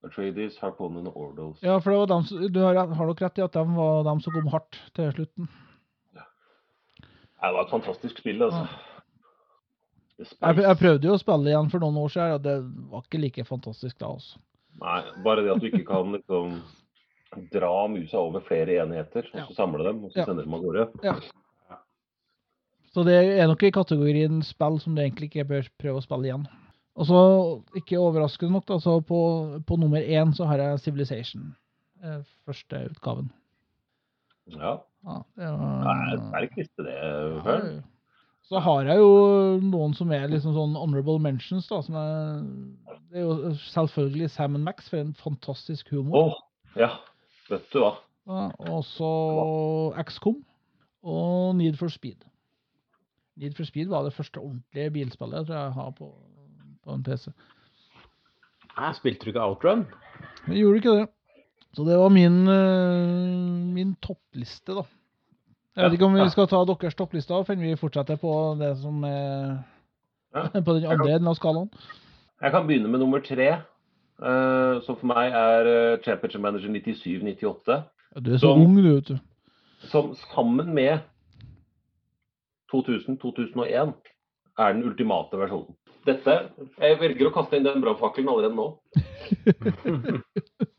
Atreides, 0.03 0.57
Harponen 0.63 1.07
og 1.11 1.15
Ordos. 1.19 1.61
Ja, 1.61 1.77
for 1.83 1.93
det 1.93 2.01
var 2.01 2.11
dem, 2.11 2.51
du 2.55 2.59
har, 2.63 2.81
har 2.97 3.09
nok 3.13 3.21
rett 3.23 3.39
i 3.39 3.45
at 3.45 3.55
de 3.55 3.63
var 3.77 4.05
dem 4.07 4.21
som 4.23 4.35
kom 4.35 4.49
hardt 4.51 4.81
til 4.97 5.11
slutten. 5.15 5.49
Det 7.39 7.51
var 7.55 7.61
et 7.63 7.71
fantastisk 7.71 8.19
spill, 8.19 8.41
altså. 8.43 8.65
The 8.65 8.88
Jeg, 10.19 10.57
jeg 10.65 10.77
prøvde 10.81 11.07
jo 11.07 11.13
å 11.15 11.21
spille 11.21 11.47
igjen 11.53 11.69
for 11.71 11.79
noen 11.79 11.97
år 12.01 12.09
siden, 12.11 12.33
og 12.35 12.43
det 12.43 12.55
var 12.91 13.03
ikke 13.05 13.21
like 13.23 13.45
fantastisk 13.47 13.97
da. 14.01 14.09
altså. 14.11 14.39
Nei, 14.79 15.01
bare 15.23 15.43
det 15.45 15.51
at 15.55 15.61
du 15.63 15.67
ikke 15.69 15.85
kan 15.87 16.11
liksom 16.15 16.61
dra 17.53 17.87
musa 17.87 18.17
over 18.19 18.41
flere 18.43 18.79
enheter, 18.83 19.27
og 19.33 19.39
Ja. 19.39 19.45
så 19.47 19.55
samle 19.55 19.83
dem, 19.85 20.03
og 20.05 20.11
så 20.11 20.19
Ja. 20.21 20.25
sende 20.25 20.43
dem 20.43 20.53
av 20.53 20.61
gårde. 20.63 20.87
Så 22.93 23.03
det 23.05 23.15
er 23.39 23.47
nok 23.47 23.61
i 23.63 23.69
kategorien 23.71 24.41
spill 24.43 24.79
som 24.81 24.95
du 24.95 25.01
egentlig 25.03 25.29
ikke 25.29 25.45
bør 25.47 25.67
prøve 25.79 25.99
å 26.01 26.03
spille 26.05 26.25
igjen. 26.25 26.47
Og 26.99 27.05
så, 27.07 27.19
ikke 27.77 27.99
overraskende 28.01 28.51
nok, 28.57 28.65
da, 28.65 28.79
så 28.81 28.97
på, 29.05 29.19
på 29.63 29.77
nummer 29.79 30.01
én 30.01 30.33
så 30.35 30.47
har 30.49 30.57
jeg 30.57 30.79
Civilization. 30.83 31.55
eh, 32.03 32.21
Første 32.47 32.89
utgaven. 32.89 33.29
Ja. 34.49 34.79
Ja, 35.05 35.19
det 35.37 35.45
Nei, 35.45 36.15
var, 36.17 36.23
Sterk 36.31 36.57
liste, 36.57 36.83
det. 36.83 36.95
Ja, 36.97 37.41
Før. 37.45 37.83
Så 38.49 38.59
har 38.65 38.87
jeg 38.89 38.97
jo 38.97 39.09
noen 39.61 39.91
som 39.93 40.09
er 40.15 40.29
liksom 40.31 40.55
sånn 40.55 40.73
honorable 40.73 41.19
mentions, 41.21 41.67
da. 41.69 41.83
Som 41.85 41.97
er, 41.99 42.39
det 43.11 43.21
er 43.21 43.27
jo 43.27 43.51
selvfølgelig 43.67 44.31
Sam 44.33 44.57
Max 44.65 44.89
for 44.89 45.03
en 45.03 45.13
fantastisk 45.17 45.91
humor. 45.93 46.31
Oh, 46.31 46.39
ja. 46.79 46.95
Vet 47.49 47.67
du 47.73 47.83
hva. 47.83 47.93
Ja, 48.29 48.47
og 48.73 48.81
så 48.85 49.11
XCOM 50.01 50.41
og 51.09 51.55
Need 51.57 51.77
for 51.79 51.93
Speed. 51.93 52.25
Need 53.39 53.55
for 53.57 53.69
Speed 53.69 53.89
var 53.89 54.05
det 54.05 54.15
første 54.17 54.41
ordentlige 54.41 54.91
bilspillet 54.97 55.39
jeg 55.39 55.47
tror 55.47 55.59
jeg 55.61 55.77
har 55.77 55.93
på, 55.97 56.09
på 56.83 56.97
en 56.97 57.05
PC. 57.05 57.29
Jeg 58.79 58.97
spilte 58.97 59.25
du 59.25 59.31
ikke 59.33 59.45
Outrun? 59.45 59.85
Jeg 60.47 60.61
gjorde 60.63 60.81
ikke 60.81 60.97
det. 60.97 61.07
Så 61.77 61.85
det 61.85 61.97
var 62.01 62.09
min, 62.09 62.41
eh, 62.49 63.73
min 63.77 63.93
toppliste, 64.01 64.73
da. 64.73 64.85
Jeg 65.77 65.85
vet 65.85 65.93
ikke 65.99 66.05
om 66.09 66.15
vi 66.17 66.29
skal 66.33 66.47
ta 66.49 66.59
deres 66.65 66.95
topplister, 66.97 67.43
før 67.47 67.55
vi 67.61 67.75
fortsetter 67.79 68.17
på 68.19 68.31
det 68.59 68.73
som 68.81 69.03
er 69.03 69.59
Ja. 70.35 70.43
på 70.65 70.73
den 70.77 70.85
andre 70.85 71.15
enden 71.15 71.27
av 71.31 71.35
skalaen. 71.37 71.69
Jeg 72.41 72.51
kan 72.53 72.67
begynne 72.67 72.89
med 72.89 72.99
nummer 72.99 73.19
tre. 73.25 73.49
eh, 74.19 74.79
som 74.83 74.95
for 74.99 75.07
meg 75.07 75.31
er 75.31 75.67
eh, 75.69 75.99
Championship 76.03 76.41
Manager 76.41 76.69
97-98. 76.69 77.83
Du 78.19 78.33
er 78.33 78.37
så 78.37 78.47
Som- 78.49 78.61
ung, 78.65 78.75
du, 78.75 78.93
vet 78.95 79.07
du. 79.07 79.19
Som 79.87 80.15
sammen 80.33 80.73
med 80.75 80.99
2000-2001 82.73 83.93
er 84.59 84.73
den 84.73 84.83
ultimate 84.83 85.37
versjonen. 85.39 85.75
Dette 86.05 86.35
Jeg 86.79 86.99
velger 86.99 87.27
å 87.29 87.33
kaste 87.33 87.55
inn 87.57 87.63
den 87.65 87.81
brannfakkelen 87.83 88.29
allerede 88.29 88.55
nå. 88.55 88.67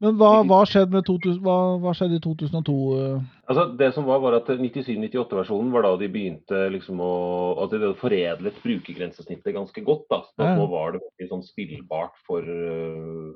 Men 0.00 0.16
hva, 0.16 0.30
hva, 0.48 0.62
skjedde 0.64 0.96
med 0.96 1.04
2000, 1.04 1.40
hva, 1.44 1.56
hva 1.82 1.92
skjedde 1.96 2.16
i 2.16 2.22
2002? 2.24 2.74
eh? 2.96 3.24
Altså, 3.52 3.66
det 3.76 3.90
som 3.92 4.06
var, 4.08 4.22
var 4.22 4.38
at 4.38 4.48
97-98-versjonen 4.48 5.72
var 5.74 5.84
da 5.84 5.90
de 6.00 6.08
begynte 6.12 6.60
liksom 6.72 7.02
å 7.04 7.10
altså 7.60 7.76
De 7.76 7.84
hadde 7.84 8.00
foredlet 8.00 8.62
brukergrensesnittet 8.64 9.56
ganske 9.56 9.84
godt. 9.84 10.06
da, 10.08 10.22
så 10.32 10.48
Ja. 10.48 10.54
Nå 10.56 10.70
var 10.72 10.94
det 10.94 11.02
veldig 11.04 11.28
sånn 11.34 11.44
spillbart 11.44 12.16
for, 12.24 12.40
øh, 12.40 13.34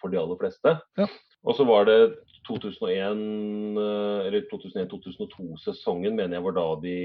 for 0.00 0.08
de 0.08 0.20
aller 0.20 0.40
fleste. 0.40 0.78
Ja. 0.96 1.08
Og 1.44 1.58
så 1.58 1.68
var 1.68 1.84
det 1.84 1.98
2001, 2.48 3.76
øh, 3.76 4.26
eller 4.26 4.48
2001-2002-sesongen, 4.48 6.16
mener 6.16 6.38
jeg 6.38 6.46
var 6.48 6.56
da 6.56 6.68
de 6.80 6.96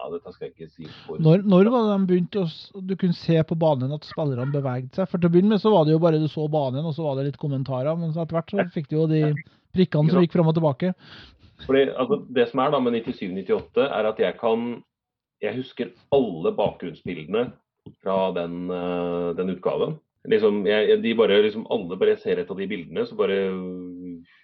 Ja, 0.00 0.08
dette 0.14 0.32
skal 0.32 0.46
jeg 0.46 0.54
ikke 0.54 0.70
si. 0.72 0.86
For. 1.04 1.20
Når, 1.20 1.42
når 1.44 1.68
var 1.72 1.84
det 1.84 1.92
de 1.92 2.08
begynte 2.08 2.44
å 2.44 2.84
Du 2.88 2.94
kunne 2.96 3.16
se 3.16 3.36
på 3.44 3.56
banen 3.60 3.92
at 3.92 4.06
spillerne 4.08 4.54
beveget 4.54 4.96
seg? 4.96 5.08
For 5.10 5.20
til 5.20 5.28
å 5.28 5.34
begynne 5.34 5.54
med 5.54 5.62
så 5.62 5.72
var 5.74 5.84
det 5.84 5.92
jo 5.92 6.00
bare 6.02 6.20
du 6.22 6.28
så 6.30 6.46
banen, 6.52 6.86
og 6.86 6.94
så 6.96 7.04
var 7.04 7.18
det 7.18 7.26
litt 7.28 7.40
kommentarer. 7.40 7.92
Men 8.00 8.14
så 8.14 8.24
etter 8.24 8.38
hvert 8.38 8.54
så 8.54 8.66
fikk 8.72 8.88
du 8.88 8.96
jo 8.96 9.08
de 9.10 9.22
prikkene 9.76 10.12
som 10.12 10.24
gikk 10.24 10.38
fram 10.38 10.48
og 10.50 10.56
tilbake. 10.56 10.94
Fordi, 11.66 11.82
altså, 11.92 12.22
det 12.32 12.46
som 12.48 12.62
er 12.64 12.72
da 12.72 12.80
med 12.80 12.96
97-98, 13.02 13.84
er 13.84 14.08
at 14.08 14.22
jeg 14.22 14.38
kan 14.40 14.70
Jeg 15.40 15.56
husker 15.56 15.92
alle 16.12 16.50
bakgrunnsbildene 16.52 17.46
fra 18.02 18.16
den, 18.36 18.70
øh, 18.70 19.36
den 19.36 19.50
utgaven. 19.54 19.94
Liksom, 20.28 20.66
jeg, 20.68 20.98
de 21.02 21.14
bare, 21.16 21.42
liksom, 21.42 21.64
alle 21.72 21.96
bare 21.96 22.18
ser 22.20 22.42
et 22.42 22.50
av 22.50 22.58
de 22.58 22.66
bildene, 22.68 23.06
så 23.06 23.16
bare 23.16 23.38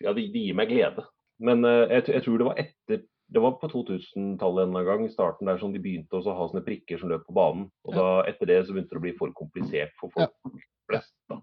Ja, 0.01 0.13
de, 0.17 0.25
de 0.33 0.47
gir 0.47 0.57
meg 0.57 0.73
glede. 0.73 1.05
Men 1.41 1.65
øh, 1.65 1.85
jeg, 1.91 2.09
jeg 2.09 2.25
tror 2.25 2.39
det 2.39 2.49
var 2.49 2.63
etter 2.65 3.05
Det 3.27 3.43
var 3.43 3.57
på 3.59 3.69
2000-tallet 3.73 4.69
en 4.69 4.87
gang, 4.87 5.05
i 5.07 5.11
starten 5.11 5.49
der 5.51 5.59
som 5.59 5.73
de 5.75 5.83
begynte 5.83 6.15
å 6.15 6.23
ha 6.23 6.47
sånne 6.47 6.63
prikker 6.67 7.01
som 7.01 7.11
løp 7.11 7.25
på 7.27 7.35
banen. 7.35 7.67
Og 7.87 7.97
da, 7.99 8.09
etter 8.31 8.47
det 8.53 8.61
så 8.65 8.75
begynte 8.75 8.95
det 8.95 9.01
å 9.01 9.07
bli 9.09 9.15
for 9.19 9.33
komplisert 9.35 9.95
for 9.99 10.15
folk 10.15 10.63
flest. 10.87 11.15
da. 11.31 11.41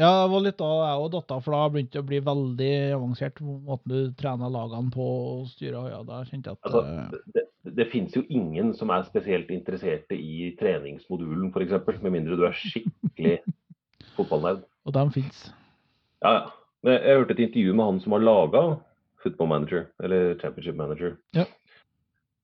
Ja, 0.00 0.10
det 0.22 0.30
var 0.32 0.44
litt 0.44 0.58
da 0.60 0.70
jeg 0.70 1.02
òg 1.02 1.10
datt 1.12 1.34
av, 1.34 1.42
for 1.44 1.56
da 1.56 1.66
begynte 1.72 1.98
det 1.98 2.02
å 2.02 2.08
bli 2.08 2.20
veldig 2.24 2.72
avansert. 2.96 3.42
Måten 3.44 3.92
du 3.92 4.14
trener 4.18 4.52
lagene 4.52 4.92
på 4.94 5.08
og 5.08 5.50
styrer. 5.52 5.90
Ja, 5.92 6.00
da 6.08 6.22
kjente 6.28 6.52
jeg 6.52 6.58
at 6.58 6.70
Altså, 6.70 6.82
eh, 6.88 7.34
det, 7.36 7.44
det 7.78 7.88
finnes 7.92 8.16
jo 8.16 8.24
ingen 8.32 8.72
som 8.78 8.92
er 8.94 9.04
spesielt 9.08 9.52
interesserte 9.52 10.16
i 10.16 10.52
treningsmodulen 10.60 11.52
f.eks., 11.52 12.00
med 12.00 12.16
mindre 12.16 12.40
du 12.40 12.46
er 12.48 12.56
skikkelig 12.56 13.36
fotballnerd. 14.16 14.64
Og 14.88 14.96
dem 14.96 15.12
fins. 15.14 15.50
Ja, 16.24 16.32
ja. 16.40 16.42
Jeg 16.82 17.14
hørte 17.14 17.36
et 17.36 17.44
intervju 17.44 17.74
med 17.78 17.86
han 17.86 17.98
som 18.02 18.14
har 18.16 18.24
laga 18.24 18.62
Football 19.22 19.48
Manager, 19.52 19.86
eller 20.02 20.34
Championship 20.40 20.76
Manager. 20.78 21.16
Ja. 21.36 21.44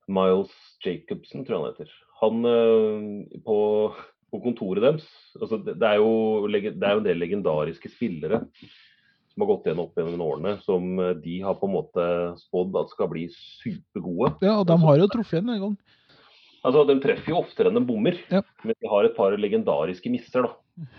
Miles 0.09 0.51
Jacobsen, 0.85 1.43
tror 1.45 1.55
jeg 1.55 1.63
han 1.63 1.73
heter. 1.73 1.91
Han 2.21 2.45
øh, 2.49 3.41
på, 3.45 3.57
på 4.31 4.39
kontoret 4.43 4.81
deres 4.83 5.05
altså 5.39 5.59
det, 5.63 5.75
det, 5.79 5.87
er 5.87 5.99
jo, 6.01 6.47
det 6.49 6.83
er 6.83 6.95
jo 6.97 7.03
en 7.03 7.05
del 7.07 7.21
legendariske 7.21 7.91
spillere 7.93 8.41
som 9.29 9.43
har 9.45 9.49
gått 9.51 9.69
igjen 9.69 9.79
opp 9.83 9.95
gjennom 9.95 10.23
årene, 10.25 10.55
som 10.65 10.87
øh, 10.99 11.13
de 11.21 11.37
har 11.45 11.55
på 11.61 11.69
en 11.69 11.75
måte 11.77 12.07
spådd 12.41 12.75
at 12.81 12.89
skal 12.91 13.11
bli 13.11 13.27
supergode. 13.31 14.33
Ja, 14.43 14.57
og 14.59 14.65
de 14.67 14.75
har 14.81 14.99
jo 14.99 15.07
truffet 15.13 15.43
en 15.45 15.53
gang. 15.61 15.77
Altså, 16.65 16.81
De 16.89 16.97
treffer 16.99 17.31
jo 17.31 17.39
oftere 17.43 17.69
enn 17.71 17.77
de 17.79 17.85
bommer, 17.87 18.17
Ja. 18.33 18.41
men 18.65 18.75
de 18.75 18.89
har 18.91 19.05
et 19.07 19.15
par 19.15 19.37
legendariske 19.39 20.11
misser. 20.11 20.43
da. 20.49 20.89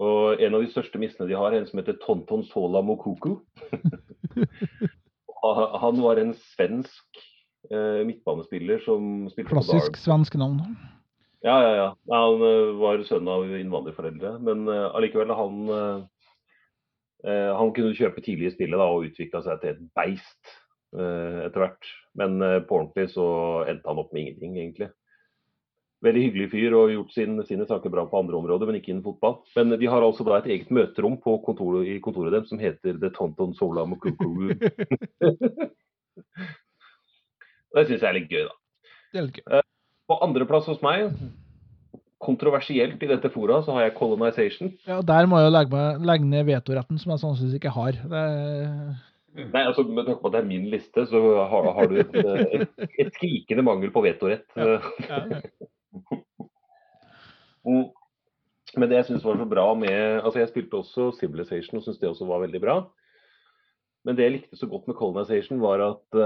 Og 0.00 0.40
En 0.42 0.56
av 0.56 0.64
de 0.64 0.72
største 0.72 0.98
missene 0.98 1.28
de 1.28 1.36
har, 1.38 1.52
er 1.52 1.60
en 1.60 1.68
som 1.68 1.78
heter 1.78 2.00
Tonton 2.02 2.42
Sola 2.48 2.80
Mokuku. 2.82 3.36
Ha- 5.42 5.78
Han 5.82 5.98
var 5.98 6.20
en 6.22 6.32
svensk 6.54 7.18
eh, 7.72 8.02
midtbanespiller 8.06 8.78
som 8.84 9.28
spilte 9.32 9.50
Klassisk 9.50 9.96
svensk 9.98 10.36
navn. 10.38 10.60
Ja, 11.42 11.56
ja, 11.64 11.72
ja. 11.74 11.86
Han 12.14 12.44
eh, 12.46 12.68
var 12.78 13.02
sønn 13.08 13.26
av 13.26 13.48
innvandrerforeldre, 13.58 14.36
men 14.46 14.62
eh, 14.70 14.84
allikevel 14.94 15.32
han 15.34 15.56
eh, 17.26 17.50
Han 17.58 17.72
kunne 17.74 17.94
kjøpe 17.98 18.22
tidlig 18.22 18.52
i 18.52 18.54
spillet 18.56 18.78
da, 18.78 18.86
og 18.90 19.08
utvikla 19.10 19.42
seg 19.46 19.60
til 19.62 19.74
et 19.74 19.82
beist 19.98 20.54
eh, 20.94 21.42
etter 21.48 21.64
hvert. 21.64 21.90
Men 22.18 22.38
eh, 22.42 22.60
på 22.66 22.78
ordentlig 22.80 23.08
så 23.14 23.26
endte 23.70 23.90
han 23.90 24.00
opp 24.02 24.14
med 24.14 24.24
ingenting, 24.28 24.56
egentlig. 24.62 24.90
Veldig 26.02 26.22
hyggelig 26.24 26.48
fyr 26.50 26.74
og 26.74 26.90
gjort 26.90 27.12
sin, 27.14 27.36
sine 27.46 27.66
saker 27.68 27.92
bra 27.92 28.02
på 28.10 28.18
andre 28.18 28.34
områder, 28.40 28.66
men 28.66 28.78
ikke 28.80 28.90
innen 28.90 29.04
fotball. 29.04 29.36
Men 29.54 29.76
de 29.78 29.90
har 29.90 30.02
altså 30.02 30.26
da 30.26 30.40
et 30.40 30.48
eget 30.50 30.72
møterom 30.74 31.14
på 31.22 31.36
kontoret, 31.46 31.86
i 31.86 32.00
kontoret 32.02 32.34
deres 32.34 32.50
som 32.50 32.58
heter 32.58 32.98
The 32.98 33.12
Tonton 33.14 33.54
Sola 33.54 33.84
Mokukuru. 33.90 34.50
det 37.76 37.86
syns 37.86 38.02
jeg 38.02 38.08
er 38.08 38.18
litt 38.18 38.32
gøy, 38.32 38.48
da. 38.48 38.90
Det 39.12 39.20
er 39.20 39.28
litt 39.28 39.38
gøy. 39.38 39.62
På 40.10 40.18
andreplass 40.26 40.66
hos 40.68 40.82
meg, 40.82 41.14
kontroversielt 42.22 43.02
i 43.02 43.10
dette 43.10 43.30
fora, 43.34 43.60
så 43.62 43.76
har 43.76 43.86
jeg 43.86 43.96
Colonization. 43.98 44.74
Ja, 44.86 44.98
og 44.98 45.06
Der 45.06 45.26
må 45.30 45.38
jeg 45.38 45.48
jo 45.48 45.54
legge, 45.54 45.74
meg, 45.76 46.04
legge 46.10 46.28
ned 46.34 46.50
vetoretten, 46.50 46.98
som 46.98 47.14
jeg 47.14 47.22
sannsynligvis 47.22 47.58
ikke 47.60 47.76
har. 47.78 47.98
Det 48.12 48.26
Nei, 49.32 49.62
altså 49.64 49.86
Med 49.88 50.04
tanke 50.04 50.20
på 50.20 50.28
at 50.28 50.34
det 50.34 50.40
er 50.42 50.48
min 50.50 50.66
liste, 50.68 51.06
så 51.08 51.20
har, 51.48 51.68
har 51.72 51.86
du 51.88 51.94
et, 52.02 52.16
eh, 52.20 52.58
et, 52.58 52.82
et 53.00 53.14
skrikende 53.16 53.64
mangel 53.64 53.88
på 53.94 54.02
vetorett. 54.04 54.44
Ja. 54.58 54.74
ja, 55.08 55.22
Mm. 55.22 55.70
Men 58.76 58.88
det 58.88 58.98
jeg 59.00 59.08
syns 59.10 59.24
var 59.26 59.38
så 59.38 59.46
bra 59.48 59.66
med 59.76 60.22
Altså, 60.22 60.40
jeg 60.40 60.50
spilte 60.50 60.80
også 60.80 61.10
Civilization 61.18 61.78
og 61.78 61.84
syns 61.84 62.00
det 62.00 62.08
også 62.08 62.28
var 62.28 62.44
veldig 62.44 62.60
bra. 62.62 62.76
Men 64.06 64.18
det 64.18 64.26
jeg 64.26 64.34
likte 64.36 64.58
så 64.58 64.66
godt 64.66 64.88
med 64.88 64.98
Colonization, 64.98 65.60
var 65.62 65.82
at 65.84 66.16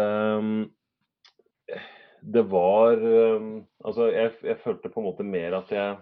um, 0.41 0.71
det 2.23 2.45
var 2.51 3.03
um, 3.03 3.67
Altså, 3.85 4.09
jeg, 4.15 4.33
jeg 4.43 4.61
følte 4.63 4.93
på 4.93 5.03
en 5.03 5.09
måte 5.11 5.27
mer 5.27 5.59
at 5.59 5.73
jeg 5.75 5.97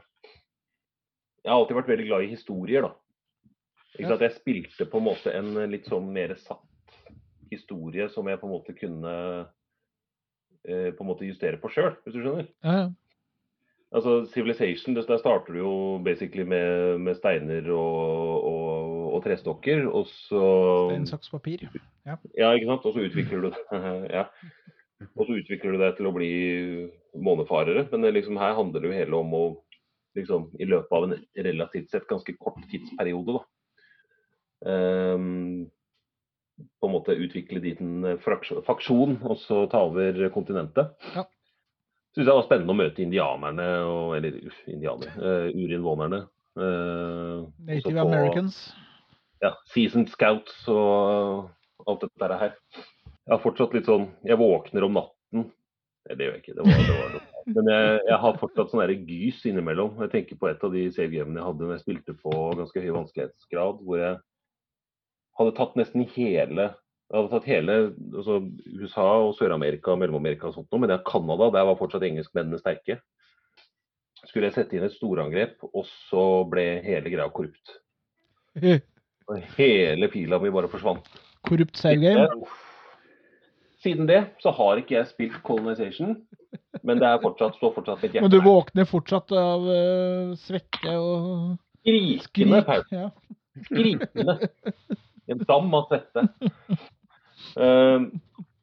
Jeg 1.44 1.50
har 1.52 1.58
alltid 1.58 1.76
vært 1.76 1.90
veldig 1.92 2.06
glad 2.06 2.22
i 2.24 2.30
historier, 2.32 2.86
da. 2.86 2.94
Ikke 3.98 4.08
sant? 4.10 4.22
Jeg 4.24 4.38
spilte 4.38 4.86
på 4.90 5.00
en 5.00 5.08
måte 5.10 5.34
en 5.34 5.50
litt 5.70 5.90
sånn 5.90 6.06
mer 6.12 6.32
satt 6.40 6.70
historie 7.52 8.08
som 8.10 8.26
jeg 8.26 8.40
på 8.40 8.48
en 8.48 8.54
måte 8.54 8.74
kunne 8.74 9.10
uh, 9.44 10.90
på 10.96 11.04
en 11.04 11.08
måte 11.10 11.28
justere 11.28 11.60
på 11.60 11.68
sjøl, 11.70 11.92
hvis 12.02 12.16
du 12.16 12.22
skjønner. 12.22 12.48
ja, 12.64 12.76
ja. 12.80 12.86
Altså 13.94 14.24
Civilization, 14.32 14.94
det- 14.96 15.06
der 15.06 15.20
starter 15.20 15.52
du 15.54 15.58
jo 15.60 15.74
basically 16.04 16.42
med, 16.42 16.98
med 16.98 17.14
steiner 17.14 17.68
og, 17.70 18.44
og, 18.44 19.14
og 19.14 19.22
trestokker. 19.24 19.84
Og 19.86 20.06
så 20.10 20.40
Stein, 20.90 21.06
saks, 21.06 21.30
papir. 21.30 21.68
Ja, 22.36 22.50
ikke 22.56 22.66
sant. 22.72 22.84
Og 22.90 22.96
så 22.96 23.04
utvikler 23.06 23.40
du 23.44 23.50
det. 23.52 23.60
ja. 24.18 24.24
Og 25.14 25.26
så 25.28 25.36
utvikler 25.38 25.76
du 25.76 25.78
deg 25.84 25.94
til 25.98 26.08
å 26.10 26.14
bli 26.16 26.32
månefarere. 27.22 27.86
Men 27.92 28.08
liksom, 28.14 28.36
her 28.42 28.56
handler 28.58 28.82
det 28.82 28.90
jo 28.90 28.98
hele 28.98 29.20
om 29.20 29.34
å 29.38 29.44
liksom, 30.18 30.48
i 30.58 30.66
løpet 30.70 30.92
av 30.94 31.06
en 31.08 31.14
relativt 31.46 31.90
sett 31.94 32.08
ganske 32.10 32.34
kort 32.38 32.58
tidsperiode, 32.70 33.38
da. 33.38 33.44
Um, 34.64 35.66
på 36.80 36.86
en 36.86 36.92
måte 36.94 37.16
utvikle 37.18 37.60
din 37.60 38.04
fraksjon, 38.22 38.62
faksjon, 38.64 39.16
og 39.26 39.38
så 39.42 39.64
ta 39.70 39.80
over 39.88 40.20
kontinentet. 40.34 40.94
Ja. 41.16 41.24
Syns 42.14 42.28
jeg 42.28 42.36
var 42.38 42.46
spennende 42.46 42.70
å 42.70 42.78
møte 42.78 43.02
indianerne, 43.02 43.68
og, 43.90 44.14
eller 44.14 44.38
uff, 44.46 44.58
indianere, 44.70 45.14
uh, 45.18 45.48
urinnvånerne. 45.50 46.20
Uh, 46.54 47.48
Native 47.66 47.96
på, 47.96 48.04
Americans. 48.04 48.58
ja, 49.42 49.50
seasoned 49.72 50.12
scouts 50.12 50.60
og 50.70 51.50
alt 51.90 52.04
dette 52.04 52.22
der 52.22 52.36
her. 52.38 52.54
Jeg 53.24 53.32
har 53.32 53.40
fortsatt 53.42 53.72
litt 53.74 53.88
sånn 53.88 54.04
Jeg 54.28 54.38
våkner 54.38 54.86
om 54.86 54.98
natten. 55.00 55.48
Nei, 56.04 56.14
det 56.14 56.26
gjør 56.26 56.36
jeg 56.36 56.42
ikke. 56.44 56.54
Det 56.54 56.66
var, 56.68 56.84
det 56.84 56.98
var 57.00 57.10
noe. 57.16 57.24
Men 57.56 57.72
jeg, 57.72 57.98
jeg 58.10 58.20
har 58.22 58.38
fortsatt 58.40 58.70
sånn 58.70 58.94
gys 59.08 59.42
innimellom. 59.48 59.98
Jeg 60.04 60.12
tenker 60.12 60.38
på 60.40 60.48
et 60.52 60.62
av 60.64 60.72
de 60.76 60.84
save-gamene 60.94 61.40
jeg 61.40 61.48
hadde 61.48 61.66
når 61.66 61.74
jeg 61.74 61.84
spilte 61.84 62.16
på 62.20 62.32
ganske 62.60 62.84
høy 62.84 62.90
vanskelighetsgrad, 63.00 63.82
hvor 63.82 64.00
jeg 64.00 64.18
hadde 65.40 65.56
tatt 65.58 65.78
nesten 65.80 66.06
hele 66.14 66.70
Jeg 67.14 67.20
hadde 67.20 67.30
tatt 67.30 67.44
hele 67.46 67.74
altså 68.18 68.40
USA 68.74 69.04
og 69.22 69.36
Sør-Amerika 69.38 69.92
og 69.92 70.00
Mellom-Amerika 70.00 70.48
og 70.48 70.56
sånt 70.56 70.72
noe, 70.74 70.80
men 70.82 70.90
det 70.90 70.96
er 70.96 71.04
Canada, 71.06 71.46
der 71.54 71.66
var 71.68 71.76
fortsatt 71.78 72.02
engelskmennene 72.08 72.58
sterke. 72.58 72.96
Skulle 74.24 74.48
jeg 74.48 74.56
sette 74.56 74.74
inn 74.74 74.86
et 74.88 74.96
storangrep, 74.96 75.62
og 75.70 75.84
så 76.08 76.24
ble 76.50 76.64
hele 76.82 77.12
greia 77.12 77.28
korrupt. 77.30 77.76
Og 79.24 79.38
hele 79.56 80.10
pila 80.12 80.36
mi 80.36 80.50
bare 80.52 80.68
forsvant. 80.68 81.06
Korrupt 81.48 81.78
save 81.80 81.96
game. 82.02 82.26
Siden 83.80 84.10
det 84.10 84.18
så 84.42 84.50
har 84.58 84.82
ikke 84.82 84.98
jeg 84.98 85.08
spilt 85.12 85.38
Colonization, 85.46 86.18
men 86.82 87.00
det 87.00 87.08
er 87.08 87.22
fortsatt, 87.22 87.56
står 87.56 87.72
fortsatt 87.78 88.02
mitt 88.02 88.18
hjerte 88.18 88.26
Men 88.26 88.34
du 88.34 88.44
våkner 88.44 88.90
fortsatt 88.90 89.32
av 89.38 89.64
uh, 89.64 90.34
svette 90.40 90.98
og 90.98 91.54
Skrikende 91.84 92.60
skrik. 92.66 92.92
Ja. 92.92 93.08
Skrikende. 93.70 94.36
En 95.30 95.40
dam 95.46 95.78
av 95.78 95.88
svette. 95.88 96.26
Eh, 97.56 98.06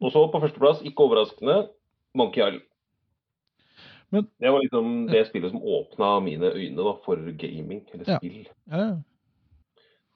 og 0.02 0.12
så 0.12 0.26
på 0.32 0.42
førsteplass, 0.42 0.82
ikke 0.84 1.06
overraskende, 1.06 1.70
Monkey 2.16 2.42
Island. 2.42 2.68
Men- 4.12 4.28
det 4.42 4.52
var 4.52 4.60
liksom 4.60 5.08
det 5.08 5.28
spillet 5.30 5.52
som 5.52 5.62
åpna 5.64 6.20
mine 6.24 6.52
øyne 6.52 6.76
da, 6.76 6.94
for 7.06 7.16
gaming, 7.16 7.86
eller 7.94 8.06
Ja. 8.08 8.18
spill. 8.18 8.48
Ja. 8.70 8.98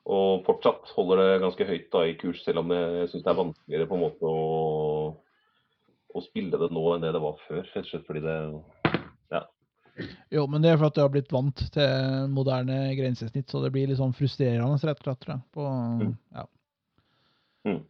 Og 0.05 0.43
fortsatt 0.45 0.89
holder 0.95 1.15
det 1.17 1.41
ganske 1.41 1.65
høyt 1.65 1.89
da 1.91 1.99
i 2.05 2.13
kurs, 2.13 2.43
selv 2.43 2.59
om 2.59 2.69
jeg 2.69 3.07
syns 3.09 3.23
det 3.23 3.27
er 3.31 3.43
vanskeligere 3.43 3.87
på 3.87 3.95
en 3.95 4.01
måte 4.01 4.21
å, 4.21 5.15
å 6.15 6.21
spille 6.23 6.51
det 6.51 6.71
nå 6.71 6.83
enn 6.95 7.01
det 7.01 7.13
det 7.13 7.21
var 7.21 7.37
før. 7.47 7.63
Rett 7.63 7.77
og 7.77 7.85
slett 7.85 8.05
fordi 8.05 8.21
det 8.21 8.61
Jo, 10.29 10.45
men 10.45 10.61
det 10.61 10.71
er 10.73 10.77
for 10.77 10.87
at 10.87 10.93
du 10.93 10.99
har 10.99 11.07
blitt 11.09 11.31
vant 11.31 11.55
til 11.71 12.27
moderne 12.27 12.93
grensesnitt, 12.97 13.47
så 13.47 13.61
det 13.63 13.71
blir 13.71 13.87
litt 13.87 13.97
sånn 13.97 14.11
frustrerende, 14.13 14.75
rett 14.83 15.07
og 15.07 15.17
slett. 15.23 15.41
På, 15.53 15.63
Mm. 16.01 16.17
ja. 16.35 16.43
Mm. 17.65 17.85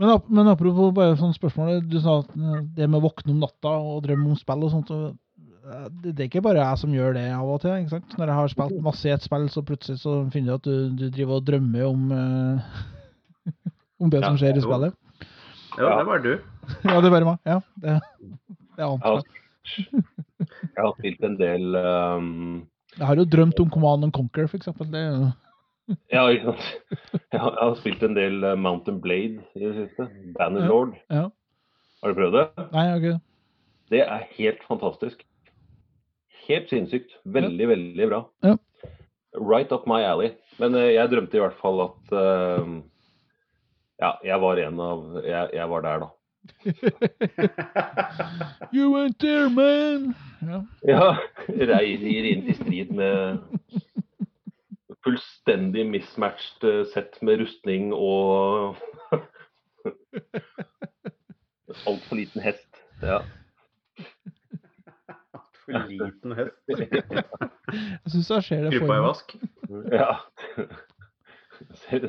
Men, 0.00 0.10
ap 0.16 0.24
men 0.26 0.48
apropos 0.50 0.90
bare 0.96 1.14
sånn 1.20 1.34
spørsmål, 1.36 1.84
du 1.86 2.00
sa 2.02 2.16
at 2.24 2.32
eh, 2.34 2.62
det 2.74 2.88
med 2.90 2.98
å 2.98 3.04
våkne 3.04 3.30
om 3.34 3.44
natta 3.44 3.74
og 3.78 4.00
drømme 4.06 4.32
om 4.32 4.38
spill 4.40 4.64
og 4.66 4.72
sånt, 4.72 4.90
og, 4.90 5.12
eh, 5.68 5.84
det, 6.02 6.14
det 6.16 6.24
er 6.24 6.30
ikke 6.32 6.42
bare 6.42 6.64
jeg 6.64 6.80
som 6.82 6.96
gjør 6.96 7.14
det 7.14 7.26
av 7.36 7.52
og 7.54 7.60
til. 7.62 7.76
ikke 7.78 7.92
sant? 7.94 8.16
Når 8.18 8.32
jeg 8.32 8.38
har 8.40 8.50
spilt 8.56 8.80
masse 8.88 9.06
i 9.06 9.14
et 9.14 9.22
spill, 9.26 9.46
så 9.54 9.62
plutselig 9.66 10.00
så 10.02 10.16
finner 10.34 10.50
du 10.50 10.56
at 10.58 10.66
du, 10.66 10.74
du 10.98 11.06
driver 11.14 11.38
og 11.38 11.46
drømmer 11.46 11.86
om, 11.86 12.10
uh, 12.10 12.82
om 14.02 14.10
det 14.10 14.18
Ja, 14.24 14.26
som 14.32 14.40
skjer 14.42 14.58
i 14.58 14.64
spillet. 14.66 14.98
Jo, 15.78 15.86
Ja. 15.86 15.94
det 16.00 16.08
var 16.10 16.26
du. 16.26 16.32
Ja, 16.90 16.98
det 16.98 17.08
er 17.10 17.14
bare 17.14 17.30
meg. 17.30 17.38
Ja, 17.46 17.60
det, 17.82 17.94
det 18.74 18.82
er 18.82 18.90
jeg 18.90 19.00
har, 19.04 19.24
jeg 19.94 20.80
har 20.82 20.92
spilt 20.98 21.24
en 21.28 21.34
del 21.38 21.76
um, 21.78 22.28
Jeg 22.98 23.06
har 23.06 23.20
jo 23.20 23.24
drømt 23.30 23.60
om 23.62 23.70
Command 23.70 24.06
and 24.08 24.14
Conquer, 24.16 24.48
eksempel. 24.58 24.88
Det 24.90 24.98
er 25.00 25.10
jo 25.12 25.28
ja, 26.12 26.24
ikke 26.32 26.52
sant? 26.52 26.64
Jeg 27.32 27.40
har, 27.40 27.74
spilt 27.80 28.02
en 28.06 28.16
del 28.16 28.44
uh, 28.44 28.54
Mountain 28.56 29.00
Blade 29.04 29.44
i 29.54 29.64
det 29.64 29.74
siste. 29.76 30.08
Bannerlord. 30.38 30.94
Ja. 31.12 31.28
Har 32.02 32.12
du 32.12 32.18
prøvd 32.18 32.38
det? 32.38 32.46
Nei, 32.72 32.86
ok. 32.94 33.06
Det 33.92 34.02
er 34.04 34.26
helt 34.38 34.64
fantastisk. 34.68 35.24
Helt 36.48 36.72
sinnssykt. 36.72 37.14
Veldig, 37.24 37.68
veldig 37.68 38.08
bra. 38.10 38.24
Ja. 38.44 38.56
Right 39.40 39.72
up 39.72 39.86
my 39.90 40.02
alley. 40.04 40.34
Men 40.60 40.76
eh, 40.78 40.92
jeg 40.94 41.10
drømte 41.10 41.38
i 41.38 41.42
hvert 41.42 41.60
fall 41.60 41.80
at 41.88 42.12
uh, 42.14 42.76
Ja, 44.02 44.12
jeg 44.22 44.38
var 44.42 44.60
en 44.62 44.80
av 44.82 45.16
Jeg, 45.24 45.48
jeg 45.56 45.70
var 45.70 45.86
der, 45.86 46.04
da. 46.04 46.12
You 48.74 48.90
went 48.92 49.18
there, 49.18 49.50
man! 49.50 50.14
Ja. 50.44 50.60
Ja. 50.84 51.16
Reier 51.72 52.24
inn 52.30 52.48
i 52.48 52.54
strid 52.58 52.92
med 52.92 53.38
fullstendig 55.04 55.86
mismatched 55.90 56.64
eh, 56.64 56.84
sett 56.92 57.22
med 57.22 57.40
rustning 57.44 57.92
og 57.94 58.76
Altfor 61.88 62.16
liten 62.16 62.40
hest. 62.40 62.78
Ja. 63.02 63.18
For 65.64 65.88
liten 65.90 66.32
hest. 66.38 66.56
Jeg 67.74 68.12
syns 68.12 68.28
da 68.30 68.38
skjer 68.44 68.66
det 68.66 68.70
for 68.76 68.84
Krypa 68.84 68.94
i 68.94 69.02
vask. 69.02 69.32
Ja. 69.90 70.12
Det 71.58 71.78
ser, 71.82 72.04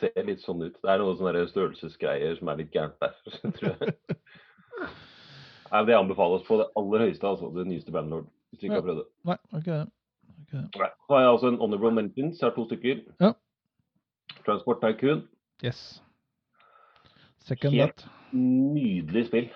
ser 0.00 0.26
litt 0.26 0.42
sånn 0.42 0.64
ut. 0.64 0.78
Det 0.80 0.90
er 0.90 0.98
noen 0.98 1.18
sånne 1.20 1.44
størrelsesgreier 1.52 2.34
som 2.40 2.50
er 2.50 2.62
litt 2.62 2.72
gærent 2.74 2.96
der, 3.04 3.14
tror 3.54 3.68
jeg. 3.68 3.94
Nei, 5.68 5.84
Det 5.86 5.98
anbefales 6.00 6.42
på 6.48 6.58
det 6.58 6.68
aller 6.80 7.06
høyeste, 7.06 7.28
altså. 7.28 7.52
Det 7.54 7.68
nyeste 7.68 7.94
Bandlord. 7.94 8.26
Hvis 8.50 8.64
du 8.64 8.66
ikke 8.66 8.80
har 8.80 8.88
prøvd 8.88 9.04
det. 9.04 9.08
Nei, 9.30 9.38
ok 9.60 9.70
Det. 10.52 10.62
Nei. 10.78 10.88
Så 11.06 11.14
har 11.16 11.20
jeg 11.24 11.30
altså 11.32 11.48
en 11.52 11.58
honorable 11.62 11.90
mentions. 11.96 12.40
Jeg 12.40 12.46
har 12.50 12.54
to 12.56 12.64
stykker. 12.68 13.02
Ja. 13.20 13.32
Transport 14.46 14.80
Tycoon. 14.84 15.22
Yes. 15.64 16.00
Second 17.46 17.74
Helt- 17.74 17.96
that. 18.02 18.08
Nydelig 18.32 19.26
spill. 19.28 19.48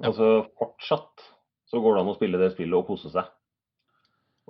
Ja. 0.00 0.08
Altså 0.10 0.46
fortsatt 0.58 1.26
så 1.70 1.80
går 1.82 1.94
det 1.96 2.02
an 2.04 2.12
å 2.12 2.16
spille 2.16 2.38
det 2.40 2.52
spillet 2.54 2.74
og 2.78 2.86
kose 2.88 3.10
seg. 3.12 3.28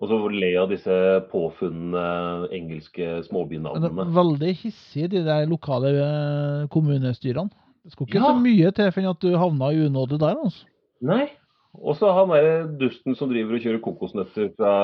Og 0.02 0.08
så 0.10 0.16
le 0.32 0.48
av 0.58 0.68
disse 0.72 0.94
påfunne 1.30 2.48
engelske 2.52 3.20
småbynavnene. 3.28 4.08
veldig 4.16 4.54
hissige, 4.58 5.08
de 5.12 5.20
der 5.24 5.46
lokale 5.46 5.92
eh, 6.02 6.66
kommunestyrene. 6.68 7.50
Det 7.84 7.92
skulle 7.92 8.08
ikke 8.08 8.18
Ja. 8.18 8.32
så 8.32 8.40
mye 8.42 8.72
til 8.74 8.90
for 8.92 9.10
at 9.10 9.20
du 9.20 9.36
havna 9.38 9.70
i 9.70 9.86
unåde 9.86 10.18
der, 10.18 10.34
altså. 10.42 10.64
Nei. 11.02 11.28
Og 11.74 11.96
så 11.98 12.10
han 12.14 12.30
derre 12.30 12.54
dusten 12.78 13.16
som 13.18 13.30
driver 13.30 13.56
og 13.56 13.64
kjører 13.64 13.82
kokosnøtter 13.82 14.52
fra 14.54 14.74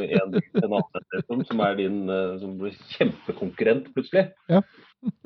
en 0.00 0.32
til 0.36 0.62
en 0.64 0.78
annen, 0.78 1.04
liksom, 1.12 1.44
som 1.50 1.62
er 1.66 1.76
din 1.78 2.00
eh, 2.08 2.38
som 2.40 2.56
blir 2.60 2.78
kjempekonkurrent 2.94 3.90
plutselig. 3.94 4.30
Ja. 4.48 4.62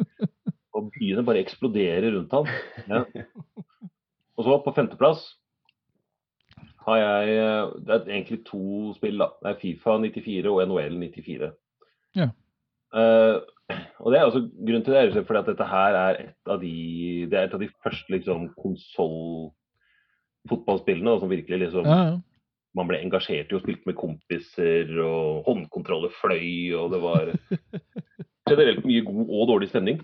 og 0.75 0.91
byene 0.97 1.25
bare 1.27 1.45
eksploderer 1.45 2.11
rundt 2.17 2.35
han. 2.35 2.51
Ja. 2.91 3.05
Og 4.35 4.47
så 4.47 4.59
på 4.65 4.75
femteplass 4.75 5.25
har 6.85 7.01
jeg 7.01 7.37
eh, 7.39 7.75
Det 7.87 7.95
er 7.95 8.09
egentlig 8.19 8.43
to 8.49 8.93
spill, 8.99 9.23
da. 9.23 9.31
Det 9.41 9.53
er 9.53 9.61
Fifa 9.62 9.99
94 10.03 10.51
og 10.51 10.62
NHL 10.69 10.99
94. 11.07 11.53
Ja. 12.19 12.31
Uh, 12.95 13.41
og 14.05 14.12
det 14.12 14.19
er 14.19 14.23
altså 14.23 14.45
Grunnen 14.45 14.85
til 14.85 14.95
det 14.95 15.01
er 15.01 15.25
fordi 15.27 15.41
at 15.41 15.49
dette 15.49 15.67
her 15.67 15.97
er 15.99 16.19
et 16.21 16.51
av 16.53 16.61
de 16.62 16.75
Det 17.27 17.39
er 17.39 17.49
et 17.49 17.55
av 17.57 17.62
de 17.62 17.71
første 17.83 18.12
liksom 18.12 18.45
konsoll-fotballspillene 20.45 21.11
da, 21.11 21.19
som 21.21 21.29
virkelig 21.31 21.59
liksom 21.67 21.85
Ja, 21.87 22.05
ja. 22.05 22.21
Man 22.75 22.89
ble 22.89 22.99
engasjert 22.99 23.53
i 23.53 23.55
og 23.55 23.61
spilte 23.63 23.87
med 23.87 23.95
kompiser, 23.95 24.89
og 24.99 25.45
håndkontroller 25.47 26.11
fløy, 26.21 26.75
og 26.75 26.91
det 26.91 26.99
var 27.05 27.29
generelt 28.51 28.85
mye 28.85 29.05
god 29.07 29.29
og 29.31 29.49
dårlig 29.53 29.69
stemning. 29.71 30.01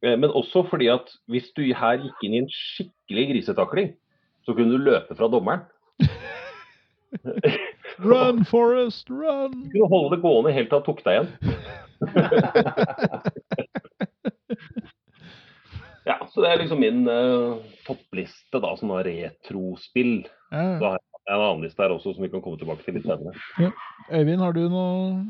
Eh, 0.00 0.14
Men 0.16 0.30
også 0.30 0.62
fordi 0.70 0.86
at 0.92 1.10
hvis 1.26 1.50
du 1.56 1.62
her 1.74 1.98
gikk 1.98 2.22
inn 2.22 2.34
i 2.34 2.38
en 2.44 2.48
skikkelig 2.48 3.26
grisetakling, 3.32 3.96
så 4.46 4.54
kunne 4.54 4.70
du 4.70 4.78
løpe 4.78 5.14
fra 5.18 5.26
dommeren. 5.28 5.66
Run, 7.98 8.44
Forest, 8.44 9.10
run! 9.10 9.50
Du 9.64 9.70
kunne 9.70 9.90
holde 9.90 10.14
det 10.16 10.22
gående 10.22 10.52
helt 10.54 10.68
til 10.70 10.78
han 10.78 10.86
tok 10.86 11.02
deg 11.02 11.14
igjen. 11.18 11.28
ja, 16.34 16.40
så 16.40 16.42
det 16.42 16.50
er 16.50 16.58
liksom 16.64 16.80
min 16.82 17.04
uh, 17.06 17.62
toppliste 17.86 18.58
da, 18.58 18.72
som 18.76 18.90
har 18.90 19.06
retrospill. 19.06 20.24
Ja, 20.50 20.58
ja. 20.58 20.78
Så 20.80 20.88
har 20.88 20.98
jeg 20.98 21.36
en 21.36 21.40
annen 21.40 21.62
liste 21.64 21.80
her 21.82 21.94
også 21.94 22.12
som 22.14 22.24
vi 22.26 22.28
kan 22.32 22.42
komme 22.42 22.58
tilbake 22.58 22.82
til 22.84 22.98
litt 22.98 23.06
senere. 23.06 23.32
Øyvind, 24.10 24.42
har 24.42 24.52
du 24.52 24.64
noe 24.68 25.24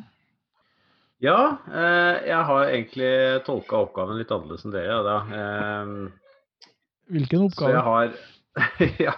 Ja, 1.22 1.58
eh, 1.70 2.24
jeg 2.26 2.40
har 2.48 2.64
egentlig 2.72 3.12
tolka 3.46 3.84
oppgaven 3.84 4.18
litt 4.18 4.32
annerledes 4.34 4.64
enn 4.66 4.74
dere. 4.74 4.96
Da. 5.06 5.14
Eh, 5.38 6.72
Hvilken 7.14 7.46
så 7.52 7.68
jeg 7.70 7.78
oppgave? 7.78 7.84
har, 7.86 8.18
ja, 9.06 9.14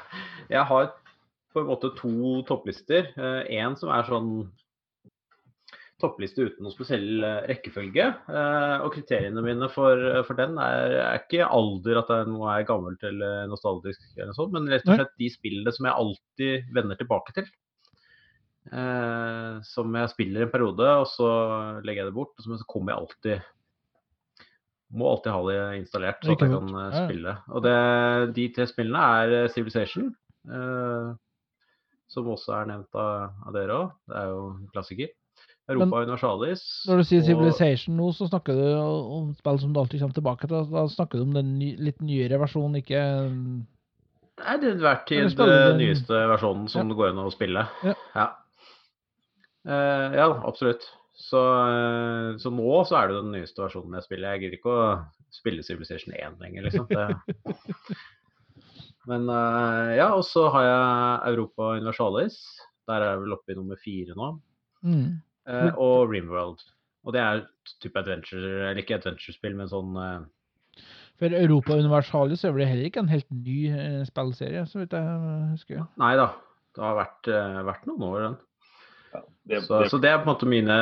jeg 0.53 0.65
har 0.69 0.93
på 1.55 1.63
en 1.63 1.71
måte 1.71 1.95
to 1.97 2.43
topplister. 2.51 3.09
En 3.17 3.79
som 3.81 3.95
er 3.95 4.05
sånn 4.11 4.31
toppliste 6.03 6.45
uten 6.45 6.67
noen 6.67 6.75
spesiell 6.75 7.25
eh, 7.25 7.43
rekkefølge. 7.51 8.07
Eh, 8.29 8.75
og 8.85 8.91
kriteriene 8.95 9.45
mine 9.45 9.69
for, 9.73 10.01
for 10.29 10.39
den 10.39 10.59
er, 10.61 10.97
er 11.03 11.21
ikke 11.23 11.47
alder, 11.49 12.03
at 12.03 12.11
det 12.11 12.19
er 12.23 12.33
noe 12.33 12.51
er 12.53 12.67
gammelt 12.69 13.07
eller 13.07 13.47
nostalgisk, 13.51 14.03
eller 14.19 14.37
sånt, 14.37 14.53
men 14.57 14.69
rett 14.73 14.85
og 14.89 14.99
slett 14.99 15.15
de 15.23 15.31
spillene 15.33 15.73
som 15.73 15.89
jeg 15.89 16.05
alltid 16.05 16.75
vender 16.77 17.01
tilbake 17.01 17.37
til. 17.39 17.49
Eh, 18.73 19.59
som 19.63 19.95
jeg 19.95 20.11
spiller 20.11 20.47
en 20.47 20.53
periode, 20.53 20.87
og 21.03 21.07
så 21.11 21.29
legger 21.87 22.03
jeg 22.03 22.11
det 22.11 22.17
bort. 22.17 22.35
Og 22.39 22.47
så 22.47 22.71
kommer 22.71 22.93
jeg 22.93 23.05
alltid 23.05 23.53
Må 24.97 25.09
alltid 25.11 25.33
ha 25.35 25.39
det 25.49 25.61
installert, 25.81 26.21
så 26.23 26.35
at 26.35 26.43
jeg 26.45 26.53
kan 26.53 26.81
eh, 26.81 26.99
spille. 27.05 27.37
Og 27.51 27.63
det, 27.65 27.77
de 28.37 28.49
tre 28.55 28.67
spillene 28.71 29.07
er 29.21 29.37
eh, 29.41 29.53
Civilization, 29.55 30.13
eh, 30.47 31.09
som 32.07 32.29
også 32.31 32.55
er 32.61 32.69
nevnt 32.71 32.99
av, 33.03 33.33
av 33.49 33.57
dere 33.57 33.79
òg. 33.81 33.97
Det 34.07 34.21
er 34.21 34.29
jo 34.31 34.43
en 34.53 34.69
klassiker. 34.75 35.15
Europa 35.69 36.03
Universalis. 36.07 36.63
Når 36.87 37.01
du 37.01 37.05
sier 37.09 37.21
og- 37.21 37.27
Civilization 37.27 37.97
nå, 37.99 38.11
så 38.15 38.29
snakker 38.31 38.55
du 38.55 38.67
om 38.79 39.35
spill 39.35 39.59
som 39.59 39.73
du 39.73 39.81
alltid 39.81 40.01
kommer 40.01 40.15
tilbake 40.15 40.49
til. 40.49 40.69
Da 40.71 40.87
snakker 40.93 41.19
du 41.19 41.23
om 41.27 41.35
den 41.35 41.59
ny, 41.59 41.73
litt 41.77 42.01
nyere 42.01 42.39
versjonen, 42.39 42.79
ikke 42.83 43.03
Nei, 44.37 44.57
Det 44.61 44.69
er 44.69 44.81
hver 44.83 44.99
tid 45.09 45.37
den 45.39 45.79
nyeste 45.81 46.13
versjonen 46.29 46.69
som 46.69 46.83
Ja. 46.83 46.89
det 46.93 46.97
går 46.99 47.09
an 47.09 47.25
å 47.25 47.33
spille. 47.33 47.69
Ja. 47.83 47.95
Ja, 48.15 48.27
Uh, 49.67 50.15
ja 50.15 50.27
absolutt. 50.47 50.85
Så, 51.17 51.41
eh, 51.41 52.37
så 52.39 52.53
nå 52.53 52.85
så 52.87 52.99
er 53.01 53.09
det 53.09 53.17
den 53.17 53.33
nyeste 53.33 53.65
versjonen 53.65 53.97
jeg 53.97 54.05
spiller. 54.05 54.35
Jeg 54.37 54.43
gidder 54.45 54.59
ikke 54.59 54.75
å 54.75 55.07
spille 55.33 55.65
Civilization 55.65 56.13
1 56.15 56.37
lenger, 56.39 56.67
liksom. 56.69 56.87
Det... 56.87 57.97
Men 59.11 59.25
uh, 59.31 59.95
ja, 59.97 60.11
og 60.15 60.23
så 60.29 60.45
har 60.53 60.67
jeg 60.67 61.33
Europa 61.33 61.73
Universalis. 61.81 62.37
Der 62.87 63.01
er 63.01 63.15
jeg 63.15 63.23
vel 63.25 63.35
oppe 63.39 63.55
i 63.55 63.57
nummer 63.59 63.81
fire 63.81 64.15
nå. 64.19 64.29
Mm. 64.87 65.17
Eh, 65.47 65.69
og 65.79 66.11
Rimworld. 66.11 66.63
Og 67.07 67.15
det 67.15 67.21
er 67.23 67.45
type 67.83 67.99
adventure, 68.01 68.41
eller 68.71 68.81
ikke 68.83 68.97
adventure-spill, 68.99 69.55
men 69.59 69.69
sånn 69.71 69.93
uh... 69.95 70.25
For 71.17 71.33
Europa 71.33 71.77
Universalis 71.79 72.43
er 72.45 72.53
vel 72.53 72.67
heller 72.69 72.89
ikke 72.91 73.01
en 73.05 73.09
helt 73.13 73.29
ny 73.33 73.61
uh, 73.73 74.03
spillserie, 74.09 74.65
så 74.69 74.83
vidt 74.83 74.93
jeg 74.97 75.21
husker. 75.55 75.85
Nei 76.03 76.11
da. 76.19 76.27
Det 76.77 76.83
har 76.85 76.99
vært, 76.99 77.31
uh, 77.33 77.61
vært 77.71 77.87
noen 77.89 78.03
år, 78.11 78.19
den. 78.27 78.35
Ja, 79.15 79.23
det, 79.49 79.61
Så, 79.65 79.79
det, 79.81 79.91
så 79.95 80.01
det 80.03 80.11
er 80.11 80.19
på 80.21 80.27
en 80.27 80.33
måte 80.35 80.51
mine, 80.51 80.77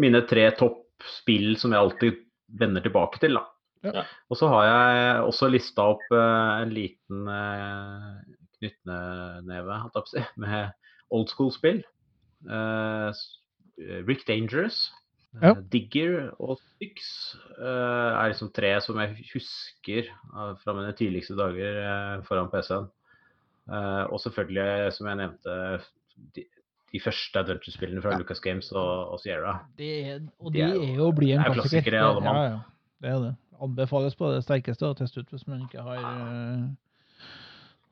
mine 0.00 0.22
tre 0.30 0.46
toppspill 0.56 1.52
som 1.60 1.74
jeg 1.74 1.82
alltid 1.82 2.22
vender 2.62 2.86
tilbake 2.86 3.20
til. 3.20 3.36
da. 3.36 3.44
Ja. 3.84 4.06
Og 4.30 4.38
så 4.40 4.48
har 4.54 4.64
jeg 4.70 5.26
også 5.28 5.50
lista 5.52 5.84
opp 5.92 6.06
en 6.16 6.72
liten 6.74 7.28
uh, 7.28 8.16
knyttneve 8.58 9.76
holdt 9.82 9.98
jeg 9.98 10.06
på 10.06 10.06
å 10.06 10.14
si, 10.14 10.24
med 10.46 10.72
old 11.14 11.28
school-spill. 11.34 11.82
Eh, 12.48 13.08
s- 13.12 13.38
Rick 14.08 14.26
Dangerous, 14.28 14.92
Ja. 15.42 15.50
eh, 15.52 15.62
Digger 15.72 16.30
og 16.40 16.58
Styx 16.58 17.34
eh, 17.58 18.12
er 18.18 18.28
liksom 18.32 18.50
tre 18.56 18.80
som 18.80 18.96
jeg 18.98 19.16
husker 19.34 20.08
eh, 20.08 20.54
fra 20.64 20.72
mine 20.74 20.92
tidligste 20.96 21.36
dager 21.38 21.82
eh, 21.84 22.22
foran 22.24 22.48
PC-en. 22.50 22.88
Eh, 23.68 24.04
og 24.08 24.18
selvfølgelig, 24.24 24.92
som 24.96 25.06
jeg 25.10 25.16
nevnte, 25.20 25.56
de, 26.34 26.44
de 26.92 27.00
første 27.04 27.38
adventure-spillene 27.38 28.00
fra 28.02 28.14
Ja. 28.16 28.18
Lucas 28.22 28.40
Games 28.40 28.72
og, 28.72 29.12
og 29.12 29.20
Sierra. 29.20 29.58
Det 29.78 29.90
er, 30.08 30.20
og 30.40 30.52
De 30.52 30.58
de 30.58 30.64
er 30.64 30.74
jo- 30.74 30.82
er 30.94 31.04
å 31.04 31.12
bli 31.14 31.32
en 31.32 31.40
er 31.44 31.52
klassiker. 31.52 31.82
klassikere, 31.84 32.00
alle 32.08 32.24
mann. 32.24 32.34
Ja, 32.36 32.42
ja. 32.48 32.58
Det 33.02 33.10
er 33.12 33.20
det. 33.26 33.34
Anbefales 33.60 34.14
på 34.16 34.32
det 34.34 34.42
sterkeste 34.46 34.86
å 34.88 34.96
teste 34.96 35.20
ut 35.20 35.30
hvis 35.30 35.46
man 35.46 35.60
ikke 35.68 35.82
har 35.82 35.98
uh, 35.98 36.68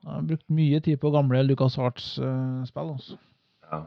har 0.07 0.21
brukt 0.23 0.49
mye 0.49 0.79
tid 0.79 0.97
på 0.99 1.11
gamle 1.11 1.41
Lucas 1.43 1.77
Arts-spill. 1.77 2.91
altså. 2.93 3.17
Ja. 3.71 3.81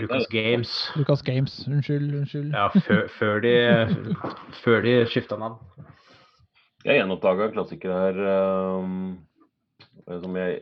Lucas 0.00 0.26
Games. 0.32 0.74
Lucas 0.96 1.22
Games, 1.22 1.60
unnskyld. 1.68 2.14
unnskyld. 2.14 2.52
Ja, 2.54 2.68
før, 2.86 3.06
før 3.18 3.40
de, 3.44 3.54
før 4.64 4.82
de 4.86 4.94
skifta 5.10 5.36
navn. 5.40 5.58
Jeg 6.86 7.00
gjenoppdaga 7.00 7.48
en 7.48 7.54
klassiker 7.56 7.90
her 7.92 8.18
um, 8.80 8.92
som, 10.06 10.36
jeg, 10.38 10.60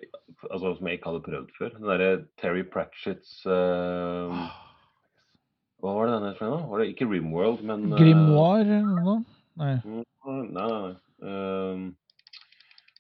altså, 0.51 0.73
som 0.79 0.89
jeg 0.89 0.99
ikke 0.99 1.11
hadde 1.11 1.25
prøvd 1.27 1.51
før. 1.59 1.75
Den 1.77 1.91
derre 1.91 2.12
Terry 2.41 2.64
Pratchett's 2.67 3.43
uh, 3.47 4.33
Hva 5.85 5.93
var 5.93 6.09
det 6.09 6.17
den 6.17 6.29
het 6.31 6.41
for 6.41 6.51
noe? 6.51 6.64
Var 6.71 6.83
det 6.83 6.89
ikke 6.95 7.11
Rimworld, 7.11 7.62
men 7.69 7.93
uh, 7.93 7.99
Grimoire 8.01 8.81
eller 8.81 9.05
noe? 9.05 9.21
Nei. 9.61 9.75
Nei, 9.85 10.41
nei, 10.57 10.67
nei. 10.73 10.95
Um, 11.27 11.85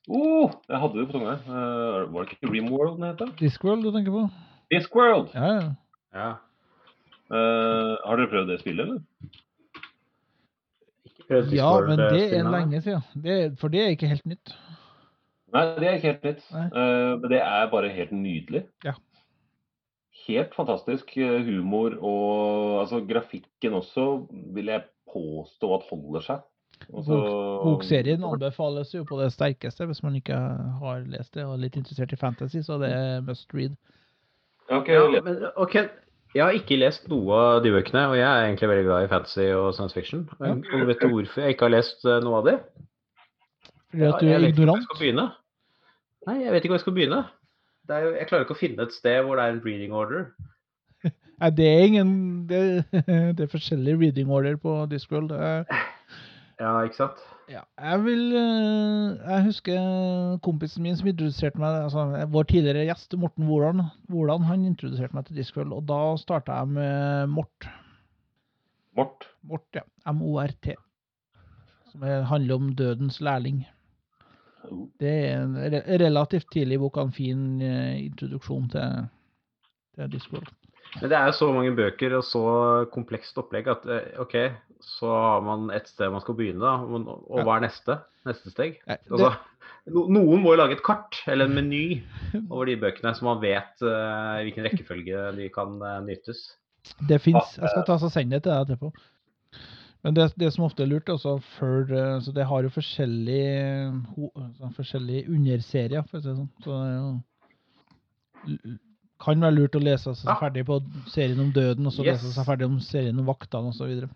oh, 0.06 0.52
jeg 0.68 0.80
hadde 0.84 1.00
det 1.00 1.08
på 1.08 1.16
tunga. 1.16 1.38
Uh, 1.48 2.04
var 2.12 2.22
det 2.28 2.36
ikke 2.36 2.52
Rimworld 2.52 3.00
den 3.00 3.08
het? 3.10 3.24
Discworld 3.40 3.88
du 3.88 3.90
tenker 3.96 4.14
på? 4.14 4.28
Discworld! 4.74 5.30
Ja, 5.34 5.52
ja. 5.54 5.74
Ja. 6.16 6.30
Uh, 7.26 7.96
har 8.06 8.20
dere 8.20 8.30
prøvd 8.30 8.52
det 8.52 8.60
spillet, 8.62 8.86
eller? 8.86 9.02
Ja, 11.50 11.72
men 11.82 11.98
det 11.98 12.22
er 12.38 12.50
lenge 12.50 12.80
siden. 12.84 13.02
Det, 13.22 13.36
for 13.60 13.72
det 13.72 13.82
er 13.82 13.94
ikke 13.96 14.10
helt 14.10 14.26
nytt. 14.30 14.54
Nei, 15.54 15.64
det 15.78 15.88
er 15.88 15.98
ikke 15.98 16.12
helt 16.12 16.26
nytt. 16.28 16.44
Uh, 16.54 17.16
men 17.20 17.30
det 17.32 17.40
er 17.42 17.70
bare 17.70 17.90
helt 17.94 18.12
nydelig. 18.14 18.62
Ja. 18.86 18.94
Helt 20.26 20.54
fantastisk 20.54 21.16
uh, 21.18 21.38
humor 21.46 21.96
og 21.98 22.80
altså 22.82 23.02
grafikken 23.06 23.74
også 23.78 24.06
vil 24.54 24.70
jeg 24.70 24.86
påstå 25.12 25.74
at 25.74 25.90
holder 25.90 26.26
seg. 26.26 26.46
Også, 26.92 27.16
Bokserien 27.64 28.24
anbefales 28.26 28.90
jo 28.94 29.04
på 29.08 29.16
det 29.18 29.30
sterkeste 29.32 29.86
hvis 29.88 30.02
man 30.04 30.18
ikke 30.18 30.36
har 30.80 31.06
lest 31.08 31.34
det 31.34 31.46
og 31.46 31.54
er 31.54 31.62
litt 31.64 31.78
interessert 31.80 32.12
i 32.12 32.18
fantasy, 32.20 32.60
så 32.62 32.76
det 32.82 32.90
er 32.92 33.22
must 33.24 33.54
read. 33.56 33.78
Ikke 34.70 34.96
Ja, 34.96 35.22
men 35.22 35.44
ok, 35.54 35.76
jeg 36.34 36.44
har 36.44 36.56
ikke 36.56 36.76
lest 36.80 37.06
noe 37.08 37.36
av 37.38 37.62
de 37.64 37.70
bøkene, 37.72 38.02
og 38.10 38.16
jeg 38.18 38.26
er 38.26 38.48
egentlig 38.48 38.68
veldig 38.68 38.86
glad 38.88 39.06
i 39.06 39.10
fantasy 39.12 39.46
og 39.54 39.70
science 39.76 39.96
fiction. 39.96 40.26
Men 40.42 40.64
og 40.74 40.88
vet 40.90 41.00
du 41.00 41.08
hvorfor 41.12 41.44
jeg 41.44 41.54
ikke 41.54 41.68
har 41.68 41.74
lest 41.76 42.04
eh, 42.04 42.18
noe 42.24 42.40
av 42.42 42.48
det? 42.48 42.56
Fordi 43.92 44.08
at 44.08 44.20
du 44.20 44.28
er 44.28 44.48
ignorant. 44.50 45.00
jeg. 45.00 45.14
Nei, 46.26 46.36
jeg 46.42 46.52
vet 46.52 46.64
ikke 46.64 46.74
hvor 46.74 46.80
jeg 46.80 46.84
skal 46.84 46.96
begynne. 46.98 47.22
Det 47.86 47.96
er 47.96 48.04
jo, 48.04 48.12
jeg 48.18 48.28
klarer 48.28 48.44
ikke 48.44 48.56
å 48.56 48.58
finne 48.58 48.84
et 48.88 48.96
sted 48.96 49.20
hvor 49.22 49.38
det 49.38 49.46
er 49.46 49.54
en 49.54 49.62
reading 49.64 49.94
order. 49.94 50.26
Nei, 51.40 51.50
det 51.54 51.70
er 51.70 51.86
ingen 51.86 52.10
Det, 52.50 52.60
det 53.38 53.46
er 53.46 53.52
forskjellige 53.52 54.00
reading 54.02 54.32
order 54.34 54.58
på 54.60 54.74
Discworld. 54.90 55.32
Ja, 55.32 56.74
ikke 56.82 56.98
sant? 56.98 57.22
Ja, 57.46 57.60
jeg 57.78 58.00
vil 58.02 58.22
eh, 58.34 59.18
Jeg 59.22 59.44
husker 59.46 60.38
kompisen 60.42 60.82
min 60.82 60.96
som 60.98 61.06
introduserte 61.06 61.60
meg 61.62 61.76
altså 61.84 62.06
Vår 62.34 62.48
tidligere 62.50 62.88
gjest 62.88 63.14
Morten 63.22 63.46
Woland, 63.46 63.84
Woland 64.10 64.48
han 64.48 64.64
introduserte 64.66 65.14
meg 65.14 65.28
til 65.28 65.38
Discworld, 65.38 65.74
og 65.76 65.86
da 65.86 66.00
starta 66.18 66.58
jeg 66.58 66.72
med 66.74 67.30
Mort. 67.30 67.68
Mort. 68.98 69.28
Mort, 69.46 69.66
ja. 69.76 69.84
M-O-R-T. 70.10 70.74
Som 71.92 72.02
er, 72.02 72.26
handler 72.26 72.58
om 72.58 72.74
dødens 72.74 73.20
lærling. 73.20 73.62
Det 74.98 75.12
er 75.28 75.42
en 75.44 75.56
relativt 76.02 76.48
tidlig 76.50 76.80
bok, 76.82 76.96
og 76.96 77.08
en 77.08 77.12
fin 77.14 77.42
eh, 77.62 78.06
introduksjon 78.06 78.70
til, 78.72 79.10
til 79.94 80.10
Discworld. 80.16 80.50
Men 81.00 81.10
det 81.12 81.16
er 81.18 81.28
jo 81.28 81.36
så 81.36 81.48
mange 81.52 81.74
bøker 81.76 82.14
og 82.18 82.24
så 82.24 82.44
komplekst 82.92 83.36
opplegg 83.40 83.68
at 83.72 83.84
eh, 83.90 84.20
OK, 84.22 84.36
så 84.96 85.10
har 85.12 85.44
man 85.44 85.68
et 85.74 85.88
sted 85.90 86.12
man 86.12 86.22
skal 86.24 86.36
begynne, 86.38 86.62
da. 86.62 86.78
Og 86.80 87.42
hva 87.44 87.58
er 87.58 87.66
neste? 87.66 87.98
Neste 88.28 88.52
steg? 88.52 88.78
Altså, 88.88 89.32
noen 89.92 90.42
må 90.42 90.54
jo 90.54 90.60
lage 90.60 90.78
et 90.78 90.84
kart 90.86 91.18
eller 91.30 91.50
en 91.50 91.56
meny 91.60 91.82
over 92.48 92.70
de 92.70 92.78
bøkene, 92.80 93.12
så 93.16 93.26
man 93.28 93.42
vet 93.44 93.84
i 93.84 94.46
hvilken 94.46 94.68
rekkefølge 94.68 95.26
de 95.36 95.50
kan 95.54 95.76
uh, 95.82 95.98
nytes. 96.06 96.46
Det 97.08 97.20
fins. 97.22 97.56
Jeg 97.58 97.70
skal 97.72 97.84
ta 97.86 97.98
og 97.98 98.12
sende 98.12 98.36
det 98.36 98.46
til 98.46 98.52
deg 98.52 98.66
etterpå. 98.66 98.92
Men 100.06 100.14
det, 100.14 100.28
det 100.38 100.52
som 100.54 100.66
ofte 100.66 100.84
er 100.84 100.90
lurt, 100.90 101.08
også 101.10 101.32
før 101.56 101.88
eh, 101.90 102.18
Så 102.22 102.30
det 102.30 102.44
har 102.46 102.62
jo 102.62 102.70
forskjellige, 102.70 103.92
altså 104.38 104.68
forskjellige 104.76 105.30
underserier, 105.34 106.04
for 106.06 106.18
å 106.18 106.22
si 106.22 106.28
det 106.28 106.36
sånn. 106.36 106.52
Så 106.62 106.70
det 106.70 106.82
er 106.86 106.96
jo 107.00 108.76
kan 109.22 109.40
være 109.40 109.54
lurt 109.56 109.76
å 109.78 109.82
lese 109.82 110.12
seg 110.14 110.28
Ja. 110.28 110.36
ferdig 110.40 110.66
på 110.68 110.80
serien 111.08 111.40
om 111.40 111.52
døden, 111.52 111.86
og 111.86 111.92
så 111.92 112.04
Yes. 112.04 112.22
lese 112.22 112.34
seg 112.34 112.46
ferdig 112.46 112.66
om 112.66 112.78
serien 112.80 113.18
om 113.18 113.26
vaktene 113.26 113.68
osv. 113.72 114.08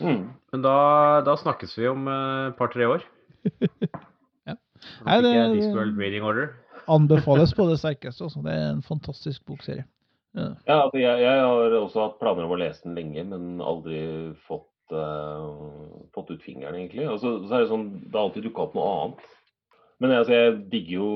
Mm. 0.00 0.30
Men 0.52 0.62
da, 0.62 1.20
da 1.22 1.36
snakkes 1.36 1.76
vi 1.78 1.86
om 1.88 2.08
et 2.08 2.48
et 2.52 2.56
par-tre 2.58 2.84
år. 2.86 3.02
Ja. 4.46 4.54
Nei, 5.06 5.20
det- 5.22 5.56
Discworld 5.56 5.96
Reading 5.98 6.22
Order. 6.24 6.50
Anbefales 6.88 7.54
på 7.56 7.64
det 7.70 7.78
sterkeste. 7.80 8.24
Også. 8.26 8.42
Det 8.44 8.52
er 8.52 8.70
en 8.74 8.82
fantastisk 8.82 9.44
bokserie. 9.46 9.84
Ja. 10.34 10.50
Ja, 10.66 10.82
altså 10.82 10.98
jeg, 10.98 11.20
jeg 11.22 11.40
har 11.40 11.76
også 11.78 12.02
hatt 12.02 12.18
planer 12.20 12.44
om 12.44 12.50
å 12.52 12.58
lese 12.58 12.82
den 12.84 12.94
lenge, 12.98 13.24
men 13.30 13.60
aldri 13.64 14.34
fått, 14.48 14.66
uh, 14.92 15.46
fått 16.12 16.30
ut 16.34 16.42
fingeren, 16.42 16.74
egentlig. 16.74 17.06
Og 17.08 17.20
så, 17.22 17.38
så 17.48 17.54
er 17.54 17.60
det 17.64 17.70
sånn, 17.70 17.86
det 18.10 18.12
har 18.12 18.26
alltid 18.28 18.44
dukka 18.50 18.66
opp 18.66 18.74
noe 18.76 18.90
annet. 19.06 19.24
Men 20.02 20.10
altså, 20.10 20.34
jeg 20.34 20.54
digger 20.72 20.94
jo 20.96 21.08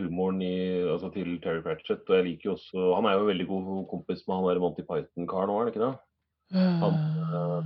humoren 0.00 0.40
i, 0.42 0.54
altså, 0.92 1.10
til 1.14 1.36
Terry 1.42 1.62
Pratchett, 1.64 2.02
og 2.08 2.16
jeg 2.16 2.26
liker 2.26 2.50
jo 2.50 2.54
også 2.56 2.94
Han 2.96 3.06
er 3.06 3.16
jo 3.16 3.24
en 3.24 3.30
veldig 3.30 3.46
god 3.48 3.84
kompis 3.92 4.24
med 4.26 4.36
han 4.36 4.48
der 4.48 4.62
Monty 4.62 4.86
Python-karen 4.86 5.52
òg, 5.54 5.60
er 5.60 5.68
det 5.68 5.74
ikke 5.74 5.84
det? 5.86 5.92
Han, 6.50 6.96
uh, 7.30 7.62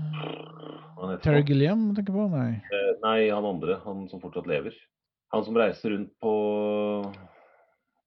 han 0.98 1.14
Terry 1.24 1.40
han. 1.40 1.46
Gilliam, 1.48 1.86
tenker 1.96 2.12
du 2.12 2.18
på? 2.18 2.26
Nei. 2.34 2.50
Eh, 2.68 2.90
Nei, 3.04 3.20
han 3.32 3.46
andre. 3.48 3.78
Han 3.86 4.04
som 4.10 4.20
fortsatt 4.20 4.48
lever. 4.50 4.76
Han 5.32 5.46
som 5.46 5.56
reiser 5.56 5.94
rundt 5.94 6.12
på 6.20 6.34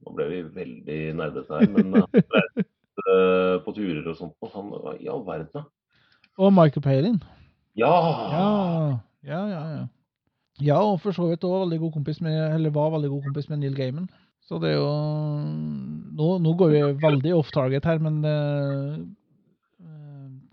Nå 0.06 0.14
ble 0.14 0.28
vi 0.30 0.44
veldig 0.54 1.00
nerdete 1.18 1.58
her, 1.58 1.72
men 1.74 1.96
han 1.98 2.06
reiser 2.14 2.68
uh, 3.10 3.58
på 3.66 3.74
turer 3.74 4.06
og 4.06 4.20
sånt. 4.20 4.38
Og 4.46 4.54
han 4.54 4.70
i 5.02 5.10
all 5.10 5.26
verden, 5.26 5.50
da? 5.58 5.66
Og 6.38 6.54
Michael 6.54 6.86
Palin. 6.86 7.18
Ja! 7.78 7.90
Ja, 8.30 8.50
ja, 9.26 9.42
ja. 9.50 9.62
ja. 9.80 9.86
Ja, 10.64 10.80
og 10.82 11.02
for 11.04 11.14
så 11.14 11.28
vidt 11.30 11.44
også 11.46 11.66
veldig 11.66 11.80
god 11.80 11.92
kompis 12.00 12.22
med, 12.22 12.38
eller 12.56 12.74
var 12.74 12.90
veldig 12.96 13.10
god 13.14 13.28
kompis 13.28 13.50
med 13.50 13.62
Neil 13.62 13.76
Gaiman. 13.78 14.10
Så 14.48 14.58
det 14.64 14.72
er 14.72 14.78
jo 14.80 14.92
Nå, 16.18 16.28
nå 16.42 16.54
går 16.58 16.72
vi 16.72 16.84
veldig 17.04 17.34
off 17.36 17.52
target 17.54 17.86
her, 17.86 18.00
men 18.02 18.22
det, 18.24 18.38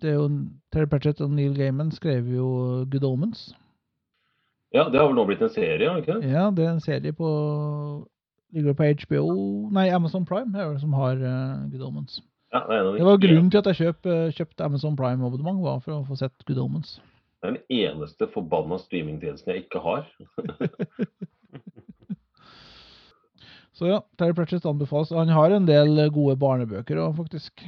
det 0.02 0.10
er 0.10 0.18
jo 0.18 0.26
Terry 0.74 0.90
Pratchett 0.90 1.22
og 1.24 1.30
Neil 1.32 1.54
Gaiman 1.56 1.92
skrev 1.94 2.28
jo 2.28 2.48
Good 2.90 3.06
Omens. 3.08 3.54
Ja, 4.74 4.88
det 4.90 4.98
har 4.98 5.06
vel 5.06 5.16
nå 5.16 5.24
blitt 5.28 5.42
en 5.44 5.52
serie, 5.54 5.92
ikke 6.00 6.18
det? 6.18 6.32
Ja, 6.34 6.50
det 6.50 6.66
er 6.66 6.74
en 6.74 6.84
serie 6.84 7.14
på 7.14 7.30
Ligger 8.54 8.74
på 8.78 8.86
HBO 8.86 9.24
Nei, 9.74 9.88
Amazon 9.90 10.26
Prime 10.26 10.54
er 10.54 10.74
det 10.74 10.82
som 10.82 10.92
har 10.94 11.18
uh, 11.18 11.64
Good 11.70 11.82
Omens. 11.82 12.20
Ja, 12.52 12.60
det, 12.68 12.76
er 12.76 12.98
Det 12.98 13.06
var 13.06 13.22
grunnen 13.22 13.50
til 13.50 13.58
at 13.58 13.66
jeg 13.66 13.80
kjøp, 13.80 14.06
eh, 14.06 14.30
kjøpte 14.30 14.64
Amazon 14.64 14.96
Prime-abonnement, 14.96 15.62
var 15.64 15.80
for 15.82 15.96
å 15.96 16.04
få 16.06 16.14
sett 16.20 16.44
Good 16.46 16.60
Omens. 16.62 17.00
Det 17.44 17.50
er 17.50 17.56
den 17.58 17.76
eneste 17.76 18.24
forbanna 18.32 18.78
streamingtjenesten 18.80 19.50
jeg 19.52 19.66
ikke 19.66 19.80
har. 19.84 20.06
Så 23.76 23.90
ja, 23.90 23.98
Terry 24.16 24.32
Pratchett 24.32 24.64
anbefales. 24.64 25.10
Han 25.12 25.28
har 25.28 25.52
en 25.52 25.66
del 25.68 26.06
gode 26.14 26.38
barnebøker 26.40 27.02
òg, 27.02 27.18
faktisk. 27.18 27.60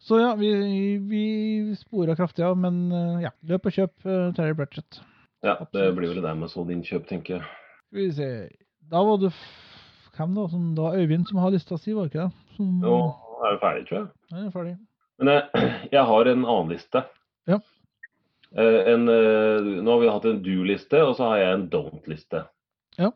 Så 0.00 0.22
ja, 0.22 0.30
vi, 0.40 0.48
vi 1.12 1.24
sporer 1.76 2.16
kraftig 2.16 2.46
av, 2.46 2.56
men 2.56 2.86
eh, 2.88 3.26
ja, 3.26 3.34
løp 3.50 3.68
og 3.68 3.76
kjøp 3.76 4.08
eh, 4.08 4.32
Terry 4.38 4.56
Pratchett. 4.56 5.02
Ja, 5.44 5.58
det 5.58 5.66
Absolutt. 5.66 5.92
blir 5.98 6.14
vel 6.14 6.22
det 6.22 6.26
der 6.30 6.40
med 6.40 6.54
sånn 6.56 6.72
innkjøp, 6.78 7.04
tenker 7.12 7.36
jeg. 7.36 7.44
Skal 7.90 8.00
vi 8.00 8.08
se. 8.16 8.30
Da 8.96 9.04
var 9.04 9.20
det 9.26 9.34
Hvem 10.16 10.32
da? 10.40 10.48
Som, 10.48 10.64
det 10.72 10.80
var 10.88 10.96
Øyvind 10.96 11.28
som 11.28 11.44
har 11.44 11.52
lista 11.52 11.76
si, 11.76 11.92
var 11.92 12.06
det 12.06 12.14
ikke 12.14 12.24
det? 12.30 12.48
Som, 12.56 12.72
Nå 12.80 12.96
er 13.44 13.58
det 13.58 13.60
ferdig, 13.60 13.84
tror 13.90 14.00
jeg. 14.00 14.08
Ja, 14.32 14.36
jeg 14.38 14.48
er 14.48 14.56
ferdig. 14.56 14.76
Men 15.20 15.34
jeg, 15.34 15.68
jeg 15.98 16.04
har 16.16 16.22
en 16.32 16.46
annen 16.46 16.72
liste. 16.78 17.04
Ja. 17.52 17.60
Eh, 18.54 18.92
En, 18.92 19.08
eh, 19.08 19.82
nå 19.82 19.90
har 19.90 20.00
vi 20.00 20.08
hatt 20.08 20.24
en 20.24 20.42
do-liste, 20.42 21.00
og 21.02 21.16
så 21.18 21.30
har 21.32 21.38
jeg 21.42 21.54
en 21.54 21.64
don't-liste. 21.72 22.44
Ja. 22.98 23.10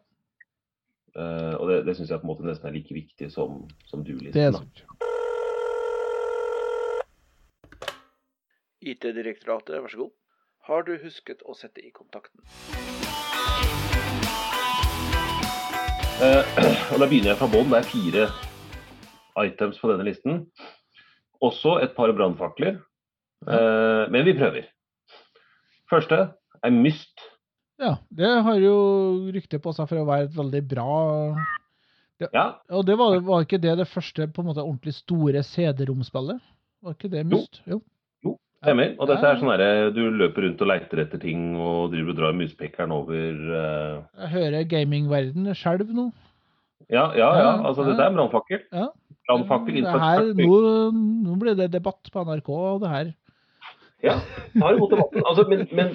Uh, 1.10 1.54
og 1.58 1.64
det, 1.66 1.76
det 1.88 1.96
syns 1.98 2.10
jeg 2.12 2.20
på 2.22 2.26
en 2.28 2.30
måte 2.30 2.46
nesten 2.46 2.68
er 2.68 2.74
like 2.76 2.94
viktig 2.94 3.30
som, 3.34 3.64
som 3.90 4.04
do-listen. 4.06 4.68
IT-direktoratet, 8.80 9.80
vær 9.82 9.90
så 9.90 10.04
god. 10.04 10.12
Har 10.68 10.84
du 10.86 10.92
husket 11.02 11.42
å 11.42 11.56
sette 11.58 11.82
i 11.82 11.90
kontakten? 11.90 12.44
Uh, 16.20 16.44
og 16.92 17.00
Da 17.02 17.08
begynner 17.08 17.32
jeg 17.32 17.40
fra 17.40 17.50
bånn. 17.50 17.72
Det 17.72 17.80
er 17.80 17.90
fire 17.90 18.28
items 19.46 19.80
på 19.80 19.90
denne 19.90 20.06
listen. 20.06 20.44
Også 21.42 21.78
et 21.82 21.96
par 21.96 22.12
brannfakler. 22.14 22.78
Uh, 23.48 24.06
men 24.12 24.26
vi 24.28 24.36
prøver. 24.36 24.68
Første 25.90 26.20
er 26.62 26.74
Myst. 26.74 27.26
Ja, 27.80 27.96
det 28.12 28.28
har 28.44 28.58
jo 28.60 28.74
rykte 29.32 29.60
på 29.62 29.72
seg 29.74 29.88
for 29.88 30.02
å 30.02 30.08
være 30.08 30.28
et 30.28 30.36
veldig 30.36 30.60
bra 30.68 30.96
Ja, 32.20 32.44
Og 32.76 32.84
det 32.84 32.98
var, 33.00 33.16
var 33.24 33.46
ikke 33.46 33.60
det 33.62 33.78
det 33.80 33.88
første 33.88 34.26
på 34.28 34.42
en 34.42 34.50
måte 34.50 34.60
ordentlig 34.60 34.92
store 34.98 35.40
CD-romspillet? 35.46 36.42
Var 36.84 36.96
ikke 36.96 37.12
det 37.12 37.24
Myst? 37.30 37.62
Jo. 37.64 37.80
stemmer. 38.60 38.92
Og 39.00 39.08
dette 39.08 39.24
er 39.24 39.40
sånn 39.40 39.52
herre 39.54 39.90
du 39.96 40.02
løper 40.20 40.44
rundt 40.44 40.60
og 40.60 40.68
leiter 40.68 41.00
etter 41.06 41.22
ting 41.22 41.54
og 41.56 41.94
driver 41.94 42.12
og 42.12 42.18
drar 42.18 42.36
muspekeren 42.36 42.92
over 42.92 43.40
uh... 43.48 44.02
Jeg 44.20 44.32
hører 44.34 44.68
gamingverden 44.68 45.48
skjelv 45.56 45.94
nå. 45.96 46.10
Ja, 46.90 47.08
ja, 47.16 47.30
ja. 47.38 47.50
Altså, 47.64 47.86
dette 47.86 48.04
er 48.04 48.12
brannfakkel. 48.12 48.62
Ja. 48.74 48.90
Brannfakkel 49.28 49.80
Det 49.80 49.94
40 49.94 50.34
nå, 50.36 50.60
nå 51.24 51.40
blir 51.40 51.56
det 51.56 51.70
debatt 51.72 52.12
på 52.12 52.24
NRK 52.26 52.52
og 52.52 52.84
det 52.84 52.92
her. 52.92 53.12
Ja, 54.02 54.16
tar 54.56 54.74
imot 54.74 54.90
debatten. 54.90 55.22
Altså, 55.28 55.44
men, 55.48 55.66
men 55.76 55.88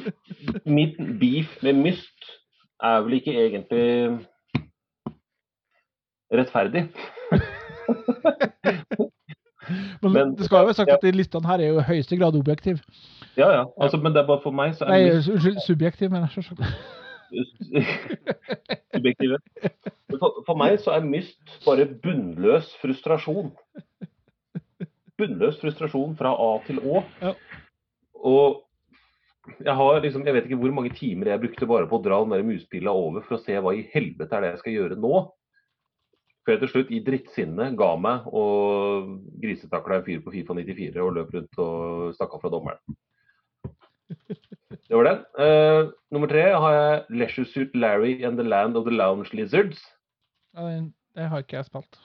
mitt 0.66 0.97
beef 1.20 1.56
med 1.64 1.74
Myst 1.74 2.28
er 2.84 3.01
vel 3.06 3.14
ikke 3.18 3.34
egentlig 3.34 3.86
rettferdig. 6.34 6.89
Men, 10.01 10.12
Men- 10.14 10.36
det 10.38 10.45
skal 10.45 10.58
jo 10.58 10.66
være 10.66 10.74
sagt 10.78 10.89
ja. 10.89 10.93
at 10.93 11.01
de 11.01 11.12
listene 11.12 11.47
her 11.47 11.58
er 11.64 11.68
jo 11.68 11.80
i 11.80 11.88
høyeste 11.88 12.18
grad 12.18 12.36
objektiv. 12.38 12.78
Ja, 13.38 13.49
ja. 13.49 13.64
Altså, 13.82 13.97
men 13.97 14.14
det 14.14 14.22
er 14.22 14.28
bare 14.28 14.41
for 14.43 14.51
meg 14.53 14.76
så 14.76 14.86
Nei, 14.86 14.99
er 15.08 15.16
Myst 15.16 15.30
unnskyld, 15.30 15.58
subjektiv, 15.66 16.10
mener 16.10 16.28
jeg 16.28 16.43
selvsagt. 16.43 16.62
subjektive. 18.95 19.39
For, 20.20 20.43
for 20.45 20.56
meg 20.62 20.78
så 20.84 20.93
er 20.95 21.08
Myst 21.10 21.58
bare 21.66 21.88
bunnløs 22.03 22.70
frustrasjon. 22.82 23.51
Bunnløs 25.18 25.58
frustrasjon 25.62 26.14
fra 26.20 26.36
A 26.38 26.51
til 26.68 26.80
Å. 26.84 27.01
Ja. 27.24 27.34
Og 28.24 28.61
jeg 29.61 29.76
har 29.78 29.99
liksom, 30.01 30.26
jeg 30.26 30.34
vet 30.34 30.47
ikke 30.47 30.59
hvor 30.61 30.74
mange 30.74 30.91
timer 30.97 31.30
jeg 31.30 31.41
brukte 31.43 31.70
bare 31.70 31.88
på 31.89 31.99
å 31.99 32.03
dra 32.03 32.22
den 32.24 32.34
der 32.34 32.45
muspilla 32.47 32.93
over 32.95 33.26
for 33.26 33.38
å 33.38 33.43
se 33.43 33.57
hva 33.61 33.76
i 33.76 33.86
helvete 33.91 34.34
er 34.34 34.45
det 34.45 34.53
jeg 34.53 34.61
skal 34.63 34.78
gjøre 34.78 34.99
nå. 34.99 35.20
Før 36.45 36.55
jeg 36.55 36.61
til 36.61 36.72
slutt 36.72 36.93
i 36.93 37.01
drittsinne 37.05 37.72
ga 37.78 37.91
meg 37.97 38.26
og 38.30 39.16
grisetakla 39.41 39.99
en 39.99 40.05
fyr 40.05 40.22
på 40.26 40.34
Fifa 40.34 40.57
94 40.57 41.01
og 41.01 41.13
løp 41.18 41.34
rundt 41.34 41.61
og 41.61 42.16
stakk 42.18 42.36
av 42.38 42.43
fra 42.43 42.53
dommeren. 42.53 42.97
Det 44.86 44.93
var 44.93 45.07
den. 45.07 45.22
Uh, 45.34 45.93
nummer 46.13 46.30
tre 46.30 46.43
har 46.53 46.76
jeg 46.76 47.22
Leisure 47.22 47.49
Suit 47.49 47.78
Larry 47.78 48.20
and 48.26 48.38
the 48.38 48.45
Land 48.45 48.78
of 48.78 48.86
the 48.86 48.93
Lounge 48.93 49.34
Lizards. 49.34 49.82
Det 50.55 51.30
har 51.32 51.41
ikke 51.41 51.57
jeg 51.57 51.70
spilt. 51.72 51.97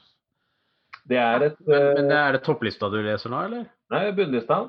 Det 1.11 1.18
er 1.18 1.44
et 1.50 1.61
Men, 1.66 1.76
eh, 1.76 1.94
men 1.98 2.12
er 2.14 2.32
det 2.32 2.42
topplista 2.46 2.88
du 2.90 3.00
leser 3.02 3.32
nå, 3.32 3.40
eller? 3.48 3.64
Nei, 3.90 4.02
bunnlista. 4.14 4.61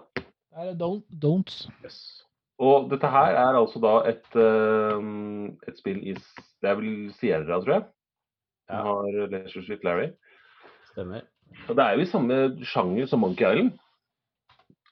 Det 0.51 0.67
er 0.67 0.75
don't, 0.75 1.05
don'ts. 1.23 1.63
Yes. 1.83 2.25
Og 2.61 2.89
dette 2.91 3.07
her 3.09 3.37
er 3.39 3.57
altså 3.57 3.79
da 3.81 3.93
et, 4.09 4.27
uh, 4.35 4.99
et 5.67 5.77
spill 5.79 6.01
i 6.03 6.13
Det 6.13 6.69
er 6.69 6.75
vel 6.77 7.13
Sierra, 7.17 7.61
tror 7.61 7.73
jeg. 7.73 7.85
Ja. 8.69 8.81
har 8.85 9.27
Leisure 9.31 9.63
Suit 9.63 9.83
Larry. 9.83 10.11
Stemmer. 10.91 11.21
Og 11.69 11.75
det 11.75 11.83
er 11.83 11.95
jo 11.95 12.03
i 12.03 12.11
samme 12.11 12.37
sjanger 12.63 13.07
som 13.09 13.23
Monkey 13.23 13.47
Island. 13.47 13.71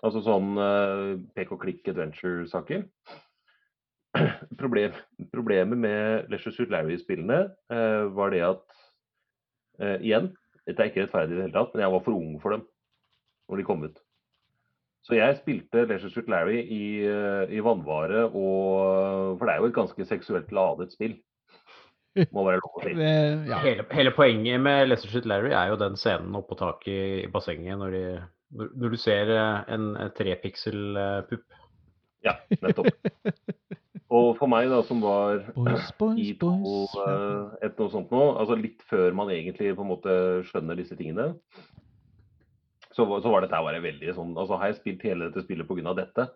Altså 0.04 0.24
sånn 0.24 0.56
uh, 0.56 1.20
pek 1.36 1.52
og 1.52 1.62
klikk 1.64 1.88
adventure-saker. 1.92 2.86
Problem, 4.62 4.96
problemet 5.32 5.78
med 5.78 6.32
Leisure 6.32 6.56
Suit 6.56 6.72
Larry-spillene 6.72 7.42
uh, 7.72 8.08
var 8.16 8.32
det 8.34 8.46
at 8.48 8.64
uh, 9.84 9.98
Igjen, 10.00 10.32
dette 10.66 10.82
er 10.82 10.92
ikke 10.92 11.06
rettferdig 11.06 11.36
i 11.36 11.42
det 11.42 11.50
hele 11.50 11.58
tatt, 11.60 11.76
men 11.76 11.84
jeg 11.84 11.94
var 11.96 12.06
for 12.08 12.16
ung 12.16 12.38
for 12.42 12.56
dem 12.56 12.66
når 13.50 13.60
de 13.60 13.68
kom 13.68 13.84
ut. 13.86 14.02
Så 15.08 15.16
jeg 15.16 15.38
spilte 15.40 15.86
Leisure 15.90 16.12
Suit 16.14 16.28
Larry 16.30 16.60
i, 16.60 16.84
eh, 17.08 17.54
i 17.56 17.62
vannvare, 17.66 18.26
og, 18.28 19.38
for 19.40 19.48
det 19.48 19.54
er 19.54 19.62
jo 19.64 19.70
et 19.70 19.78
ganske 19.78 20.06
seksuelt 20.10 20.52
ladet 20.56 20.92
spill. 20.94 21.16
Må 22.36 22.44
være 22.48 22.60
lov 22.60 22.80
å 22.80 22.84
si. 22.84 22.96
Det, 22.98 23.14
ja. 23.52 23.62
Hele, 23.64 23.86
hele 23.96 24.14
poenget 24.16 24.62
med 24.62 24.90
Leisure 24.90 25.14
Suit 25.14 25.30
Larry 25.30 25.54
er 25.56 25.72
jo 25.72 25.80
den 25.82 25.96
scenen 26.00 26.36
oppå 26.38 26.58
taket 26.60 26.92
i, 26.92 27.24
i 27.24 27.32
bassenget 27.32 27.80
når, 27.80 27.96
de, 27.96 28.04
når, 28.60 28.74
når 28.84 28.96
du 28.96 29.00
ser 29.02 29.34
eh, 29.36 29.74
en, 29.76 29.90
en 29.96 30.14
trepiksel-pupp. 30.18 31.60
Ja, 32.26 32.36
nettopp. 32.60 32.92
Og 34.10 34.32
for 34.40 34.50
meg, 34.50 34.68
da, 34.72 34.82
som 34.88 35.04
var 35.04 35.44
Boys, 35.54 35.92
boys, 36.00 36.18
i 36.18 36.34
to 36.42 36.50
boys. 36.64 36.96
eh, 37.06 37.68
et 37.68 37.78
noe 37.80 37.94
sånt 37.94 38.10
nå, 38.14 38.24
altså 38.42 38.58
litt 38.58 38.82
før 38.90 39.14
man 39.16 39.30
egentlig 39.32 39.76
på 39.78 39.86
en 39.86 39.92
måte 39.92 40.16
skjønner 40.50 40.80
disse 40.80 40.98
tingene, 40.98 41.36
så, 43.00 43.08
var- 43.08 43.24
så 43.24 43.32
var 43.34 43.46
dette 43.48 43.64
bare 43.66 43.80
veldig 43.84 44.14
sånn 44.18 44.36
Altså, 44.38 44.60
har 44.60 44.70
jeg 44.74 44.80
spilt 44.82 45.06
hele 45.08 45.30
dette 45.32 45.46
spillet 45.48 45.68
pga. 45.70 45.96
dette? 46.04 46.28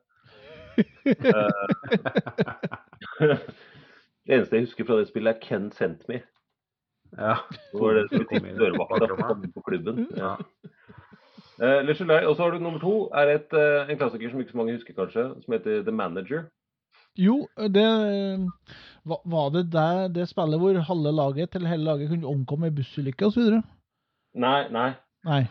Eh, 1.05 1.67
det 4.25 4.37
eneste 4.37 4.55
jeg 4.57 4.65
husker 4.67 4.87
fra 4.87 4.97
det 5.01 5.09
spillet, 5.11 5.35
er 5.35 5.43
Ken 5.43 5.67
Sent 5.75 6.05
Me. 6.09 6.21
Ja. 7.13 7.35
Var 7.77 7.93
det 7.99 8.05
som 8.09 8.23
Kom 8.25 8.39
fikk 8.39 8.47
inn. 8.49 8.57
dørvakta 8.57 9.05
Bakrommet. 9.11 9.51
på 9.53 9.61
klubben. 9.67 10.07
ja. 10.17 10.35
Uh, 11.61 11.85
Og 11.85 12.35
så 12.35 12.41
har 12.41 12.51
du 12.51 12.59
nummer 12.59 12.79
to, 12.81 13.09
er 13.13 13.35
et, 13.35 13.51
uh, 13.53 13.85
en 13.85 13.97
klassiker 13.99 14.31
som 14.31 14.39
ikke 14.41 14.51
så 14.55 14.57
mange 14.57 14.73
husker, 14.73 14.93
kanskje, 14.97 15.27
som 15.43 15.53
heter 15.53 15.83
The 15.85 15.91
Manager. 15.93 16.47
Jo, 17.15 17.43
det 17.69 17.85
var, 19.05 19.19
var 19.29 19.49
det 19.53 19.67
der, 19.71 20.07
det 20.09 20.25
spillet 20.31 20.57
hvor 20.59 20.79
halve 20.87 21.11
laget 21.13 21.51
til 21.53 21.67
hele 21.69 21.83
laget 21.85 22.09
kunne 22.09 22.25
omkomme 22.31 22.67
i 22.71 22.73
bussulykke 22.73 23.27
osv.? 23.29 23.59
Nei, 24.33 24.63
nei. 24.73 24.93
Nei. 25.29 25.43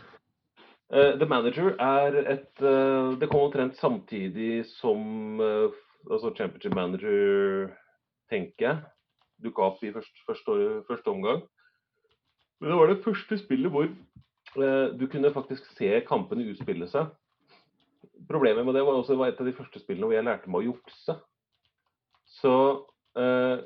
Eh, 0.93 1.15
The 1.17 1.25
Manager 1.25 1.73
er 1.81 2.19
et 2.21 2.61
eh, 2.61 3.13
Det 3.17 3.29
kom 3.31 3.47
omtrent 3.47 3.77
samtidig 3.79 4.65
som 4.75 5.41
eh, 5.41 5.73
altså 6.05 6.33
Championship 6.37 6.75
Manager, 6.77 7.71
tenker 8.29 8.67
jeg, 8.67 8.77
dukka 9.43 9.65
opp 9.71 9.81
i 9.83 9.91
første, 9.93 10.25
første, 10.27 10.57
første 10.87 11.09
omgang. 11.09 11.41
Men 12.61 12.71
det 12.71 12.77
var 12.77 12.91
det 12.91 13.03
første 13.03 13.37
spillet 13.39 13.71
hvor 13.71 13.89
du 14.53 15.07
kunne 15.09 15.31
faktisk 15.33 15.65
se 15.73 15.87
kampene 16.05 16.45
utspille 16.51 16.85
seg. 16.91 17.07
Problemet 18.29 18.65
med 18.65 18.75
det 18.77 18.83
var 18.85 18.99
også 18.99 19.15
det 19.15 19.21
var 19.21 19.31
et 19.31 19.39
av 19.41 19.47
de 19.47 19.55
første 19.57 19.79
spillene 19.81 20.05
hvor 20.05 20.13
jeg 20.13 20.27
lærte 20.27 20.51
meg 20.51 20.61
å 20.61 20.67
jukse. 20.73 21.15
Så 22.37 22.53
eh, 23.17 23.63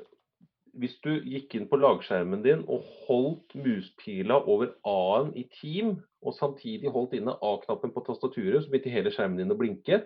hvis 0.78 0.96
du 1.04 1.10
gikk 1.24 1.54
inn 1.56 1.68
på 1.70 1.78
lagskjermen 1.80 2.42
din 2.44 2.64
og 2.70 2.86
holdt 3.06 3.54
muspila 3.58 4.40
over 4.50 4.72
A-en 4.86 5.32
i 5.38 5.46
team, 5.60 5.96
og 6.22 6.34
samtidig 6.34 6.90
holdt 6.92 7.16
inne 7.18 7.36
A-knappen 7.44 7.94
på 7.94 8.02
tastaturet, 8.06 8.62
så 8.62 8.70
begynte 8.70 8.92
hele 8.92 9.12
skjermen 9.14 9.38
din 9.40 9.54
å 9.54 9.58
blinke, 9.58 10.02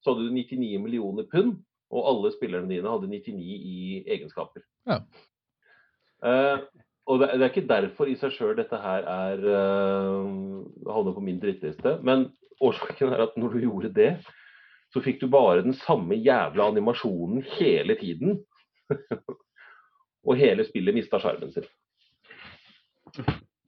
så 0.00 0.12
hadde 0.12 0.28
du 0.28 0.36
99 0.36 0.80
millioner 0.82 1.28
pund, 1.32 1.58
og 1.90 2.06
alle 2.06 2.32
spillerne 2.34 2.70
dine 2.70 2.92
hadde 2.92 3.10
99 3.10 3.40
i 3.40 3.78
egenskaper. 4.06 4.64
Ja. 4.88 5.00
Uh, 6.20 6.66
og 7.10 7.22
det, 7.22 7.32
det 7.40 7.46
er 7.46 7.50
ikke 7.50 7.70
derfor 7.70 8.10
i 8.10 8.16
seg 8.20 8.34
sjøl 8.36 8.54
dette 8.58 8.78
her 8.78 9.06
er 9.08 9.40
uh, 9.42 10.28
havner 10.86 11.16
på 11.16 11.24
min 11.24 11.40
drittliste, 11.42 11.96
men 12.06 12.28
årsaken 12.60 13.14
er 13.14 13.24
at 13.24 13.38
når 13.40 13.56
du 13.56 13.64
gjorde 13.64 13.92
det, 13.96 14.12
så 14.90 15.02
fikk 15.02 15.20
du 15.22 15.28
bare 15.30 15.64
den 15.64 15.76
samme 15.84 16.18
jævla 16.18 16.68
animasjonen 16.72 17.44
hele 17.56 17.96
tiden. 18.00 18.40
og 20.26 20.36
hele 20.40 20.64
spillet 20.66 20.96
mista 20.96 21.20
sjarmen 21.20 21.52
sin. 21.54 21.66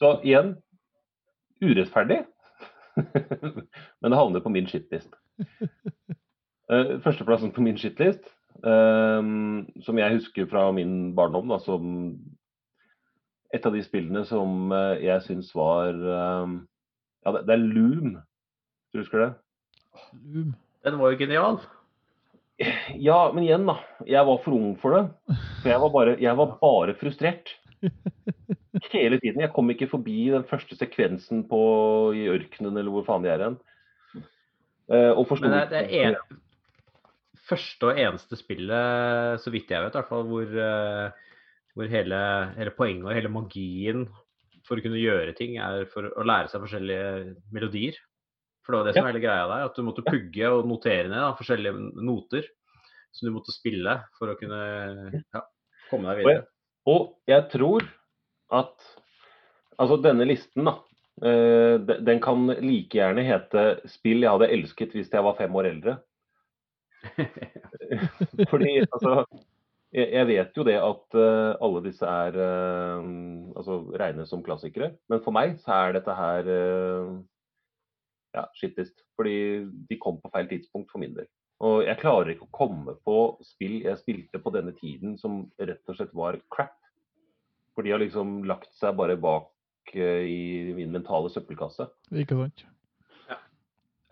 Så 0.00 0.16
igjen 0.26 0.56
urettferdig, 1.62 2.22
men 4.00 4.12
det 4.12 4.18
havner 4.18 4.42
på 4.44 4.52
min 4.52 4.68
shitlist. 4.70 5.14
Eh, 6.72 6.98
Førsteplassen 7.04 7.52
på 7.54 7.64
min 7.64 7.78
shitlist, 7.78 8.24
eh, 8.64 9.22
som 9.86 10.00
jeg 10.00 10.16
husker 10.18 10.48
fra 10.50 10.68
min 10.74 11.14
barndom 11.16 11.52
da, 11.52 11.60
som 11.62 12.16
et 13.52 13.66
av 13.68 13.74
de 13.76 13.82
spillene 13.84 14.24
som 14.28 14.72
eh, 14.72 15.04
jeg 15.06 15.26
syns 15.28 15.52
var 15.54 15.92
Ja, 17.22 17.30
det, 17.36 17.44
det 17.46 17.54
er 17.54 17.62
Loom. 17.62 18.16
Du 18.92 18.98
husker 18.98 19.20
det? 19.22 19.30
Loom. 20.26 20.54
Den 20.82 20.98
var 20.98 21.12
jo 21.12 21.20
genial. 21.20 21.60
Ja, 22.98 23.30
men 23.34 23.44
igjen, 23.46 23.66
da. 23.68 23.76
Jeg 24.06 24.26
var 24.26 24.40
for 24.42 24.56
ung 24.56 24.72
for 24.80 24.96
det. 24.96 25.36
For 25.62 25.70
jeg 25.70 25.82
var 25.82 25.92
bare, 25.94 26.14
jeg 26.18 26.38
var 26.38 26.54
bare 26.60 26.94
frustrert. 26.98 27.52
Hele 28.92 29.18
tiden. 29.22 29.42
Jeg 29.44 29.52
kom 29.54 29.70
ikke 29.70 29.90
forbi 29.90 30.16
den 30.32 30.46
første 30.48 30.76
sekvensen 30.78 31.44
på, 31.50 31.60
i 32.18 32.26
ørkenen 32.32 32.76
eller 32.76 32.90
hvor 32.94 33.06
faen 33.06 33.24
de 33.24 33.30
er 33.30 33.44
hen. 33.46 33.58
Eh, 34.92 35.12
og 35.12 35.26
forsto 35.30 35.46
Men 35.46 35.70
det, 35.70 35.84
er 35.86 36.08
en, 36.10 36.40
første 37.46 37.90
og 37.90 38.00
eneste 38.00 38.38
spillet, 38.38 39.42
så 39.42 39.52
vidt 39.54 39.70
jeg 39.70 39.84
vet, 39.84 39.94
i 39.94 40.00
hvert 40.00 40.10
fall, 40.10 40.26
hvor, 40.28 40.56
eh, 40.66 41.34
hvor 41.76 41.90
hele, 41.90 42.22
hele 42.58 42.74
poenget 42.76 43.06
og 43.06 43.16
hele 43.16 43.32
magien 43.32 44.06
for 44.66 44.78
å 44.78 44.84
kunne 44.84 45.00
gjøre 45.00 45.34
ting, 45.38 45.58
er 45.62 45.86
for 45.92 46.10
å 46.10 46.26
lære 46.26 46.50
seg 46.50 46.64
forskjellige 46.64 47.36
melodier. 47.54 47.98
For 48.62 48.74
det 48.74 48.78
var 48.78 48.88
det 48.88 48.96
som 48.96 49.06
var 49.06 49.14
hele 49.14 49.24
greia 49.24 49.46
der, 49.50 49.64
at 49.68 49.78
du 49.78 49.86
måtte 49.86 50.06
pugge 50.06 50.50
og 50.54 50.68
notere 50.70 51.08
ned 51.08 51.18
da, 51.18 51.32
forskjellige 51.38 52.02
noter 52.02 52.50
som 53.12 53.28
du 53.28 53.34
måtte 53.34 53.54
spille 53.54 53.98
for 54.18 54.32
å 54.32 54.38
kunne 54.40 54.62
ja, 55.20 55.44
komme 55.90 56.08
deg 56.10 56.22
videre. 56.22 56.46
Og 56.88 57.12
jeg 57.30 57.46
tror 57.52 57.84
at 58.52 58.88
altså 59.80 59.98
denne 60.02 60.26
listen, 60.28 60.66
da. 60.66 60.78
eh, 61.24 61.76
den 61.78 62.20
kan 62.24 62.48
like 62.60 62.98
gjerne 62.98 63.24
hete 63.26 63.64
'Spill 63.88 64.24
jeg 64.24 64.34
hadde 64.34 64.50
elsket 64.56 64.96
hvis 64.96 65.12
jeg 65.12 65.24
var 65.24 65.38
fem 65.38 65.54
år 65.54 65.70
eldre'. 65.72 65.98
Fordi 68.50 68.72
altså 68.84 69.24
jeg, 69.92 70.06
jeg 70.12 70.26
vet 70.28 70.56
jo 70.56 70.64
det 70.66 70.78
at 70.78 71.18
eh, 71.18 71.52
alle 71.66 71.84
disse 71.84 72.06
er 72.08 72.38
eh, 72.46 73.10
altså 73.56 73.82
regnes 74.00 74.32
som 74.32 74.42
klassikere. 74.42 74.94
Men 75.12 75.22
for 75.24 75.36
meg 75.36 75.58
så 75.62 75.78
er 75.78 75.98
dette 75.98 76.16
her 76.16 76.50
ja, 78.32 78.46
skittest. 78.56 78.96
Fordi 79.16 79.36
de 79.90 80.00
kom 80.00 80.18
på 80.22 80.32
feil 80.32 80.48
tidspunkt 80.48 80.90
for 80.90 81.02
min 81.02 81.14
del. 81.14 81.28
Og 81.62 81.84
jeg 81.86 82.00
klarer 82.00 82.32
ikke 82.32 82.48
å 82.48 82.54
komme 82.56 82.96
på 83.06 83.16
spill 83.46 83.80
jeg 83.84 84.00
spilte 84.00 84.40
på 84.42 84.50
denne 84.54 84.74
tiden 84.78 85.14
som 85.20 85.44
rett 85.62 85.90
og 85.90 85.98
slett 85.98 86.14
var 86.16 86.40
crap. 86.50 86.74
For 87.72 87.86
de 87.86 87.94
har 87.94 88.02
liksom 88.02 88.42
lagt 88.50 88.72
seg 88.76 88.96
bare 88.98 89.16
bak 89.20 89.94
eh, 89.94 90.26
i 90.26 90.74
min 90.76 90.92
mentale 90.92 91.30
søppelkasse. 91.32 91.86
Ikke 92.12 92.36
sant? 92.40 92.66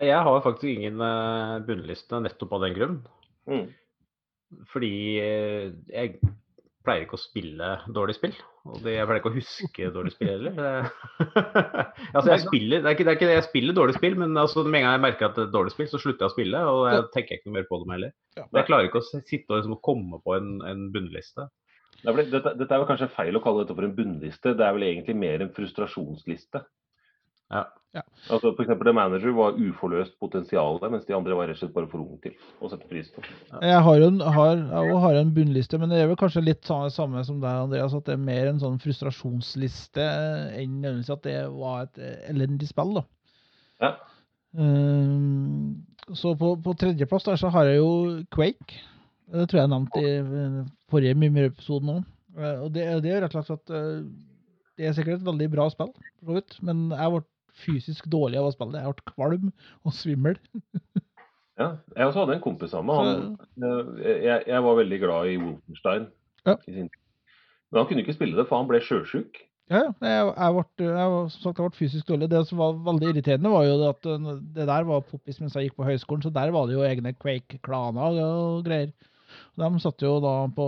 Jeg 0.01 0.17
har 0.25 0.45
faktisk 0.47 0.71
ingen 0.71 1.03
eh, 1.05 1.59
bunnliste 1.67 2.23
nettopp 2.25 2.55
av 2.57 2.63
den 2.65 2.77
grunn. 2.79 2.95
Mm. 3.51 3.67
Fordi 4.71 4.95
eh, 5.21 5.67
jeg 5.91 6.21
pleier 6.87 7.05
ikke 7.05 7.19
å 7.19 7.21
spille 7.21 7.69
dårlig 7.93 8.17
spill. 8.17 8.35
Og 8.69 8.81
det, 8.85 8.95
jeg 8.97 9.09
pleier 9.09 9.21
ikke 9.21 9.31
å 9.31 9.37
huske 9.37 9.91
dårlig 9.95 10.15
spill 10.15 10.31
heller. 10.33 10.89
Altså, 12.17 12.33
jeg 12.33 12.43
spiller, 12.43 12.81
det, 12.81 12.89
er 12.89 12.97
ikke, 12.97 13.05
det 13.07 13.13
er 13.13 13.19
ikke 13.19 13.31
jeg 13.31 13.47
spiller 13.47 13.77
dårlig 13.77 13.95
spill, 13.99 14.17
men 14.19 14.35
altså, 14.41 14.65
med 14.65 14.81
en 14.81 14.87
gang 14.87 14.97
jeg 14.97 15.05
merker 15.05 15.29
at 15.29 15.37
det 15.37 15.45
er 15.47 15.53
dårlig 15.55 15.75
spill, 15.75 15.89
så 15.93 16.01
slutter 16.03 16.25
jeg 16.25 16.33
å 16.33 16.35
spille. 16.35 16.63
Og 16.73 16.81
jeg 16.89 17.07
tenker 17.15 17.39
ikke 17.39 17.55
mer 17.55 17.69
på 17.69 17.81
dem 17.83 17.95
heller. 17.95 18.15
Men 18.41 18.61
jeg 18.61 18.69
klarer 18.71 18.89
ikke 18.89 19.03
å 19.03 19.09
sitte 19.11 19.53
og 19.53 19.61
liksom, 19.61 19.77
komme 19.87 20.21
på 20.25 20.37
en, 20.39 20.53
en 20.67 20.87
bunnliste. 20.95 21.47
Dette, 22.01 22.55
dette 22.57 22.73
er 22.73 22.81
vel 22.81 22.89
kanskje 22.89 23.11
feil 23.13 23.37
å 23.37 23.43
kalle 23.45 23.65
dette 23.65 23.77
for 23.77 23.87
en 23.87 23.97
bunnliste. 23.97 24.55
Det 24.57 24.65
er 24.65 24.77
vel 24.77 24.89
egentlig 24.89 25.17
mer 25.21 25.45
en 25.45 25.53
frustrasjonsliste. 25.57 26.65
Ja. 27.51 27.67
Ja. 27.91 28.05
Altså 28.31 28.53
for 28.55 28.63
eksempel 28.63 28.87
The 28.87 28.93
Manager 28.95 29.33
var 29.35 29.57
uforløst 29.59 30.13
potensial, 30.23 30.77
der, 30.79 30.93
mens 30.93 31.09
de 31.09 31.15
andre 31.17 31.35
var 31.35 31.49
rett 31.51 31.57
og 31.59 31.65
slett 31.65 31.73
bare 31.75 31.89
for 31.91 32.05
unge 32.05 32.21
til 32.23 32.37
å 32.63 32.69
sette 32.71 32.87
pris 32.87 33.09
på. 33.11 33.25
Jeg 33.67 33.81
har 33.83 33.97
jo 33.99 34.11
en, 34.13 34.21
har, 34.23 34.61
jeg 34.87 35.01
har 35.03 35.19
en 35.19 35.33
bunnliste, 35.35 35.81
men 35.83 35.91
det 35.91 35.99
er 35.99 36.07
vel 36.13 36.21
kanskje 36.21 36.45
litt 36.45 36.63
samme, 36.69 36.93
samme 36.95 37.25
som 37.27 37.41
deg, 37.43 37.65
Andreas, 37.65 37.97
at 37.99 38.07
det 38.07 38.15
er 38.15 38.23
mer 38.23 38.53
en 38.53 38.63
sånn 38.63 38.79
frustrasjonsliste 38.85 40.07
enn 40.61 40.77
nødvendigvis 40.85 41.11
at 41.17 41.27
det 41.27 41.35
var 41.57 41.89
et 41.89 42.01
elendig 42.31 42.71
spill. 42.71 42.95
da. 43.01 43.05
Ja. 43.83 43.91
Um, 44.55 45.83
så 46.15 46.37
på, 46.39 46.55
på 46.63 46.77
tredjeplass 46.79 47.27
der 47.27 47.43
så 47.43 47.51
har 47.55 47.73
jeg 47.73 47.83
jo 47.83 47.91
Quake. 48.35 48.79
Det 49.31 49.49
tror 49.51 49.61
jeg 49.61 49.67
jeg 49.67 49.75
nevnte 49.75 50.07
i 50.07 50.15
forrige 50.91 51.19
Mimre-episode 51.19 51.87
nå. 51.87 51.99
Eh, 52.39 52.63
Og 52.65 52.71
det, 52.75 52.87
det 53.03 53.13
er 53.15 53.25
rett 53.27 53.35
og 53.35 53.47
slett 53.47 53.61
at 53.67 53.75
eh, 53.79 54.01
det 54.79 54.89
er 54.89 54.95
sikkert 54.97 55.21
et 55.21 55.27
veldig 55.27 55.51
bra 55.53 55.67
spill, 55.71 55.91
men 56.67 56.87
jeg 56.95 57.15
ble 57.15 57.23
fysisk 57.65 58.09
dårlig 58.11 58.41
av 58.41 58.49
å 58.49 58.55
spille 58.55 58.77
det. 58.77 58.85
Jeg 58.85 58.97
ble 58.97 59.15
kvalm 59.15 59.53
og 59.85 59.97
svimmel. 59.97 60.41
Ja, 61.61 61.75
jeg 61.93 62.09
også 62.09 62.23
hadde 62.23 62.39
en 62.39 62.45
kompis 62.45 62.73
av 62.77 62.87
meg. 62.89 63.05
Han, 63.05 63.37
eh, 63.61 64.25
jeg, 64.25 64.43
jeg 64.49 64.65
var 64.65 64.79
veldig 64.79 64.99
glad 65.03 65.29
i 65.29 65.37
Wolfenstein. 65.43 66.09
Ja. 66.49 66.57
i 66.65 66.73
sin. 66.73 66.89
Men 67.71 67.83
han 67.83 67.89
kunne 67.91 68.03
ikke 68.05 68.17
spille 68.17 68.39
det, 68.39 68.47
for 68.49 68.63
han 68.63 68.71
ble 68.71 68.81
sjøsjuk. 68.83 69.43
Ja. 69.71 69.85
Jeg, 70.03 70.31
jeg, 70.33 70.55
ble, 70.57 70.89
jeg, 70.89 71.21
sagt, 71.37 71.61
jeg 71.61 71.69
ble 71.69 71.79
fysisk 71.79 72.09
dårlig. 72.09 72.31
Det 72.33 72.41
som 72.49 72.63
var 72.63 72.81
veldig 72.89 73.13
irriterende, 73.13 73.53
var 73.53 73.69
jo 73.69 73.77
at 73.91 74.09
uh, 74.09 74.33
det 74.57 74.67
der 74.73 74.89
var 74.89 75.07
poppis 75.07 75.39
mens 75.43 75.55
jeg 75.55 75.69
gikk 75.69 75.79
på 75.79 75.87
høyskolen, 75.87 76.25
så 76.25 76.33
der 76.35 76.51
var 76.57 76.67
det 76.67 76.75
jo 76.79 76.87
egne 76.87 77.15
Quake-klaner 77.15 78.19
og 78.25 78.65
greier. 78.67 78.91
De 79.61 79.69
satt 79.79 80.03
jo 80.03 80.17
da 80.25 80.35
på 80.51 80.67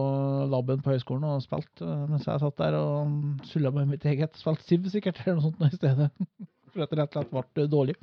laben 0.53 0.85
på 0.85 0.93
høyskolen 0.95 1.27
og 1.27 1.43
spilte, 1.43 1.83
uh, 1.83 2.05
mens 2.13 2.29
jeg 2.29 2.45
satt 2.45 2.61
der 2.61 2.79
og 2.79 3.49
sulla 3.51 3.73
med 3.75 3.91
mitt 3.97 4.07
eget. 4.07 4.39
Spilte 4.39 4.69
Siv 4.69 4.87
sikkert, 4.93 5.25
eller 5.25 5.41
noe 5.41 5.49
sånt 5.49 5.65
nå 5.65 5.73
i 5.73 5.81
stedet. 5.81 6.13
For 6.73 6.85
at 6.85 6.93
det 6.93 6.99
rett 6.99 7.17
og 7.21 7.29
slett 7.29 7.55
ble 7.57 7.69
dårlig. 7.71 7.97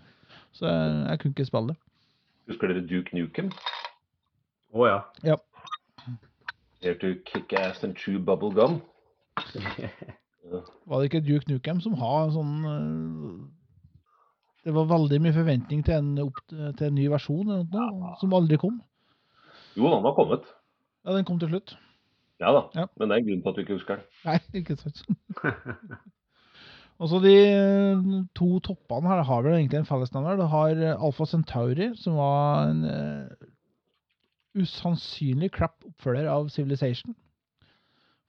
Så 0.54 0.68
jeg, 0.70 0.96
jeg 1.10 1.22
kunne 1.22 1.36
ikke 1.36 1.50
spille 1.50 1.74
det. 1.74 1.78
Husker 2.50 2.72
dere 2.72 2.86
Duke 2.90 3.16
Nukem? 3.18 3.52
Å 4.74 4.88
ja. 4.90 5.38
Here 6.80 6.96
to 7.02 7.16
kick 7.28 7.54
ass 7.58 7.84
and 7.84 7.98
chew 7.98 8.20
bubble 8.20 8.54
gum. 8.56 8.80
Var 10.90 11.02
det 11.02 11.10
ikke 11.10 11.26
Duke 11.26 11.50
Nukem 11.50 11.82
som 11.84 11.98
har 12.00 12.32
sånn 12.34 12.54
uh, 12.66 13.34
Det 14.66 14.74
var 14.74 14.88
veldig 14.90 15.20
mye 15.22 15.36
forventning 15.36 15.84
til 15.86 16.00
en, 16.00 16.14
opp, 16.24 16.40
til 16.50 16.86
en 16.88 16.98
ny 16.98 17.06
versjon 17.12 17.46
eller 17.46 17.68
noe, 17.70 18.16
som 18.22 18.34
aldri 18.38 18.58
kom. 18.62 18.80
Jo, 19.78 19.92
han 19.94 20.06
har 20.06 20.16
kommet. 20.18 20.48
Ja, 21.06 21.14
den 21.16 21.28
kom 21.28 21.40
til 21.42 21.52
slutt. 21.54 21.76
Ja 22.42 22.54
da. 22.56 22.64
Ja. 22.76 22.88
Men 22.98 23.12
det 23.12 23.16
er 23.18 23.22
en 23.22 23.28
grunn 23.28 23.44
til 23.44 23.52
at 23.52 23.58
du 23.58 23.62
ikke 23.66 23.78
husker 23.78 24.00
den. 24.00 24.08
Nei, 24.26 24.40
ikke 24.62 24.80
sant. 24.80 25.04
Og 27.00 27.08
så 27.08 27.22
de 27.24 27.32
eh, 27.32 28.10
to 28.36 28.60
toppene 28.66 29.08
her 29.08 29.24
har 29.24 29.46
vel 29.46 29.56
egentlig 29.56 29.80
en 29.80 29.88
fellesnevner. 29.88 30.40
Du 30.40 30.50
har 30.52 30.74
Alfa 30.76 31.08
Alpha 31.08 31.28
Centauri, 31.32 31.94
som 31.96 32.18
var 32.20 32.68
en 32.68 32.84
uh, 32.84 33.50
usannsynlig 34.60 35.52
crap 35.56 35.78
oppfølger 35.88 36.28
av 36.28 36.50
Civilization. 36.52 37.16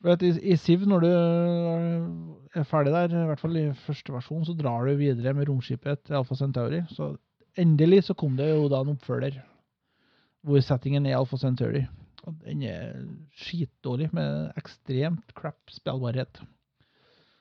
For 0.00 0.22
i, 0.24 0.30
I 0.52 0.56
Civ, 0.56 0.86
når 0.88 1.02
du 1.04 1.08
eh, 1.10 2.60
er 2.60 2.68
ferdig 2.68 2.94
der, 2.94 3.12
i 3.12 3.26
hvert 3.28 3.42
fall 3.42 3.58
i 3.60 3.66
første 3.84 4.14
versjon, 4.14 4.46
så 4.48 4.54
drar 4.56 4.86
du 4.86 4.94
videre 4.96 5.34
med 5.36 5.50
romskipet 5.50 6.06
til 6.06 6.20
Alpha 6.20 6.38
Centauri. 6.38 6.80
Så 6.94 7.12
endelig 7.58 8.06
så 8.06 8.16
kom 8.16 8.38
det 8.38 8.48
jo 8.52 8.68
da 8.72 8.84
en 8.84 8.94
oppfølger 8.94 9.42
hvor 10.46 10.62
settingen 10.64 11.04
er 11.04 11.18
Alpha 11.18 11.36
Centauri. 11.36 11.82
Og 12.24 12.38
den 12.46 12.62
er 12.68 12.94
skitdårlig, 13.36 14.08
med 14.16 14.54
ekstremt 14.60 15.34
crap 15.36 15.72
spillbarhet. 15.72 16.40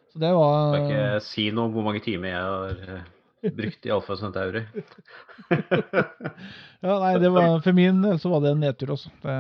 Så 0.09 0.19
det 0.21 0.31
var 0.33 0.75
Jeg 0.75 0.83
kan 0.83 0.91
ikke 0.91 1.25
si 1.27 1.47
noe 1.53 1.69
om 1.69 1.75
hvor 1.75 1.85
mange 1.85 2.01
timer 2.05 2.31
jeg 2.31 2.41
har 2.41 2.79
eh, 2.95 3.51
brukt 3.59 3.85
i 3.85 3.93
Alfa 3.93 4.17
Centauri. 4.19 4.63
Ja, 6.85 6.95
nei, 7.03 7.13
det 7.19 7.29
var, 7.35 7.57
for 7.63 7.75
min 7.75 8.01
del 8.05 8.19
så 8.21 8.31
var 8.31 8.43
det 8.43 8.53
en 8.55 8.61
nedtur 8.63 8.93
også. 8.95 9.09
Det, 9.23 9.37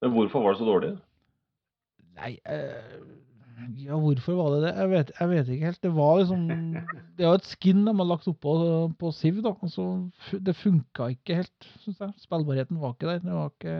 Men 0.00 0.12
hvorfor 0.14 0.44
var 0.44 0.54
det 0.54 0.62
så 0.62 0.68
dårlig? 0.68 0.92
nei, 2.20 2.34
eh, 2.52 3.00
ja, 3.80 3.96
hvorfor 3.96 4.36
var 4.36 4.54
det 4.54 4.60
det? 4.64 4.72
Jeg 4.76 4.90
vet, 4.90 5.10
jeg 5.20 5.28
vet 5.30 5.50
ikke 5.52 5.68
helt. 5.68 5.82
Det 5.84 5.92
var 5.96 6.18
liksom 6.20 6.46
Det 7.18 7.26
var 7.26 7.34
et 7.38 7.48
skin 7.48 7.84
de 7.86 7.94
har 7.96 8.08
lagt 8.08 8.28
oppå 8.28 8.54
på 9.00 9.12
Siv, 9.12 9.42
da. 9.44 9.52
Altså, 9.62 9.86
så 10.28 10.40
det 10.40 10.56
funka 10.56 11.10
ikke 11.14 11.38
helt, 11.42 11.68
syns 11.84 12.00
jeg. 12.00 12.12
Spillbarheten 12.24 12.80
var 12.80 12.96
ikke 12.96 13.08
der. 13.10 13.22
Det 13.24 13.36
var 13.36 13.52
ikke 13.52 13.76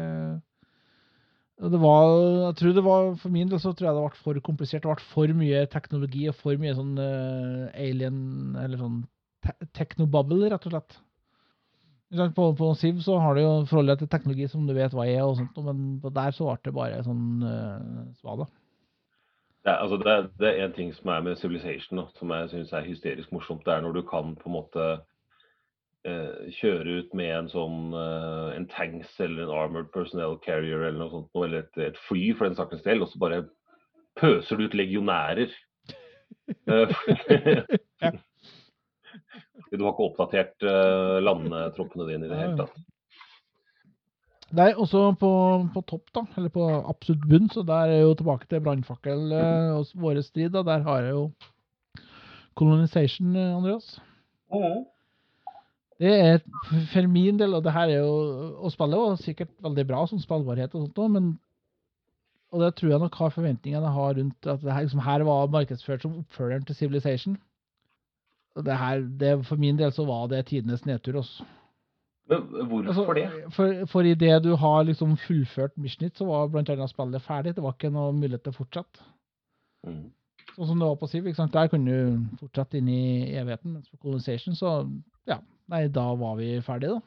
det 1.60 1.80
var, 1.80 2.06
jeg 2.46 2.56
tror 2.56 2.72
det 2.72 2.84
var, 2.84 3.10
For 3.20 3.32
min 3.32 3.50
del 3.50 3.60
så 3.60 3.74
tror 3.76 3.90
jeg 3.90 3.96
det 3.98 4.04
ble 4.06 4.22
for 4.24 4.40
komplisert. 4.46 4.84
Det 4.86 4.94
ble 4.94 5.10
for 5.12 5.36
mye 5.36 5.66
teknologi 5.72 6.24
og 6.30 6.38
for 6.38 6.60
mye 6.60 6.76
sånn 6.78 6.94
uh, 6.96 7.68
alien 7.76 8.20
Eller 8.62 8.80
sånn 8.80 9.02
te 9.44 9.54
teknobubble, 9.76 10.48
rett 10.52 10.66
og 10.68 10.74
slett. 10.74 10.96
På, 12.36 12.50
på 12.58 12.72
Siv 12.76 12.98
så 13.04 13.20
har 13.22 13.36
du 13.36 13.40
jo 13.40 13.52
forholdet 13.70 14.00
til 14.02 14.10
teknologi 14.10 14.48
som 14.50 14.64
du 14.66 14.74
vet 14.76 14.92
hva 14.96 15.06
er, 15.06 15.22
og 15.22 15.36
sånt, 15.38 15.60
men 15.64 16.00
der 16.02 16.34
så 16.36 16.48
ble 16.48 16.58
det 16.66 16.74
bare 16.76 17.04
sånn 17.06 17.44
uh, 17.44 18.02
svada. 18.20 18.48
Ja, 19.64 19.76
altså 19.76 20.00
det, 20.00 20.16
det 20.40 20.50
er 20.50 20.66
en 20.66 20.74
ting 20.76 20.90
som 20.96 21.12
er 21.12 21.24
med 21.24 21.38
Civilization 21.40 22.00
da, 22.00 22.06
som 22.16 22.32
jeg 22.32 22.50
syns 22.52 22.74
er 22.76 22.88
hysterisk 22.88 23.32
morsomt. 23.32 23.64
Det 23.66 23.72
er 23.72 23.84
når 23.84 24.00
du 24.00 24.02
kan 24.08 24.34
på 24.40 24.48
en 24.48 24.56
måte 24.56 24.86
kjøre 26.04 27.00
ut 27.02 27.10
med 27.18 27.30
en 27.36 27.48
sånn 27.52 27.92
eh, 27.92 28.46
en 28.56 28.66
tanks 28.72 29.12
eller 29.20 29.44
en 29.44 29.52
armored 29.52 29.90
personnel 29.92 30.38
carrier 30.44 30.86
eller 30.86 30.98
noe 31.02 31.12
sånt, 31.12 31.30
eller 31.36 31.66
et, 31.66 31.80
et 31.90 31.98
fly 32.06 32.30
for 32.38 32.48
den 32.48 32.56
sakens 32.56 32.86
del, 32.86 33.04
og 33.04 33.10
så 33.10 33.20
bare 33.20 33.42
pøser 34.20 34.56
du 34.56 34.68
ut 34.68 34.78
legionærer. 34.80 35.52
Eh, 36.70 36.90
Du 39.70 39.84
har 39.84 39.92
ikke 39.92 40.06
oppdatert 40.08 40.64
uh, 40.66 41.18
landetroppene 41.22 42.06
dine 42.08 42.26
i 42.26 42.30
det 42.30 42.38
hele 42.40 42.56
tatt. 42.58 42.78
Nei, 44.58 44.72
også 44.74 45.12
på, 45.18 45.30
på 45.70 45.82
topp, 45.86 46.08
da, 46.16 46.24
eller 46.38 46.50
på 46.50 46.64
absolutt 46.90 47.26
bunn, 47.30 47.46
så 47.54 47.62
der 47.66 47.92
er 47.94 48.00
jo 48.02 48.16
tilbake 48.18 48.48
til 48.50 48.62
brannfakkel 48.64 49.30
eh, 49.36 49.68
og 49.76 49.92
våre 50.02 50.24
strid. 50.26 50.50
da, 50.56 50.64
Der 50.66 50.82
har 50.88 51.04
jeg 51.06 51.14
jo 51.14 51.22
Colonization, 52.58 53.36
Andreas. 53.36 53.92
Andreas. 54.50 54.88
Det 56.00 56.10
er 56.16 56.38
for 56.92 57.08
min 57.12 57.38
del, 57.38 57.54
og 57.54 57.64
det 57.64 57.74
her 57.76 57.90
er 57.92 57.98
jo 58.00 58.12
Og 58.64 58.72
spille 58.72 58.96
er 58.96 59.18
sikkert 59.20 59.50
veldig 59.60 59.86
bra 59.90 60.06
som 60.08 60.22
spillbarhet 60.22 60.72
og 60.74 60.86
sånt 60.86 60.98
også, 60.98 61.12
men 61.12 61.30
Og 62.52 62.64
det 62.64 62.74
tror 62.78 62.94
jeg 62.94 63.02
nok 63.02 63.14
har 63.20 63.34
forventningene 63.34 63.84
jeg 63.84 63.98
har 63.98 64.16
rundt 64.18 64.46
at 64.46 64.62
det 64.64 64.72
her, 64.72 64.86
liksom, 64.86 65.04
her 65.06 65.24
var 65.28 65.52
markedsført 65.52 66.02
som 66.02 66.18
oppfølgeren 66.18 66.64
til 66.66 66.74
Civilization. 66.74 67.36
Og 68.56 68.64
det 68.66 68.78
her, 68.78 69.04
det, 69.20 69.46
For 69.46 69.56
min 69.56 69.78
del 69.78 69.92
så 69.92 70.04
var 70.04 70.26
det 70.26 70.46
tidenes 70.46 70.86
nedtur. 70.86 71.20
Også. 71.20 71.44
Men 72.30 72.66
hvorfor 72.66 72.88
Altså, 72.88 73.14
det? 73.14 73.52
For, 73.54 73.86
for 73.86 74.00
idet 74.00 74.44
du 74.44 74.56
har 74.56 74.82
liksom 74.82 75.16
fullført 75.16 75.78
Mishnit, 75.78 76.18
så 76.18 76.24
var 76.24 76.48
blant 76.48 76.68
annet 76.70 76.90
spillet 76.90 77.22
ferdig. 77.22 77.54
Det 77.56 77.62
var 77.62 77.76
ikke 77.76 77.90
noe 77.94 78.12
mulighet 78.12 78.42
til 78.42 78.54
å 78.54 78.58
fortsette. 78.58 79.06
Mm. 79.86 80.10
Sånn 80.56 80.66
som 80.66 80.82
det 80.82 80.88
var 80.88 80.98
på 81.00 81.08
Civ. 81.10 81.26
ikke 81.26 81.38
sant? 81.38 81.54
Der 81.54 81.70
kunne 81.70 81.90
du 81.90 82.36
fortsette 82.42 82.78
inn 82.78 82.90
i 82.90 83.02
evigheten. 83.38 83.72
Mens 83.74 83.90
på 83.90 83.98
Colonization, 84.02 84.54
så 84.58 84.74
ja, 85.30 85.38
nei, 85.70 85.86
da 85.94 86.10
var 86.18 86.36
vi 86.40 86.52
ferdige, 86.66 86.98
da. 86.98 87.00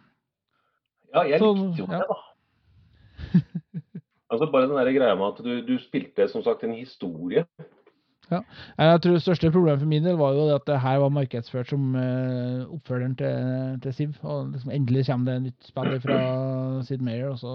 Ja, 1.14 1.24
jeg 1.30 1.40
Så, 1.40 1.54
likte 1.54 1.84
jo 1.84 1.88
ja. 1.92 2.02
det, 2.02 2.06
da. 2.10 2.18
altså 4.34 4.50
Bare 4.52 4.68
den 4.68 4.78
der 4.80 4.92
greia 4.98 5.16
med 5.16 5.28
at 5.28 5.46
du, 5.46 5.54
du 5.68 5.78
spilte 5.82 6.28
som 6.32 6.44
sagt 6.44 6.64
en 6.66 6.74
historie. 6.74 7.46
Ja. 8.32 8.40
Jeg 8.78 9.02
tror 9.02 9.12
det 9.12 9.22
største 9.22 9.52
problemet 9.52 9.80
for 9.80 9.88
min 9.88 10.06
del 10.06 10.18
var 10.18 10.34
jo 10.34 10.48
at 10.56 10.66
det 10.68 10.80
her 10.82 10.98
var 11.04 11.10
markedsført 11.10 11.70
som 11.70 11.96
uh, 11.96 12.74
oppfølgeren 12.74 13.16
til, 13.20 13.80
til 13.84 13.94
Siv. 13.94 14.14
Og 14.22 14.52
liksom 14.52 14.72
endelig 14.72 15.06
kommer 15.06 15.32
det 15.32 15.36
en 15.38 15.44
nytt 15.50 15.68
spill 15.68 16.00
fra 16.02 16.20
Sid 16.88 17.04
Mayer, 17.04 17.30
og 17.30 17.40
så 17.40 17.54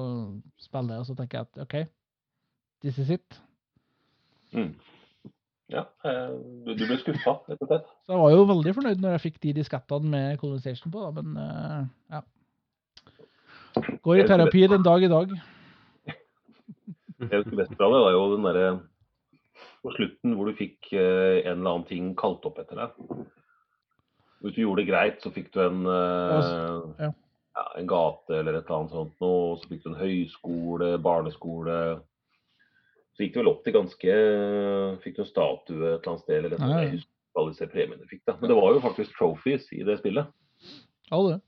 spiller 0.61 0.95
jeg, 0.95 1.01
og 1.01 1.07
så 1.07 1.15
tenker 1.15 1.39
jeg 1.39 1.47
at 1.47 1.63
OK, 1.63 1.75
this 2.85 2.99
is 2.99 3.11
it. 3.11 3.41
Mm. 4.53 4.75
Ja, 5.69 5.85
eh, 6.09 6.33
du, 6.64 6.73
du 6.73 6.85
ble 6.87 6.97
skuffa, 7.03 7.35
rett 7.51 7.61
og 7.61 7.69
slett. 7.69 7.89
Så 8.07 8.14
jeg 8.14 8.23
var 8.23 8.33
jo 8.33 8.45
veldig 8.49 8.73
fornøyd 8.79 9.03
når 9.05 9.16
jeg 9.16 9.25
fikk 9.27 9.41
de 9.45 9.55
diskettene 9.59 10.12
med 10.14 10.41
Colonization 10.41 10.93
på, 10.95 11.03
da, 11.05 11.11
men 11.21 11.41
eh, 11.45 11.83
ja. 12.16 12.23
Går 14.03 14.23
i 14.23 14.27
terapi 14.27 14.64
den 14.73 14.87
dag 14.87 15.05
i 15.05 15.11
dag. 15.12 15.35
Det 17.19 17.29
jeg 17.29 17.43
husker 17.43 17.59
best 17.59 17.75
fra 17.77 17.91
det, 17.93 18.01
var 18.07 18.14
jo 18.14 18.25
den 18.33 18.47
derre 18.47 18.71
på 19.85 19.93
slutten 19.95 20.35
hvor 20.37 20.49
du 20.49 20.57
fikk 20.59 20.93
eh, 20.95 21.45
en 21.45 21.59
eller 21.59 21.75
annen 21.75 21.87
ting 21.89 22.12
kalt 22.19 22.47
opp 22.49 22.61
etter 22.62 22.81
deg. 22.81 23.25
Hvis 24.43 24.55
du 24.55 24.62
gjorde 24.62 24.85
det 24.85 24.91
greit, 24.91 25.19
så 25.23 25.33
fikk 25.35 25.51
du 25.55 25.61
en, 25.64 25.83
eh, 25.91 27.05
ja. 27.05 27.11
ja, 27.59 27.64
en 27.81 27.91
gate 27.91 28.39
eller 28.39 28.57
et 28.57 28.64
eller 28.64 28.77
annet 28.79 28.95
sånt 28.95 29.25
noe. 29.25 29.57
Så 29.59 29.71
fikk 29.71 29.85
du 29.85 29.91
en 29.93 30.01
høyskole, 30.01 30.93
barneskole. 31.03 31.79
Så 33.19 33.25
gikk 33.27 33.35
det 33.35 33.41
vel 33.43 33.51
opp 33.51 33.64
til 33.66 33.75
ganske 33.75 34.12
Fikk 35.03 35.16
du 35.16 35.25
en 35.25 35.27
statue 35.27 35.79
et 35.89 35.97
eller 35.99 36.12
annet 36.12 36.23
sted 36.23 36.37
eller 36.39 36.53
ja. 36.55 36.69
Jeg 36.85 36.93
husker 36.93 37.41
alle 37.43 37.51
disse 37.55 37.66
premiene 37.71 38.07
fikk, 38.11 38.21
da. 38.27 38.37
Men 38.39 38.51
det 38.53 38.57
var 38.59 38.73
jo 38.77 38.83
faktisk 38.83 39.16
trophies 39.19 39.66
i 39.75 39.83
det 39.87 39.99
spillet. 39.99 40.31
Ja, 41.11 41.19
det. 41.27 41.41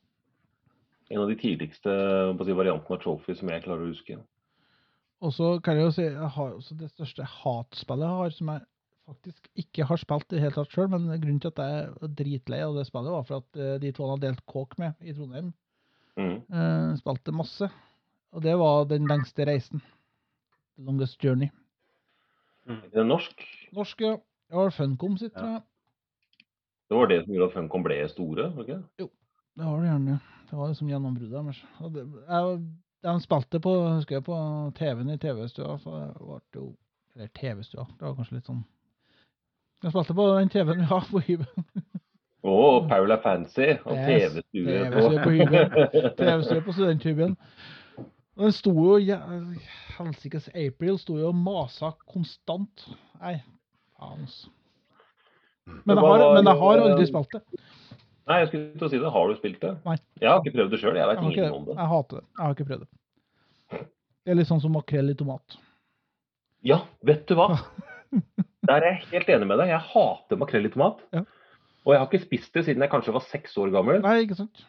En 1.10 1.22
av 1.22 1.30
de 1.30 1.36
tidligste 1.38 1.94
si, 2.42 2.54
variantene 2.58 2.98
av 2.98 3.00
trophies 3.02 3.38
som 3.40 3.50
jeg 3.50 3.64
klarer 3.64 3.86
å 3.86 3.90
huske. 3.90 4.18
Og 5.20 5.32
så 5.36 5.48
kan 5.62 5.78
jeg 5.78 5.86
jo 5.88 5.94
si 5.94 6.04
jeg 6.06 6.30
har 6.36 6.52
også 6.56 6.76
det 6.78 6.90
største 6.92 7.26
hatspillet 7.26 8.06
jeg 8.06 8.18
har, 8.20 8.34
som 8.34 8.52
jeg 8.54 8.66
faktisk 9.10 9.48
ikke 9.64 9.86
har 9.90 9.98
spilt 10.00 10.28
i 10.30 10.36
det 10.36 10.42
hele 10.44 10.54
tatt 10.54 10.74
sjøl, 10.74 10.90
men 10.92 11.08
grunnen 11.10 11.40
til 11.42 11.50
at 11.50 11.62
jeg 11.62 11.86
er 11.90 12.14
dritlei 12.20 12.60
av 12.66 12.76
det 12.78 12.86
spillet, 12.86 13.14
var 13.14 13.26
for 13.26 13.42
at 13.42 13.58
eh, 13.62 13.76
de 13.82 13.90
to 13.94 14.06
han 14.06 14.14
har 14.14 14.22
delt 14.28 14.44
kåk 14.50 14.78
med 14.82 14.98
i 15.06 15.14
Trondheim, 15.16 15.52
Mm. 16.18 16.40
eh, 16.52 16.96
spilte 16.98 17.32
masse. 17.32 17.68
Og 18.34 18.42
det 18.42 18.52
var 18.58 18.84
Den 18.90 19.06
lengste 19.08 19.46
reisen. 19.46 19.80
The 20.76 20.84
Longest 20.84 21.18
Journey. 21.22 21.48
Det 22.66 23.00
er 23.00 23.04
norsk. 23.08 23.44
Norsk, 23.76 24.00
ja. 24.04 24.16
Det 24.50 24.56
var 24.58 24.70
Funcom 24.74 25.16
sitt, 25.18 25.32
tror 25.34 25.48
jeg. 25.56 25.62
Det 26.90 26.96
var 26.98 27.06
det 27.06 27.20
som 27.24 27.34
gjorde 27.34 27.48
at 27.48 27.54
Funcom 27.54 27.82
ble 27.86 27.96
store? 28.10 28.48
ikke? 28.64 28.78
Jo. 28.98 29.08
Det 29.56 29.66
var 29.66 29.80
det 29.82 29.90
gjerne. 29.92 30.20
Det 30.50 30.58
var 30.58 30.68
liksom 30.72 30.88
gjennombruddet 30.90 31.32
deres. 31.36 31.60
Det- 31.80 32.06
jeg- 32.28 32.60
De 33.02 33.20
spilte 33.20 33.60
på, 33.60 33.70
husker 33.94 34.16
jeg, 34.16 34.24
på 34.24 34.36
TV-en 34.76 35.10
i 35.10 35.16
TV-stua, 35.16 35.78
så 35.80 35.90
det 35.90 36.18
ble 36.20 36.40
jo 36.54 36.76
Eller 37.16 37.28
TV-stua, 37.34 37.86
det 37.98 38.02
var 38.06 38.14
kanskje 38.14 38.32
litt 38.36 38.44
sånn 38.46 38.64
De 39.82 39.90
spilte 39.90 40.14
på 40.14 40.26
den 40.38 40.48
TV-en 40.52 40.78
vi 40.78 40.84
har 40.84 41.00
på 41.00 41.18
hybelen. 41.24 41.64
Å, 42.44 42.88
Paula 42.88 43.16
Fancy 43.22 43.70
og 43.84 43.96
TV-stue 43.96 44.90
på. 44.92 45.00
TV-stue 46.18 46.60
på 46.66 46.72
studenthybelen. 46.72 47.36
Den 48.38 48.54
sto 48.54 48.72
jo 48.72 48.96
ja, 49.02 49.18
Helsikes 49.98 50.48
April 50.54 50.98
sto 51.00 51.18
jo 51.18 51.32
og 51.32 51.36
masa 51.36 51.92
konstant. 52.08 52.86
Nei, 53.20 53.40
faen, 53.98 54.24
altså. 54.24 54.52
Men 55.70 55.96
jeg, 55.96 56.04
har, 56.04 56.24
men 56.34 56.48
jeg 56.48 56.60
har 56.62 56.82
aldri 56.84 57.06
spilt 57.06 57.34
det. 57.36 57.60
Nei, 58.30 58.38
jeg 58.42 58.48
skulle 58.50 58.78
til 58.78 58.86
å 58.86 58.90
si 58.92 59.00
det. 59.02 59.10
Har 59.14 59.28
du 59.28 59.36
spilt 59.38 59.60
det? 59.62 59.72
Nei. 59.86 59.96
Jeg 60.22 60.30
har 60.30 60.40
ikke 60.40 60.54
prøvd 60.54 60.72
det 60.74 60.80
sjøl. 60.82 60.98
Jeg 60.98 61.10
veit 61.10 61.20
ingenting 61.22 61.56
om 61.56 61.66
det. 61.66 61.76
jeg 61.76 61.90
hater 61.92 62.20
det. 62.20 62.26
Jeg 62.30 62.44
har 62.44 62.56
ikke 62.56 62.68
prøvd 62.70 62.84
det. 62.84 63.84
Det 64.20 64.32
er 64.32 64.38
litt 64.38 64.50
sånn 64.50 64.62
som 64.62 64.74
makrell 64.76 65.10
i 65.10 65.16
tomat. 65.18 65.58
Ja, 66.66 66.82
vet 67.06 67.24
du 67.30 67.36
hva? 67.38 67.48
Der 68.68 68.84
er 68.84 68.88
jeg 68.92 69.06
helt 69.14 69.30
enig 69.34 69.48
med 69.50 69.62
deg. 69.62 69.72
Jeg 69.72 69.86
hater 69.92 70.40
makrell 70.40 70.68
i 70.68 70.72
tomat. 70.72 71.00
Ja. 71.16 71.24
Og 71.86 71.94
jeg 71.94 72.02
har 72.02 72.10
ikke 72.10 72.26
spist 72.26 72.54
det 72.54 72.66
siden 72.66 72.84
jeg 72.84 72.92
kanskje 72.92 73.14
var 73.16 73.24
seks 73.24 73.56
år 73.58 73.72
gammel. 73.74 74.02
Nei, 74.04 74.18
ikke 74.26 74.36
sant? 74.42 74.62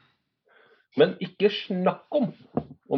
Men 1.00 1.16
ikke 1.24 1.52
snakk 1.54 2.08
om 2.18 2.32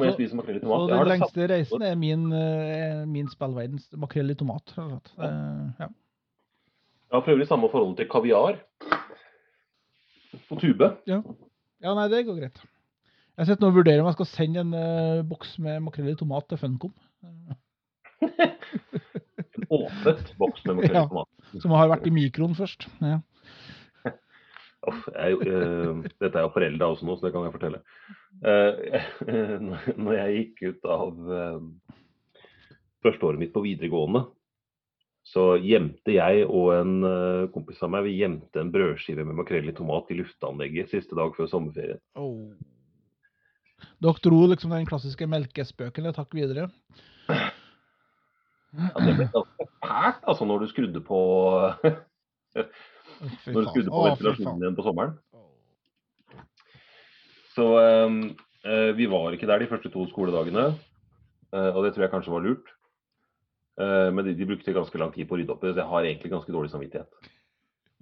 jeg 0.01 0.11
Så- 0.11 0.17
spiser 0.17 0.35
makrell 0.35 0.57
i 0.57 0.59
tomat. 0.59 0.89
Så 0.89 0.97
den 0.97 1.07
lengste 1.07 1.47
reisen 1.49 1.81
er 1.83 1.95
min, 1.95 2.31
eh, 2.33 3.05
min 3.05 3.27
spillverdens 3.29 3.89
makrell 3.95 4.31
i 4.31 4.33
tomat. 4.35 4.73
Ja. 4.77 4.83
og. 4.83 5.01
Eh, 5.19 5.69
Ja. 5.79 5.87
Jeg 7.13 7.23
prøvd 7.23 7.41
i 7.41 7.45
samme 7.45 7.69
forhold 7.69 7.95
til 7.97 8.07
kaviar. 8.09 8.57
På 10.49 10.55
tube. 10.59 10.97
ja, 11.07 11.21
nei, 11.93 12.07
det 12.09 12.25
går 12.25 12.39
greit. 12.39 12.57
Jeg 13.37 13.45
sitter 13.47 13.61
nå 13.61 13.67
og 13.67 13.75
vurderer 13.75 13.99
om 14.01 14.05
jeg 14.07 14.13
skal 14.13 14.25
sende 14.25 14.59
en 14.61 14.73
uh, 14.73 15.21
boks 15.23 15.59
med 15.59 15.79
makrell 15.81 16.09
i 16.09 16.15
tomat 16.15 16.47
til 16.49 16.57
Funcom. 16.57 16.93
En 18.23 19.67
åpnet 19.69 20.33
boks 20.39 20.65
med 20.65 20.75
makrell 20.75 20.97
i 20.97 21.07
tomat. 21.07 21.29
Som 21.61 21.71
har 21.71 21.87
vært 21.91 22.07
i 22.07 22.13
mikroen 22.13 22.55
først. 22.57 22.87
Ja. 23.01 23.19
Jeg, 24.83 25.37
uh, 25.47 26.03
dette 26.19 26.35
er 26.35 26.43
jo 26.43 26.51
forelda 26.51 26.89
også 26.91 27.07
nå, 27.07 27.15
så 27.15 27.27
det 27.27 27.33
kan 27.35 27.45
jeg 27.47 27.55
fortelle. 27.55 27.81
Uh, 28.43 29.83
når- 30.03 30.17
jeg 30.17 30.37
gikk 30.37 30.63
ut 30.69 30.89
av 30.91 31.21
uh, 31.29 32.41
førsteåret 33.05 33.39
mitt 33.39 33.53
på 33.55 33.63
videregående, 33.63 34.25
så 35.23 35.53
gjemte 35.63 36.17
jeg 36.17 36.43
og 36.49 36.73
en 36.75 36.93
uh, 37.07 37.47
kompis 37.53 37.79
av 37.85 37.93
meg 37.93 38.09
vi 38.09 38.17
gjemte 38.19 38.59
en 38.59 38.73
brødskive 38.73 39.23
med 39.23 39.39
makrell 39.39 39.71
i 39.71 39.75
tomat 39.75 40.11
i 40.11 40.19
lufteanlegget 40.19 40.91
siste 40.91 41.15
dag 41.15 41.31
før 41.37 41.47
sommerferien. 41.51 42.01
Oh. 42.19 42.51
Dere 44.03 44.23
dro 44.23 44.41
liksom 44.51 44.75
den 44.75 44.87
klassiske 44.87 45.27
melkespøken 45.31 46.09
et 46.09 46.19
hakk 46.19 46.35
videre. 46.35 46.67
Ja, 48.73 48.89
det 48.97 49.13
ble 49.19 49.27
ganske 49.31 49.67
fælt 49.83 50.23
altså, 50.27 50.47
når 50.49 50.63
du 50.63 50.67
skrudde 50.71 51.01
på, 51.05 51.19
når 53.21 53.59
du 53.59 53.69
skrudde 53.69 53.91
på 53.93 54.05
ventilasjonen 54.07 54.63
igjen 54.63 54.77
på 54.77 54.85
sommeren. 54.87 55.17
Så 57.53 57.67
eh, 57.81 58.15
eh, 58.65 58.91
vi 58.97 59.09
var 59.11 59.35
ikke 59.35 59.49
der 59.49 59.61
de 59.61 59.69
første 59.69 59.91
to 59.93 60.07
skoledagene, 60.09 60.71
eh, 61.53 61.69
og 61.69 61.83
det 61.85 61.93
tror 61.93 62.07
jeg 62.07 62.13
kanskje 62.15 62.33
var 62.33 62.45
lurt. 62.47 62.73
Eh, 63.81 64.09
men 64.13 64.25
de, 64.25 64.35
de 64.37 64.49
brukte 64.49 64.73
ganske 64.73 65.01
lang 65.01 65.13
tid 65.13 65.29
på 65.29 65.37
å 65.37 65.41
rydde 65.41 65.53
opp 65.53 65.63
i 65.63 65.69
det, 65.69 65.75
så 65.77 65.83
jeg 65.83 65.91
har 65.93 66.09
egentlig 66.09 66.33
ganske 66.33 66.55
dårlig 66.55 66.73
samvittighet. 66.73 67.09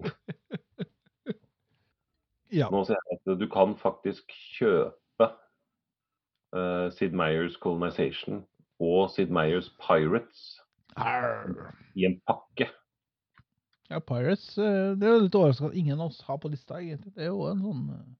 Ja. 2.52 2.66
Nå 2.68 2.82
ser 2.84 2.98
jeg 3.00 3.16
at 3.16 3.38
du 3.40 3.46
kan 3.48 3.72
faktisk 3.80 4.32
kjøpe 4.58 5.28
eh, 6.52 6.88
Sid 6.92 7.14
Meyers 7.16 7.56
Colonization 7.56 8.42
og 8.76 9.08
Sid 9.14 9.32
Meyers 9.32 9.70
Pirates 9.80 10.60
Arr. 11.00 11.72
i 11.96 12.04
en 12.04 12.18
pakke. 12.28 12.68
Ja, 13.92 14.00
Pirates 14.00 14.48
eh, 14.58 14.92
Det 14.98 15.06
er 15.06 15.14
jo 15.16 15.22
litt 15.26 15.36
overraskende 15.38 15.70
at 15.72 15.78
ingen 15.78 16.00
av 16.00 16.08
oss 16.10 16.20
har 16.26 16.40
på 16.42 16.50
lista, 16.52 16.80
egentlig. 16.80 17.12
Det 17.16 17.26
er 17.26 17.30
jo 17.32 17.44
en 17.50 17.62
sånn 17.62 17.84
eh, 17.94 18.10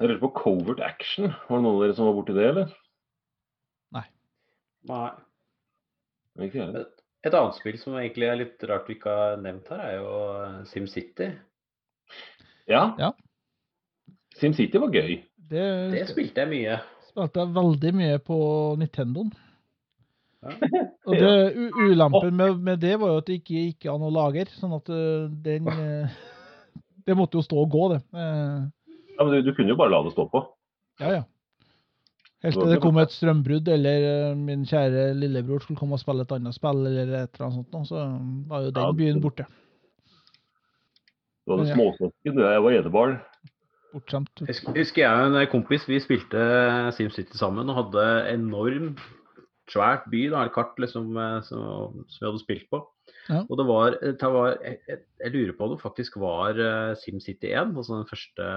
Jeg 0.00 0.10
lurer 0.10 0.22
på 0.24 0.32
Covert 0.40 0.82
Action. 0.84 1.30
Var 1.30 1.56
det 1.60 1.64
noen 1.64 1.76
av 1.78 1.84
dere 1.86 1.96
som 1.98 2.08
var 2.08 2.16
borti 2.18 2.36
det, 2.36 2.48
eller? 2.54 2.74
Nei. 3.96 5.06
Ikke 6.46 6.60
jeg. 6.60 6.82
Et, 6.82 7.04
et 7.26 7.34
annet 7.34 7.56
spill 7.58 7.78
som 7.80 7.96
egentlig 7.98 8.28
er 8.30 8.36
litt 8.42 8.66
rart 8.70 8.86
vi 8.90 8.94
ikke 8.98 9.14
har 9.18 9.38
nevnt 9.42 9.70
her, 9.72 9.80
er 9.82 9.96
jo 10.00 10.10
eh, 10.42 10.58
SimCity. 10.72 11.30
Ja. 12.70 12.82
Ja. 13.00 13.12
SimCity 14.36 14.78
var 14.82 14.92
gøy. 14.94 15.16
Det, 15.46 15.64
Det 15.94 16.04
spilte 16.10 16.42
jeg 16.44 16.50
mye. 16.52 16.76
spilte 17.08 17.40
jeg 17.44 17.54
veldig 17.56 17.92
mye 17.96 18.20
på 18.26 18.38
Nintendoen. 18.80 19.32
Ja. 20.46 20.80
Og 21.06 21.14
det, 21.18 21.30
u- 21.56 21.76
ulempen 21.90 22.34
med, 22.36 22.58
med 22.62 22.80
det 22.82 22.94
var 23.00 23.08
jo 23.12 23.20
at 23.22 23.26
det 23.28 23.40
ikke 23.40 23.60
gikk 23.66 23.86
an 23.92 24.02
å 24.06 24.10
lagre, 24.14 24.46
sånn 24.56 24.74
at 24.78 24.88
eh, 24.90 25.26
den 25.44 25.68
eh, 25.74 26.16
Det 27.06 27.14
måtte 27.18 27.38
jo 27.38 27.44
stå 27.46 27.58
og 27.62 27.70
gå, 27.70 27.84
det. 27.94 28.00
Eh, 28.14 28.66
Ja, 29.16 29.24
men 29.24 29.32
du, 29.32 29.42
du 29.46 29.54
kunne 29.56 29.72
jo 29.72 29.76
bare 29.80 29.90
la 29.94 30.02
det 30.04 30.12
stå 30.12 30.26
på. 30.28 30.42
Ja, 31.00 31.12
ja. 31.20 31.22
Helt 32.44 32.58
til 32.60 32.68
det 32.68 32.80
kom 32.82 32.98
et 33.00 33.10
strømbrudd, 33.14 33.68
eller 33.72 34.34
min 34.36 34.66
kjære 34.68 35.06
lillebror 35.16 35.62
skulle 35.64 35.78
komme 35.80 35.96
og 35.96 36.02
spille 36.02 36.22
et 36.26 36.34
annet 36.36 36.54
spill, 36.54 36.82
eller 36.86 37.14
et 37.22 37.32
eller 37.38 37.46
annet 37.46 37.70
sånt, 37.72 37.88
så 37.88 38.02
var 38.50 38.66
jo 38.66 38.68
Ja, 38.68 38.74
den 38.76 38.98
byen 38.98 39.22
borte. 39.24 39.46
Du 41.46 41.54
hadde 41.54 41.68
Ja. 41.70 41.74
småsøsken. 41.78 42.38
Jeg 42.42 42.62
var 42.62 42.76
enebarn. 42.76 43.16
bortskjemt. 43.94 44.42
Husker- 44.50 45.00
jeg 45.00 45.26
en 45.40 45.46
kompis 45.50 45.86
vi 45.88 45.98
spilte 46.04 46.92
SimCity 46.92 47.38
sammen 47.38 47.70
og 47.70 47.76
hadde 47.80 48.04
enormt 48.34 48.98
svært 49.70 50.06
by, 50.12 50.26
da, 50.32 50.44
et 50.46 50.54
kart 50.54 50.78
liksom, 50.82 51.16
eh, 51.20 51.38
som, 51.46 52.04
som 52.06 52.22
vi 52.22 52.28
hadde 52.28 52.42
spilt 52.42 52.68
på. 52.72 52.82
Ja. 53.26 53.42
Og 53.42 53.58
det 53.58 53.66
var, 53.66 53.96
det 54.02 54.30
var 54.36 54.52
jeg, 54.54 54.78
jeg, 54.86 55.00
jeg 55.22 55.34
lurer 55.34 55.54
på 55.56 55.66
om 55.66 55.74
det 55.74 55.82
faktisk 55.82 56.18
var 56.22 56.58
eh, 56.62 56.92
SimCity 57.02 57.50
1, 57.52 57.74
altså 57.74 57.98
den 57.98 58.10
første, 58.10 58.50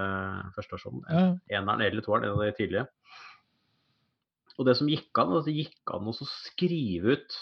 første 0.56 0.76
versjonen. 0.76 1.02
Ja, 1.08 1.24
Eneren 1.58 1.86
eller 1.86 2.06
toeren, 2.06 2.28
en 2.28 2.38
av 2.38 2.44
de 2.46 2.54
tidlige. 2.58 2.86
Og 4.58 4.66
det 4.68 4.76
som 4.76 4.90
gikk 4.90 5.16
an, 5.22 5.34
at 5.38 5.48
det 5.48 5.56
gikk 5.56 5.94
an 5.94 6.10
å 6.10 6.14
skrive 6.20 7.16
ut 7.16 7.38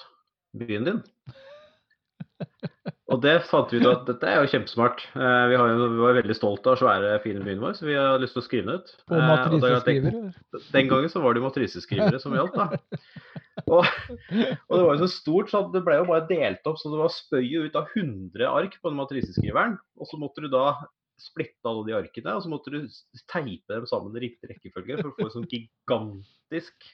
byen 0.58 0.86
din. 0.86 1.00
Og 3.08 3.22
det 3.24 3.38
fant 3.48 3.70
vi 3.72 3.78
ut 3.80 3.86
at 3.88 4.02
dette 4.04 4.28
er 4.28 4.42
jo 4.42 4.50
kjempesmart. 4.52 5.00
Eh, 5.16 5.44
Vi, 5.48 5.56
har 5.56 5.70
jo, 5.72 5.86
vi 5.94 6.02
var 6.04 6.16
veldig 6.18 6.34
stolte 6.36 6.74
av 6.74 6.76
svære, 6.80 7.14
fine 7.24 7.40
byen 7.46 7.62
vår, 7.62 7.72
så 7.78 7.86
vi 7.88 7.94
har 7.96 8.18
lyst 8.20 8.36
til 8.36 8.42
å 8.42 8.44
skrive 8.44 8.66
den 8.68 8.82
ut. 8.82 8.90
på 9.08 9.16
Eh, 9.16 9.30
og 9.48 9.56
det 9.62 9.70
er 9.70 9.76
at 9.78 9.86
det- 9.88 9.94
matriseskriver. 10.02 10.72
den 10.76 10.90
gangen 10.92 11.08
så 11.14 11.22
var 11.24 11.32
det 11.32 11.40
jo 11.40 11.46
matriseskrivere 11.48 12.20
som 12.20 12.36
gjaldt, 12.36 12.58
da. 12.58 12.68
Og, 13.68 13.82
og 13.82 14.74
det 14.78 14.84
var 14.86 14.92
jo 14.94 15.00
så 15.02 15.08
stort, 15.10 15.48
så 15.50 15.64
det 15.72 15.80
ble 15.84 15.96
jo 15.98 16.04
bare 16.06 16.28
delt 16.28 16.68
opp. 16.70 16.76
Så 16.78 16.92
det 16.92 17.00
var 17.00 17.10
spøyet 17.10 17.66
ut 17.66 17.74
av 17.80 17.88
100 17.96 18.46
ark 18.46 18.76
på 18.80 18.88
den 18.92 19.00
matriseskriveren. 19.00 19.74
Og 19.98 20.06
så 20.06 20.16
måtte 20.20 20.44
du 20.44 20.46
da 20.52 20.76
splitte 21.18 21.66
alle 21.66 21.82
de 21.88 21.96
arkene, 21.98 22.36
og 22.38 22.44
så 22.44 22.52
måtte 22.52 22.70
du 22.70 22.78
teipe 23.26 23.74
dem 23.74 23.88
sammen 23.90 24.14
i 24.14 24.22
riktig 24.28 24.52
rekkefølge 24.52 25.00
for 25.02 25.10
å 25.10 25.16
få 25.18 25.26
et 25.26 25.34
sånt 25.34 25.50
gigantisk 25.56 26.86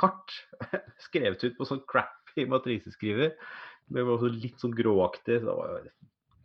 kart 0.00 0.32
skrevet 1.06 1.44
ut 1.44 1.58
på 1.58 1.66
sånn 1.68 1.84
crappy 1.90 2.46
matriseskriver. 2.48 3.34
Det 3.88 4.04
var 4.04 4.14
også 4.16 4.30
litt 4.32 4.60
sånn 4.60 4.76
gråaktig. 4.76 5.40
Det 5.44 5.54
var 5.54 5.72
jo 5.72 5.92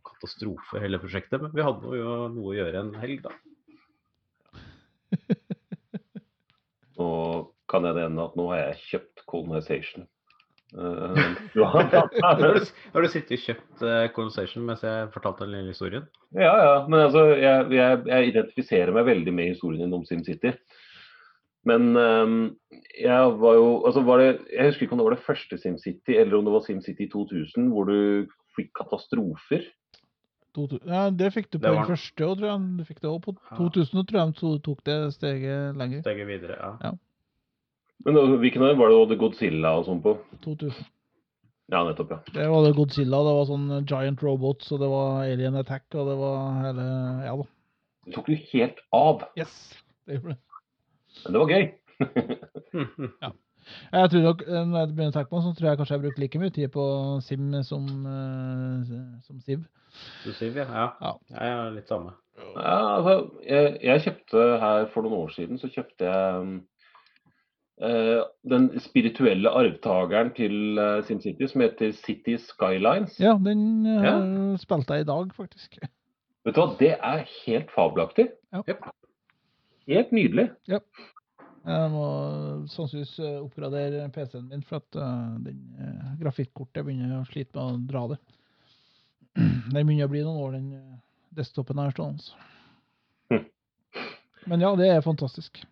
katastrofe, 0.08 0.80
hele 0.84 1.00
prosjektet. 1.02 1.42
Men 1.44 1.52
vi 1.56 1.66
hadde 1.66 1.98
jo 2.00 2.16
noe 2.32 2.54
å 2.54 2.56
gjøre 2.56 2.84
en 2.84 2.94
helg, 3.02 3.26
da. 3.26 3.34
Nå 6.98 7.10
kan 7.70 7.88
jeg 7.88 7.98
nevne 7.98 8.28
at 8.28 8.36
nå 8.38 8.50
har 8.52 8.60
jeg 8.68 8.82
kjøpt 8.88 9.24
Colonization. 9.30 10.06
Eh, 10.74 11.20
Har 11.62 12.40
du, 12.40 12.64
har 12.94 13.04
du 13.06 13.08
sittet 13.12 13.36
og 13.36 13.44
kjøpt 13.44 13.84
uh, 13.86 14.08
Conversation 14.16 14.64
mens 14.66 14.82
jeg 14.82 15.12
fortalte 15.14 15.46
den 15.46 15.54
lille 15.54 15.74
historien? 15.74 16.08
ja, 16.34 16.50
ja. 16.50 16.72
Men 16.88 17.04
altså, 17.04 17.28
jeg, 17.38 17.68
jeg, 17.76 18.00
jeg 18.10 18.32
identifiserer 18.32 18.96
meg 18.96 19.06
veldig 19.06 19.34
med 19.38 19.52
historien 19.54 19.94
om 19.94 20.06
SimCity. 20.08 20.56
Men 21.66 21.94
ehm, 21.96 22.40
jeg 23.00 23.36
var 23.40 23.54
jo 23.56 23.68
altså 23.88 24.02
var 24.04 24.20
det, 24.20 24.32
Jeg 24.52 24.66
husker 24.68 24.84
ikke 24.86 24.96
om 24.98 25.00
det 25.00 25.06
var 25.08 25.16
det 25.16 25.24
første 25.26 25.58
SimCity 25.62 26.18
eller 26.20 26.38
om 26.38 26.46
det 26.48 26.54
var 26.56 26.66
SimCity 26.66 27.08
2000 27.14 27.70
hvor 27.72 27.88
du 27.88 28.28
fikk 28.58 28.74
katastrofer. 28.78 29.64
Ja, 30.86 31.08
det 31.10 31.32
fikk 31.34 31.48
du 31.50 31.58
på 31.58 31.66
den 31.66 31.80
var 31.80 31.88
første 31.90 32.28
òg, 32.28 32.36
tror 32.38 32.50
jeg. 32.52 32.66
Du 32.78 32.84
fikk 32.86 33.00
det 33.02 33.10
også 33.10 33.24
på 33.26 33.34
Ja. 33.40 33.56
2000, 33.58 34.04
tror 34.06 34.20
jeg 34.20 34.36
de 34.42 34.60
tok 34.68 34.84
det 34.86 34.98
steget 35.16 35.78
lenger. 35.80 36.04
Steget 36.06 36.28
videre, 36.30 36.60
ja. 36.84 36.92
Men 38.06 38.20
hvilken 38.38 38.62
av 38.62 38.74
dem 38.74 38.78
var 38.84 38.92
det 38.92 39.00
hadde 39.00 39.18
Godzilla 39.18 39.72
og 39.80 39.88
sånn 39.88 40.04
på? 40.04 40.18
2000. 40.44 40.86
Ja, 41.72 41.82
nettopp, 41.88 42.12
ja. 42.12 42.20
Det 42.36 42.46
var 42.52 42.66
det 42.68 42.76
Godzilla, 42.76 43.24
det 43.24 43.34
var 43.40 43.46
sånn 43.50 43.86
giant 43.88 44.22
robots, 44.22 44.72
og 44.76 44.82
det 44.84 44.90
var 44.92 45.24
alien 45.24 45.56
attack, 45.56 45.88
og 45.96 46.12
det 46.12 46.18
var 46.20 46.62
hele 46.68 46.88
Ja 47.24 47.36
da. 47.40 47.46
Det 48.06 48.14
tok 48.18 48.26
du 48.28 48.36
helt 48.52 48.82
av. 48.92 49.24
Yes! 49.40 49.56
Det 50.06 50.20
gjorde 50.20 50.36
det. 50.36 50.42
Men 51.24 51.34
det 51.34 51.42
var 51.44 51.54
gøy. 51.54 51.66
Jeg 53.94 54.10
tror 54.12 54.24
nok, 54.26 54.42
eh, 54.44 54.66
Når 54.68 54.80
jeg 54.80 54.90
begynner 54.92 55.12
å 55.14 55.16
tenke 55.16 55.32
på 55.32 55.40
det, 55.40 55.44
så 55.46 55.54
tror 55.56 55.70
jeg 55.70 55.80
kanskje 55.80 55.96
jeg 55.96 56.04
bruker 56.04 56.24
like 56.24 56.40
mye 56.42 56.54
tid 56.56 56.72
på 56.74 56.86
Sim 57.24 57.46
som, 57.64 57.86
eh, 58.12 58.92
som 59.24 59.40
Siv. 59.46 59.64
Du 60.26 60.34
Siv, 60.36 60.58
ja. 60.60 60.66
ja. 60.74 60.90
Ja. 61.06 61.14
Jeg 61.38 61.54
er 61.54 61.72
litt 61.78 61.88
samme. 61.92 62.12
Ja, 62.58 62.76
altså, 62.98 63.14
jeg, 63.46 63.78
jeg 63.86 64.04
kjøpte 64.08 64.46
her 64.64 64.88
for 64.92 65.06
noen 65.06 65.20
år 65.22 65.34
siden, 65.36 65.60
så 65.62 65.70
kjøpte 65.72 66.10
jeg 66.10 66.42
um, 66.42 66.54
eh, 67.88 68.24
den 68.52 68.68
spirituelle 68.84 69.54
arvtakeren 69.62 70.34
til 70.36 70.82
SimCity, 71.08 71.48
som 71.52 71.64
heter 71.64 71.94
City 72.02 72.36
Skylines. 72.42 73.16
Ja, 73.22 73.38
den 73.38 73.86
Ja. 73.86 74.18
spilte 74.60 74.98
jeg 74.98 75.06
i 75.06 75.12
dag, 75.14 75.32
faktisk. 75.38 75.78
Vet 76.44 76.58
du 76.58 76.60
hva, 76.60 76.68
det 76.82 76.96
er 76.98 77.24
helt 77.46 77.72
fabelaktig. 77.72 78.28
Ja. 78.52 78.66
Jep. 78.68 78.84
Helt 79.90 80.14
nydelig. 80.16 80.48
Ja. 80.72 80.80
Jeg 81.64 81.92
må 81.94 82.06
sannsynligvis 82.72 83.14
eh, 83.24 83.36
oppgradere 83.40 84.08
PC-en 84.12 84.50
min, 84.52 84.64
for 84.68 84.82
at 84.82 84.98
uh, 85.00 85.36
den 85.46 85.62
uh, 85.80 86.10
grafikkortet 86.20 86.84
begynner 86.84 87.22
å 87.22 87.28
slite 87.30 87.56
med 87.56 87.64
å 87.64 87.84
dra 87.88 88.02
det. 88.14 88.18
Det 89.74 89.80
begynner 89.80 90.10
å 90.10 90.12
bli 90.12 90.24
noen 90.26 90.42
år, 90.44 90.58
den 90.58 90.98
desktopen 91.34 91.80
her 91.80 91.94
stående. 91.96 92.36
Hm. 93.32 93.46
Men 94.52 94.66
ja, 94.66 94.74
det 94.78 94.90
er 94.92 95.06
fantastisk. 95.06 95.64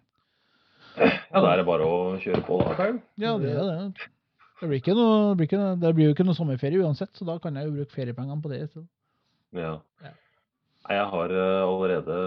Ja, 0.95 1.11
da 1.35 1.51
er 1.51 1.61
det 1.61 1.67
bare 1.67 1.85
å 1.87 1.99
kjøre 2.23 2.41
på, 2.47 2.61
da. 2.63 2.77
Karl. 2.79 2.97
Ja, 3.21 3.35
det 3.39 3.51
er 3.51 3.67
det. 3.67 4.07
Det 4.61 4.69
blir, 4.69 4.79
ikke 4.79 4.95
noe, 4.95 5.19
det, 5.31 5.35
blir 5.39 5.49
ikke, 5.49 5.61
det 5.81 5.91
blir 5.97 6.07
jo 6.07 6.15
ikke 6.15 6.25
noe 6.27 6.37
sommerferie 6.37 6.81
uansett, 6.85 7.11
så 7.17 7.27
da 7.27 7.35
kan 7.41 7.55
jeg 7.57 7.67
jo 7.67 7.75
bruke 7.75 7.95
feriepengene 7.95 8.43
på 8.43 8.51
det. 8.51 8.61
Så. 8.71 8.83
Ja. 9.57 9.75
Ja. 10.05 10.15
Jeg 10.87 11.05
har 11.13 11.35
allerede 11.35 12.17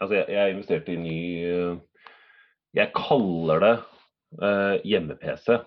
Altså, 0.00 0.14
jeg, 0.20 0.26
jeg 0.32 0.54
investerte 0.54 0.94
i 0.94 1.00
ny 1.00 1.18
eh, 1.44 1.74
Jeg 2.78 2.92
kaller 2.96 3.62
det 3.62 3.74
eh, 4.40 4.76
hjemme-PC. 4.88 5.60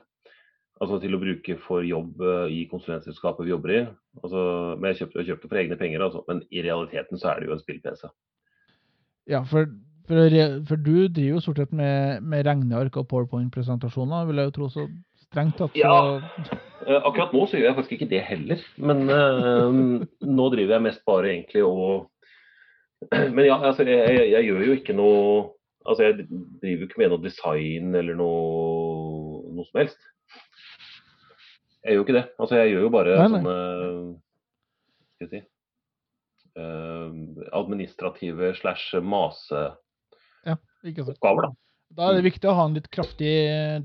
Altså 0.84 0.98
til 1.00 1.16
å 1.16 1.22
bruke 1.22 1.56
for 1.64 1.86
jobb 1.88 2.22
eh, 2.26 2.46
i 2.52 2.62
konsulentselskapet 2.72 3.48
vi 3.48 3.54
jobber 3.54 3.76
i. 3.76 3.82
Altså, 4.24 4.46
men 4.76 4.92
jeg 4.92 5.04
kjøpte, 5.04 5.20
jeg 5.22 5.30
kjøpte 5.32 5.52
for 5.52 5.62
egne 5.62 5.80
penger, 5.80 6.04
altså. 6.08 6.24
Men 6.28 6.42
i 6.52 6.64
realiteten 6.66 7.22
så 7.22 7.32
er 7.32 7.42
det 7.42 7.50
jo 7.50 7.56
en 7.56 7.62
spill-PC. 7.64 8.08
Ja, 9.32 9.42
for, 9.50 9.70
for, 10.10 10.40
for 10.70 10.82
du 10.82 10.96
driver 11.08 11.32
jo 11.38 11.44
stort 11.46 11.62
sett 11.62 11.74
med, 11.74 12.26
med 12.26 12.46
regneark 12.50 12.98
og 13.00 13.08
powerpoint-presentasjoner, 13.14 14.28
vil 14.30 14.42
jeg 14.42 14.52
jo 14.52 14.56
tro 14.58 14.72
så 14.74 14.88
strengt 15.26 15.58
tatt. 15.62 15.78
Så, 15.78 15.80
Ja. 15.80 16.62
Eh, 16.86 17.00
akkurat 17.02 17.32
nå 17.34 17.46
så 17.50 17.58
gjør 17.58 17.72
jeg 17.72 17.78
faktisk 17.80 17.96
ikke 17.96 18.12
det 18.12 18.22
heller. 18.28 18.66
Men 18.78 19.06
eh, 19.10 19.80
nå 20.38 20.50
driver 20.54 20.78
jeg 20.78 20.86
mest 20.86 21.06
bare 21.08 21.32
egentlig 21.32 21.64
og 21.66 22.10
Men 23.36 23.46
ja, 23.46 23.58
altså 23.60 23.86
jeg, 23.88 24.00
jeg, 24.16 24.32
jeg 24.32 24.50
gjør 24.50 24.66
jo 24.70 24.80
ikke 24.80 24.98
noe 24.98 25.26
Altså 25.86 26.08
jeg 26.08 26.24
driver 26.26 26.80
jo 26.82 26.88
ikke 26.88 26.98
med 26.98 27.12
noe 27.14 27.22
design 27.22 27.92
eller 27.94 28.16
noe, 28.18 29.44
noe 29.54 29.66
som 29.68 29.78
helst. 29.84 30.08
Jeg 31.86 31.94
gjør 31.94 32.00
jo 32.00 32.06
ikke 32.08 32.16
det. 32.16 32.24
Altså 32.42 32.58
jeg 32.58 32.72
gjør 32.72 32.88
jo 32.88 32.94
bare 32.96 33.18
Nei, 33.20 33.28
nei. 33.30 33.30
sånne 33.36 33.58
Skal 35.14 35.28
jeg 35.28 35.30
si 35.30 35.42
uh, 36.58 37.12
Administrative 37.62 38.50
slash 38.58 38.98
maseoppgaver, 39.14 40.58
sant. 41.06 41.22
da. 41.22 41.52
Da 41.96 42.10
er 42.10 42.18
det 42.18 42.26
viktig 42.32 42.50
å 42.50 42.58
ha 42.58 42.66
en 42.66 42.76
litt 42.76 42.90
kraftig 42.92 43.36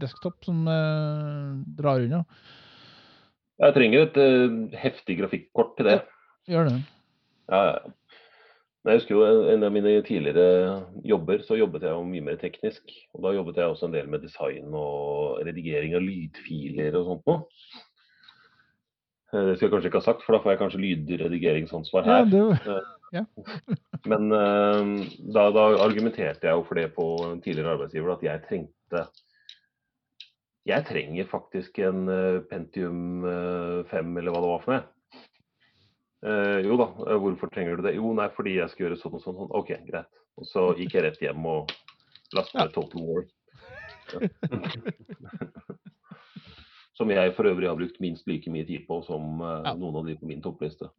desktop 0.00 0.40
som 0.46 0.64
uh, 0.66 1.60
drar 1.78 2.00
unna. 2.02 2.24
Jeg 3.60 3.76
trenger 3.76 4.08
et 4.08 4.16
uh, 4.18 4.58
heftig 4.80 5.20
grafikkort 5.20 5.76
til 5.76 5.92
det. 5.92 6.00
Gjør 6.48 6.72
det. 6.72 6.78
Ja, 7.52 7.60
ja. 7.68 7.80
Ja. 8.80 8.84
Men 8.84 8.92
jeg 8.94 9.00
husker 9.00 9.14
jo 9.14 9.24
en- 9.26 9.50
en 9.54 9.64
av 9.64 9.72
mine 9.72 10.02
tidligere 10.02 10.86
jobber, 11.04 11.38
så 11.44 11.58
jobbet 11.58 11.82
jeg 11.82 11.90
jo 11.90 12.02
mye 12.04 12.22
mer 12.24 12.36
teknisk. 12.36 12.82
Og 13.14 13.22
da 13.22 13.32
jobbet 13.36 13.56
jeg 13.56 13.64
også 13.68 13.84
en 13.84 13.92
del 13.92 14.06
med 14.08 14.22
design 14.22 14.72
og 14.72 15.40
redigering 15.44 15.94
av 15.94 16.00
lydfiler 16.02 16.94
og 16.96 17.04
sånt 17.06 17.26
noe. 17.26 17.42
Eh, 19.32 19.44
Det 19.46 19.58
skulle 19.58 19.70
jeg 19.70 19.74
kanskje 19.82 19.90
ikke 19.90 20.00
ha 20.00 20.12
sagt, 20.12 20.22
for 20.24 20.32
da 20.32 20.38
får 20.42 20.50
jeg 20.50 20.58
kanskje 20.58 20.80
lydredigeringsansvar 20.80 22.06
Ja, 22.06 22.24
her. 22.24 22.82
ja. 23.12 23.24
Men 24.06 24.32
eh, 24.32 25.06
da, 25.32 25.50
da 25.50 25.66
argumenterte 25.84 26.48
jeg 26.48 26.56
jo 26.56 26.62
for 26.64 26.74
det 26.74 26.94
på 26.94 27.06
en 27.32 27.40
tidligere 27.42 27.76
arbeidsgiver, 27.76 28.12
at 28.16 28.22
jeg 28.22 28.42
trengte 28.48 29.06
Jeg 30.66 30.84
trenger 30.86 31.24
faktisk 31.26 31.78
en 31.78 32.08
eh, 32.08 32.40
Pentium 32.50 33.24
eh, 33.24 33.84
5, 33.90 34.16
eller 34.18 34.30
hva 34.32 34.40
det 34.40 34.50
var 34.50 34.64
for 34.64 34.72
noe. 34.72 34.82
Eh, 36.20 36.58
jo 36.66 36.76
da, 36.76 36.88
eh, 37.06 37.16
hvorfor 37.16 37.48
trenger 37.48 37.76
du 37.76 37.82
det? 37.86 37.94
Jo, 37.96 38.12
nei, 38.16 38.28
fordi 38.36 38.58
jeg 38.58 38.68
skal 38.72 38.86
gjøre 38.86 38.98
sånn 39.00 39.14
og 39.16 39.22
sånn. 39.24 39.36
sånn. 39.38 39.52
OK, 39.56 39.70
greit. 39.86 40.10
Og 40.40 40.44
så 40.48 40.66
gikk 40.76 40.94
jeg 40.96 41.04
rett 41.06 41.22
hjem 41.24 41.46
og 41.48 41.72
lastet 42.36 42.60
ned 42.60 42.74
Total 42.74 43.02
War. 43.08 43.22
Som 46.98 47.08
jeg 47.14 47.32
for 47.32 47.48
øvrig 47.48 47.68
har 47.70 47.78
brukt 47.78 48.00
minst 48.04 48.26
like 48.28 48.50
mye 48.52 48.66
tid 48.68 48.84
på 48.88 48.98
som 49.06 49.40
eh, 49.40 49.70
noen 49.78 49.96
av 49.96 50.04
de 50.10 50.18
på 50.20 50.28
min 50.28 50.42
toppliste. 50.44 50.90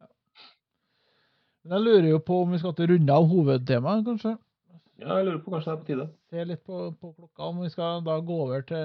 Men 1.62 1.76
jeg 1.76 1.84
lurer 1.84 2.08
jo 2.10 2.18
på 2.26 2.40
om 2.42 2.50
vi 2.50 2.58
skal 2.58 2.74
til 2.74 2.90
runde 2.90 3.12
av 3.14 3.28
hovedtemaet, 3.30 4.02
kanskje. 4.08 4.32
Ja, 4.98 5.20
jeg 5.20 5.28
lurer 5.28 5.38
på 5.44 5.52
kanskje 5.54 5.68
det 5.68 5.74
er 5.76 5.82
på 5.82 5.90
tide. 5.90 6.06
Se 6.32 6.46
litt 6.48 6.64
på, 6.66 6.80
på 6.98 7.12
klokka, 7.14 7.46
om 7.46 7.62
vi 7.62 7.70
skal 7.70 8.02
da 8.06 8.18
gå 8.18 8.40
over 8.48 8.66
til 8.66 8.84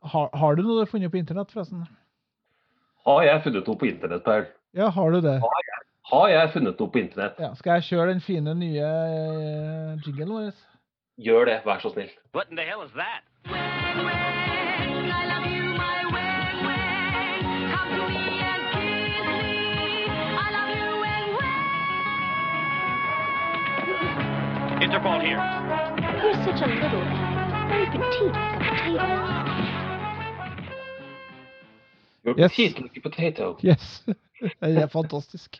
Har, 0.00 0.30
har 0.32 0.56
du 0.56 0.62
noe 0.62 0.78
du 0.78 0.82
har 0.86 0.88
funnet 0.88 1.12
på 1.12 1.20
internett, 1.20 1.52
forresten? 1.52 1.84
Har 3.06 3.22
jeg 3.22 3.42
funnet 3.44 3.68
noe 3.70 3.78
på 3.78 3.86
internett, 3.86 4.24
Per? 4.26 4.48
Ja, 4.74 4.88
har 4.90 5.10
du 5.14 5.20
det? 5.22 5.36
Har 6.10 6.28
jeg 6.30 6.50
funnet 6.54 6.80
noe 6.80 6.90
på 6.90 6.98
internett? 6.98 7.38
Ja, 7.38 7.52
skal 7.54 7.78
jeg 7.78 7.84
kjøre 7.90 8.08
den 8.10 8.20
fine 8.24 8.54
nye 8.58 8.82
uh, 8.82 9.94
jinglen 10.02 10.32
vår? 10.34 10.50
Gjør 11.22 11.44
det, 11.46 11.60
vær 11.66 11.78
så 11.84 11.90
snill. 11.94 12.10
What 12.34 12.50
in 12.50 12.56
the 12.58 12.66
hell 12.66 12.82
is 12.82 12.90
that? 12.98 13.22
I 13.46 13.54
love 15.30 15.46
you, 15.54 15.64
my 15.78 16.02
wang 16.10 16.56
wang. 16.66 17.70
Come 17.70 17.90
to 17.94 18.04
me 18.10 18.42
and 18.42 18.62
kiss 18.74 19.22
me. 19.22 19.40
I 20.10 20.46
love 20.56 20.70
you, 20.74 20.90
wang 21.06 21.30
wang. 21.38 21.62
Interpol 24.82 25.22
here. 25.22 25.38
You're 26.26 26.42
such 26.42 26.58
a 26.58 26.66
little 26.66 27.06
guy. 27.06 27.70
Very 27.70 27.86
petite. 27.86 28.34
You're 28.90 29.45
Yes. 32.34 32.56
Yes. 33.64 34.02
Det 34.60 34.82
er 34.82 34.90
fantastisk. 34.92 35.58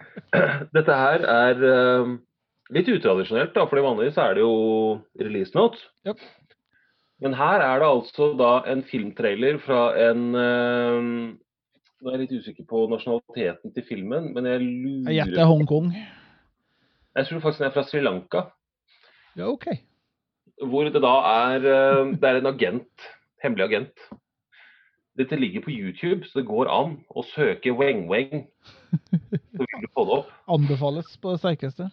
Dette 0.76 0.96
her 0.96 1.24
er 1.28 1.62
eh, 1.68 2.12
litt 2.76 2.90
utradisjonelt, 2.90 3.52
da, 3.56 3.66
for 3.68 3.82
vanligvis 3.84 4.18
er 4.22 4.36
det 4.38 4.44
jo 4.44 4.52
release 5.20 5.56
notes. 5.56 5.82
Yep. 6.06 6.22
Men 7.24 7.34
her 7.36 7.64
er 7.64 7.80
det 7.80 7.88
altså 7.88 8.30
da 8.36 8.52
en 8.68 8.84
filmtrailer 8.86 9.58
fra 9.64 9.88
en 10.10 10.28
eh, 10.36 11.10
Nå 11.96 12.10
er 12.10 12.18
jeg 12.18 12.26
litt 12.26 12.44
usikker 12.44 12.66
på 12.68 12.82
nasjonaliteten 12.92 13.72
til 13.72 13.84
filmen, 13.88 14.28
men 14.36 14.48
jeg 14.50 14.60
lurer 14.62 15.14
Jeg 15.14 15.22
gjetter 15.22 15.48
Hongkong. 15.48 15.88
Jeg 17.16 17.28
tror 17.28 17.40
faktisk 17.40 17.62
den 17.62 17.70
er 17.70 17.72
fra 17.72 17.84
Sri 17.88 18.02
Lanka. 18.04 18.42
Ja, 19.38 19.48
OK. 19.48 19.70
Hvor 20.60 20.88
det 20.88 21.00
da 21.04 21.14
er 21.30 21.64
eh, 21.72 22.12
Det 22.20 22.28
er 22.28 22.40
en 22.42 22.50
agent. 22.52 23.08
Hemmelig 23.44 23.64
agent. 23.70 24.06
Dette 25.16 25.36
ligger 25.36 25.62
på 25.64 25.70
YouTube, 25.70 26.26
så 26.26 26.40
det 26.40 26.48
går 26.48 26.68
an 26.68 26.98
å 27.08 27.22
søke 27.24 27.72
Weng-Weng. 27.72 28.44
Så 28.92 29.64
vil 29.64 29.84
du 29.84 29.88
få 29.94 30.04
det 30.04 30.18
opp. 30.18 30.32
Anbefales 30.52 31.14
på 31.22 31.32
det 31.32 31.40
sterkeste. 31.40 31.86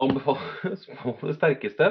Anbefales 0.00 0.86
på 1.02 1.14
det 1.26 1.34
sterkeste. 1.36 1.90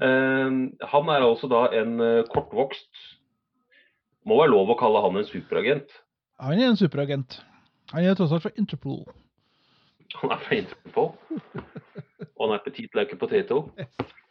Eh, 0.00 0.54
han 0.94 1.12
er 1.12 1.26
altså 1.26 1.50
da 1.52 1.66
en 1.76 2.00
eh, 2.00 2.22
kortvokst 2.32 3.02
Må 4.24 4.38
være 4.38 4.54
lov 4.54 4.70
å 4.72 4.78
kalle 4.80 5.02
han 5.04 5.18
en 5.20 5.28
superagent. 5.28 5.90
Han 6.40 6.56
er 6.56 6.70
en 6.70 6.78
superagent. 6.80 7.42
Han 7.92 8.06
er 8.06 8.16
tross 8.16 8.32
alt 8.32 8.46
fra 8.46 8.54
Interpol. 8.56 9.02
Han 10.22 10.32
er 10.32 10.40
fra 10.46 10.56
Interpol. 10.62 11.12
Og 12.38 12.44
han 12.46 12.54
er 12.56 12.64
petit 12.64 12.96
like 12.96 13.18
potato. 13.20 13.66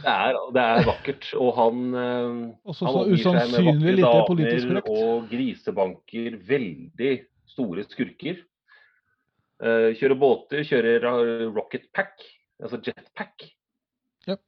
Det 0.00 0.12
er, 0.12 0.36
det 0.54 0.62
er 0.62 0.86
vakkert. 0.88 1.26
Og 1.38 1.50
han 1.58 1.82
eh, 1.94 2.38
Også 2.70 2.86
Han 2.86 2.94
så 2.94 3.02
omgir 3.04 3.22
seg 3.24 3.52
med 3.52 4.04
vakre 4.04 4.36
lite 4.38 4.60
damer. 4.66 4.88
Og 4.90 5.26
grisebanker 5.30 6.38
veldig 6.48 7.12
store 7.50 7.84
skurker. 7.90 8.40
Uh, 9.60 9.92
kjører 9.98 10.16
båter, 10.16 10.62
kjører 10.64 11.04
eh, 11.04 11.42
rocket 11.52 11.90
pack, 11.92 12.22
altså 12.64 12.78
jetpack. 12.80 13.44
Ja. 14.24 14.38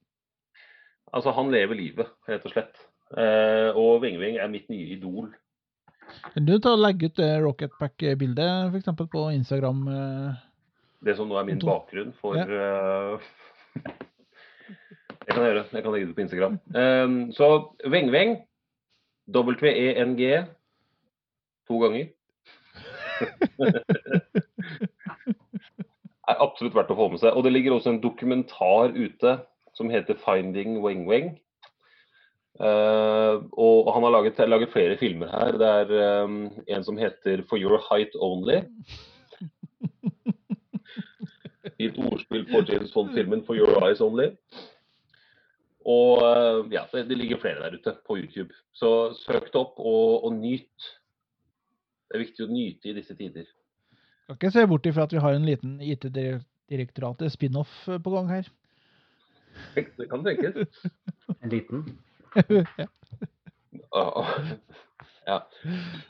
Altså, 1.12 1.34
han 1.36 1.52
lever 1.52 1.76
livet, 1.76 2.14
rett 2.30 2.46
og 2.48 2.54
slett. 2.54 2.80
Uh, 3.12 3.76
og 3.76 4.00
Weng-Weng 4.06 4.38
er 4.40 4.48
mitt 4.48 4.72
nye 4.72 4.94
idol. 4.94 5.28
Kan 6.32 6.48
du 6.48 6.54
ta 6.56 6.72
og 6.72 6.80
legge 6.80 7.10
ut 7.10 7.20
det 7.20 7.28
Rocketpack-bildet 7.44 8.72
f.eks. 8.72 8.88
på 9.12 9.26
Instagram? 9.36 9.84
Uh, 9.84 10.40
Det 11.04 11.18
som 11.18 11.28
nå 11.28 11.36
er 11.36 11.50
min 11.50 11.60
bakgrunn 11.60 12.16
for 12.16 12.40
Ja. 12.40 13.20
Jeg 15.26 15.34
kan 15.34 15.44
gjøre. 15.44 15.64
Jeg 15.72 15.82
kan 15.82 15.92
legge 15.92 16.06
det 16.06 16.16
på 16.16 16.24
Instagram. 16.24 16.58
Um, 16.74 17.32
så 17.32 17.46
Veng 17.86 18.10
W-E-N-G, 19.32 20.44
to 21.68 21.78
ganger. 21.78 22.06
er 26.32 26.42
absolutt 26.42 26.74
verdt 26.76 26.92
å 26.92 26.98
få 26.98 27.08
med 27.12 27.22
seg. 27.22 27.36
Og 27.36 27.46
det 27.46 27.52
ligger 27.54 27.76
også 27.76 27.94
en 27.94 28.02
dokumentar 28.02 28.94
ute 28.96 29.38
som 29.76 29.90
heter 29.90 30.18
'Finding 30.18 30.80
Weng-Weng'. 30.84 31.38
Uh, 32.60 33.48
og 33.56 33.88
han 33.94 34.04
har 34.04 34.12
laget, 34.12 34.38
laget 34.48 34.72
flere 34.72 34.98
filmer 35.00 35.30
her. 35.32 35.56
Det 35.58 35.68
er 35.68 36.24
um, 36.24 36.50
en 36.68 36.84
som 36.84 36.98
heter 36.98 37.42
'For 37.48 37.56
Your 37.56 37.80
Height 37.90 38.12
Only'. 38.14 38.68
I 41.78 41.88
et 41.88 41.98
ordspill 41.98 42.44
på 42.46 42.62
James 42.68 42.92
Bond-filmen 42.92 43.44
'For 43.44 43.54
Your 43.54 43.86
Eyes 43.86 44.00
Only'. 44.00 44.36
Og 45.88 46.22
eh, 46.26 46.72
ja, 46.74 46.84
det, 46.92 47.06
det 47.10 47.18
ligger 47.18 47.40
flere 47.42 47.62
der 47.64 47.76
ute 47.78 47.94
på 48.06 48.18
YouTube. 48.20 48.54
Så 48.76 49.12
søk 49.18 49.48
det 49.50 49.58
opp 49.58 49.80
og, 49.80 50.24
og 50.26 50.34
nyt. 50.36 50.88
Det 52.08 52.18
er 52.18 52.24
viktig 52.26 52.46
å 52.46 52.52
nyte 52.52 52.90
i 52.90 52.96
disse 52.98 53.16
tider. 53.18 53.46
Kan 54.28 54.38
ikke 54.38 54.52
se 54.54 54.66
bort 54.70 54.86
ifra 54.86 55.06
at 55.08 55.12
vi 55.14 55.20
har 55.22 55.34
en 55.36 55.46
liten 55.48 55.78
IT-direktoratet 55.82 57.32
spin-off 57.34 57.72
eh, 57.88 57.98
på 58.02 58.12
gang 58.14 58.30
her. 58.30 58.50
Det 59.74 60.08
kan 60.08 60.22
tenkes. 60.24 60.84
En 61.40 61.50
liten. 61.52 61.82
ja. 62.80 62.86
Ja. 63.92 64.06
ja. 65.26 65.38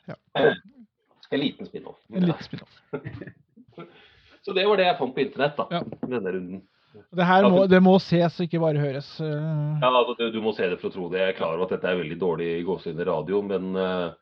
Ja. 0.06 0.16
En 1.32 1.40
liten 1.40 1.66
spin-off. 1.66 1.98
En 2.12 2.26
liten 2.28 2.44
spin-off. 2.44 2.82
Så 4.42 4.52
det 4.52 4.66
var 4.66 4.76
det 4.78 4.86
jeg 4.88 4.98
fant 4.98 5.14
på 5.14 5.22
internett 5.22 5.58
da, 5.58 5.66
Ja. 5.70 5.80
denne 6.02 6.32
runden. 6.34 6.62
Det 6.92 7.24
her 7.24 7.46
må, 7.48 7.62
det 7.70 7.78
må 7.84 7.94
ses, 8.04 8.34
ikke 8.44 8.60
bare 8.60 8.80
høres. 8.80 9.08
eh. 9.20 9.30
Ja, 9.80 9.88
altså, 9.88 10.14
du, 10.18 10.26
du 10.34 10.40
må 10.44 10.52
se 10.56 10.66
det 10.68 10.78
for 10.80 10.90
å 10.90 10.94
tro 10.94 11.06
det. 11.12 11.20
Jeg 11.22 11.32
er 11.32 11.38
klar 11.38 11.54
over 11.56 11.64
at 11.68 11.72
dette 11.76 11.88
er 11.88 12.00
veldig 12.02 12.18
dårlig 12.20 12.48
i 12.58 12.64
gåsehudene 12.66 13.06
radio, 13.08 13.40
men 13.48 13.70
uh, 13.78 14.12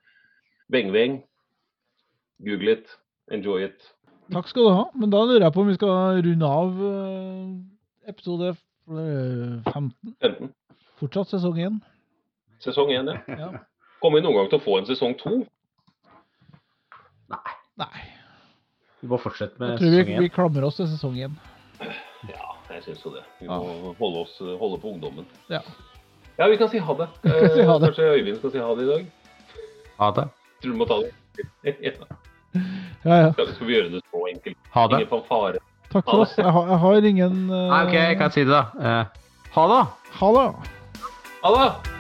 Weng-Weng, 0.71 1.21
google 2.47 2.77
it, 2.77 2.93
enjoy 3.35 3.64
it. 3.66 3.89
Takk 4.31 4.47
skal 4.47 4.68
du 4.68 4.71
ha. 4.77 4.85
Men 4.95 5.11
da 5.11 5.25
lurer 5.27 5.49
jeg 5.49 5.55
på 5.57 5.64
om 5.64 5.71
vi 5.73 5.75
skal 5.75 6.21
runde 6.23 6.51
av 6.61 6.83
eh, 6.87 8.11
episode 8.12 8.53
eh, 8.53 9.73
15. 9.73 10.14
15. 10.23 10.53
Fortsatt 11.01 11.33
sesong 11.35 11.59
1. 11.59 11.81
Sesong 12.62 12.93
1, 12.95 13.11
ja. 13.11 13.39
Ja. 13.41 13.49
Kommer 14.01 14.21
vi 14.21 14.27
noen 14.29 14.39
gang 14.39 14.53
til 14.53 14.61
å 14.61 14.64
få 14.64 14.79
en 14.79 14.87
sesong 14.87 15.16
2? 15.18 15.41
Nei. 17.81 18.05
Vi 19.01 19.09
må 19.11 19.18
fortsette 19.18 19.59
med 19.59 19.75
Jeg 19.75 19.81
tror 19.81 19.91
vi, 19.91 20.01
sesong 20.05 20.23
vi 20.23 20.31
klamrer 20.39 20.66
oss 20.68 20.79
til 20.79 20.89
sesong 20.93 21.18
1. 21.27 21.35
Ja, 22.71 22.77
jeg 22.79 22.85
syns 22.87 23.01
jo 23.05 23.11
det. 23.11 23.23
Vi 23.41 23.47
Ja. 23.51 23.57
må 23.59 23.95
holde, 23.99 24.21
oss, 24.23 24.37
holde 24.39 24.79
på 24.79 24.93
ungdommen. 24.95 25.27
Ja. 25.51 25.59
Ja, 26.39 26.47
vi 26.49 26.57
kan 26.57 26.68
si 26.71 26.79
ha 26.79 26.95
det. 26.95 27.09
Eh, 27.27 27.49
si 27.55 27.62
ha 27.66 27.79
det. 27.79 27.91
Kanskje 27.91 28.07
Øyvind 28.14 28.39
skal 28.39 28.53
si 28.55 28.59
ha 28.62 28.75
det 28.79 28.85
i 28.85 28.91
dag? 28.91 29.07
Ha 29.99 30.11
det. 30.21 30.29
Tror 30.62 30.73
du 30.73 30.77
må 30.79 30.87
ta 30.87 31.01
det? 31.03 31.11
ja. 31.83 31.91
Ja, 33.05 33.16
ja. 33.16 33.33
Skal, 33.33 33.51
skal 33.55 33.66
vi 33.66 33.75
gjøre 33.75 33.91
det 33.97 34.03
så 34.11 34.23
enkelt? 34.31 34.57
Ha 34.75 34.87
det. 34.87 35.01
Ingen 35.03 35.11
fanfare. 35.11 35.59
Takk 35.91 36.05
for 36.07 36.23
oss. 36.23 36.37
Jeg 36.39 36.53
har, 36.55 36.68
jeg 36.71 36.79
har 36.79 37.09
ingen 37.11 37.39
uh... 37.51 37.57
Nei, 37.73 37.81
OK, 37.87 37.95
jeg 37.99 38.18
kan 38.23 38.31
si 38.31 38.45
det, 38.47 38.55
da. 38.55 38.62
Uh, 38.79 39.05
ha 39.57 39.66
det. 39.75 39.83
Ha 40.21 40.31
det. 40.39 40.47
Ha! 41.43 41.51
Det 41.51 42.00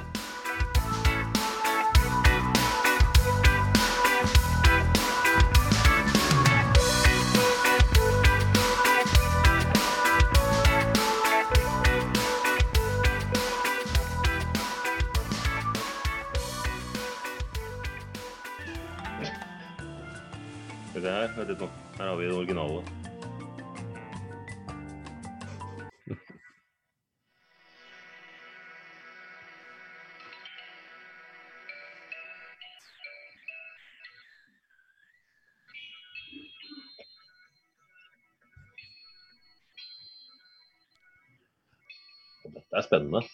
er 42.80 42.86
spennende. 42.88 43.20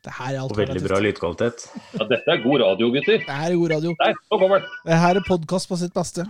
Det 0.00 0.12
her 0.16 0.32
er 0.38 0.44
Og 0.46 0.54
veldig 0.56 0.80
bra 0.86 0.96
lydkvalitet. 1.04 1.66
Ja, 1.92 2.06
dette 2.08 2.32
er 2.32 2.38
god 2.40 2.62
radio, 2.62 2.86
gutter. 2.94 3.18
Det 3.20 3.34
her 3.36 3.52
er 3.52 3.56
god 3.60 3.72
radio. 3.74 3.90
Der, 4.00 4.14
nå 4.32 4.38
kommer 4.40 4.62
den. 4.62 4.70
Det 4.88 4.96
her 5.02 5.18
er 5.20 5.26
podkast 5.26 5.68
på 5.68 5.76
sitt 5.76 5.92
beste. 5.92 6.24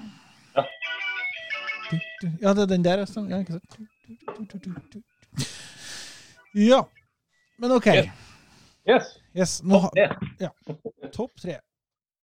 Ja. 0.56 0.64
Ja, 2.42 2.54
det 2.58 2.64
er 2.64 2.70
den 2.72 2.82
der. 2.84 3.04
altså. 3.04 3.22
Ja, 3.30 3.38
ikke 3.44 3.60
sant? 3.60 3.78
Ja. 6.58 6.80
Men 7.62 7.76
OK. 7.76 7.86
Yes. 7.94 8.10
Yes. 8.90 9.10
Yes, 9.38 9.52
nå 9.62 9.78
har 9.84 9.94
Det. 9.94 10.08
Ja. 10.42 10.50
Topp 11.14 11.30
tre. 11.38 11.60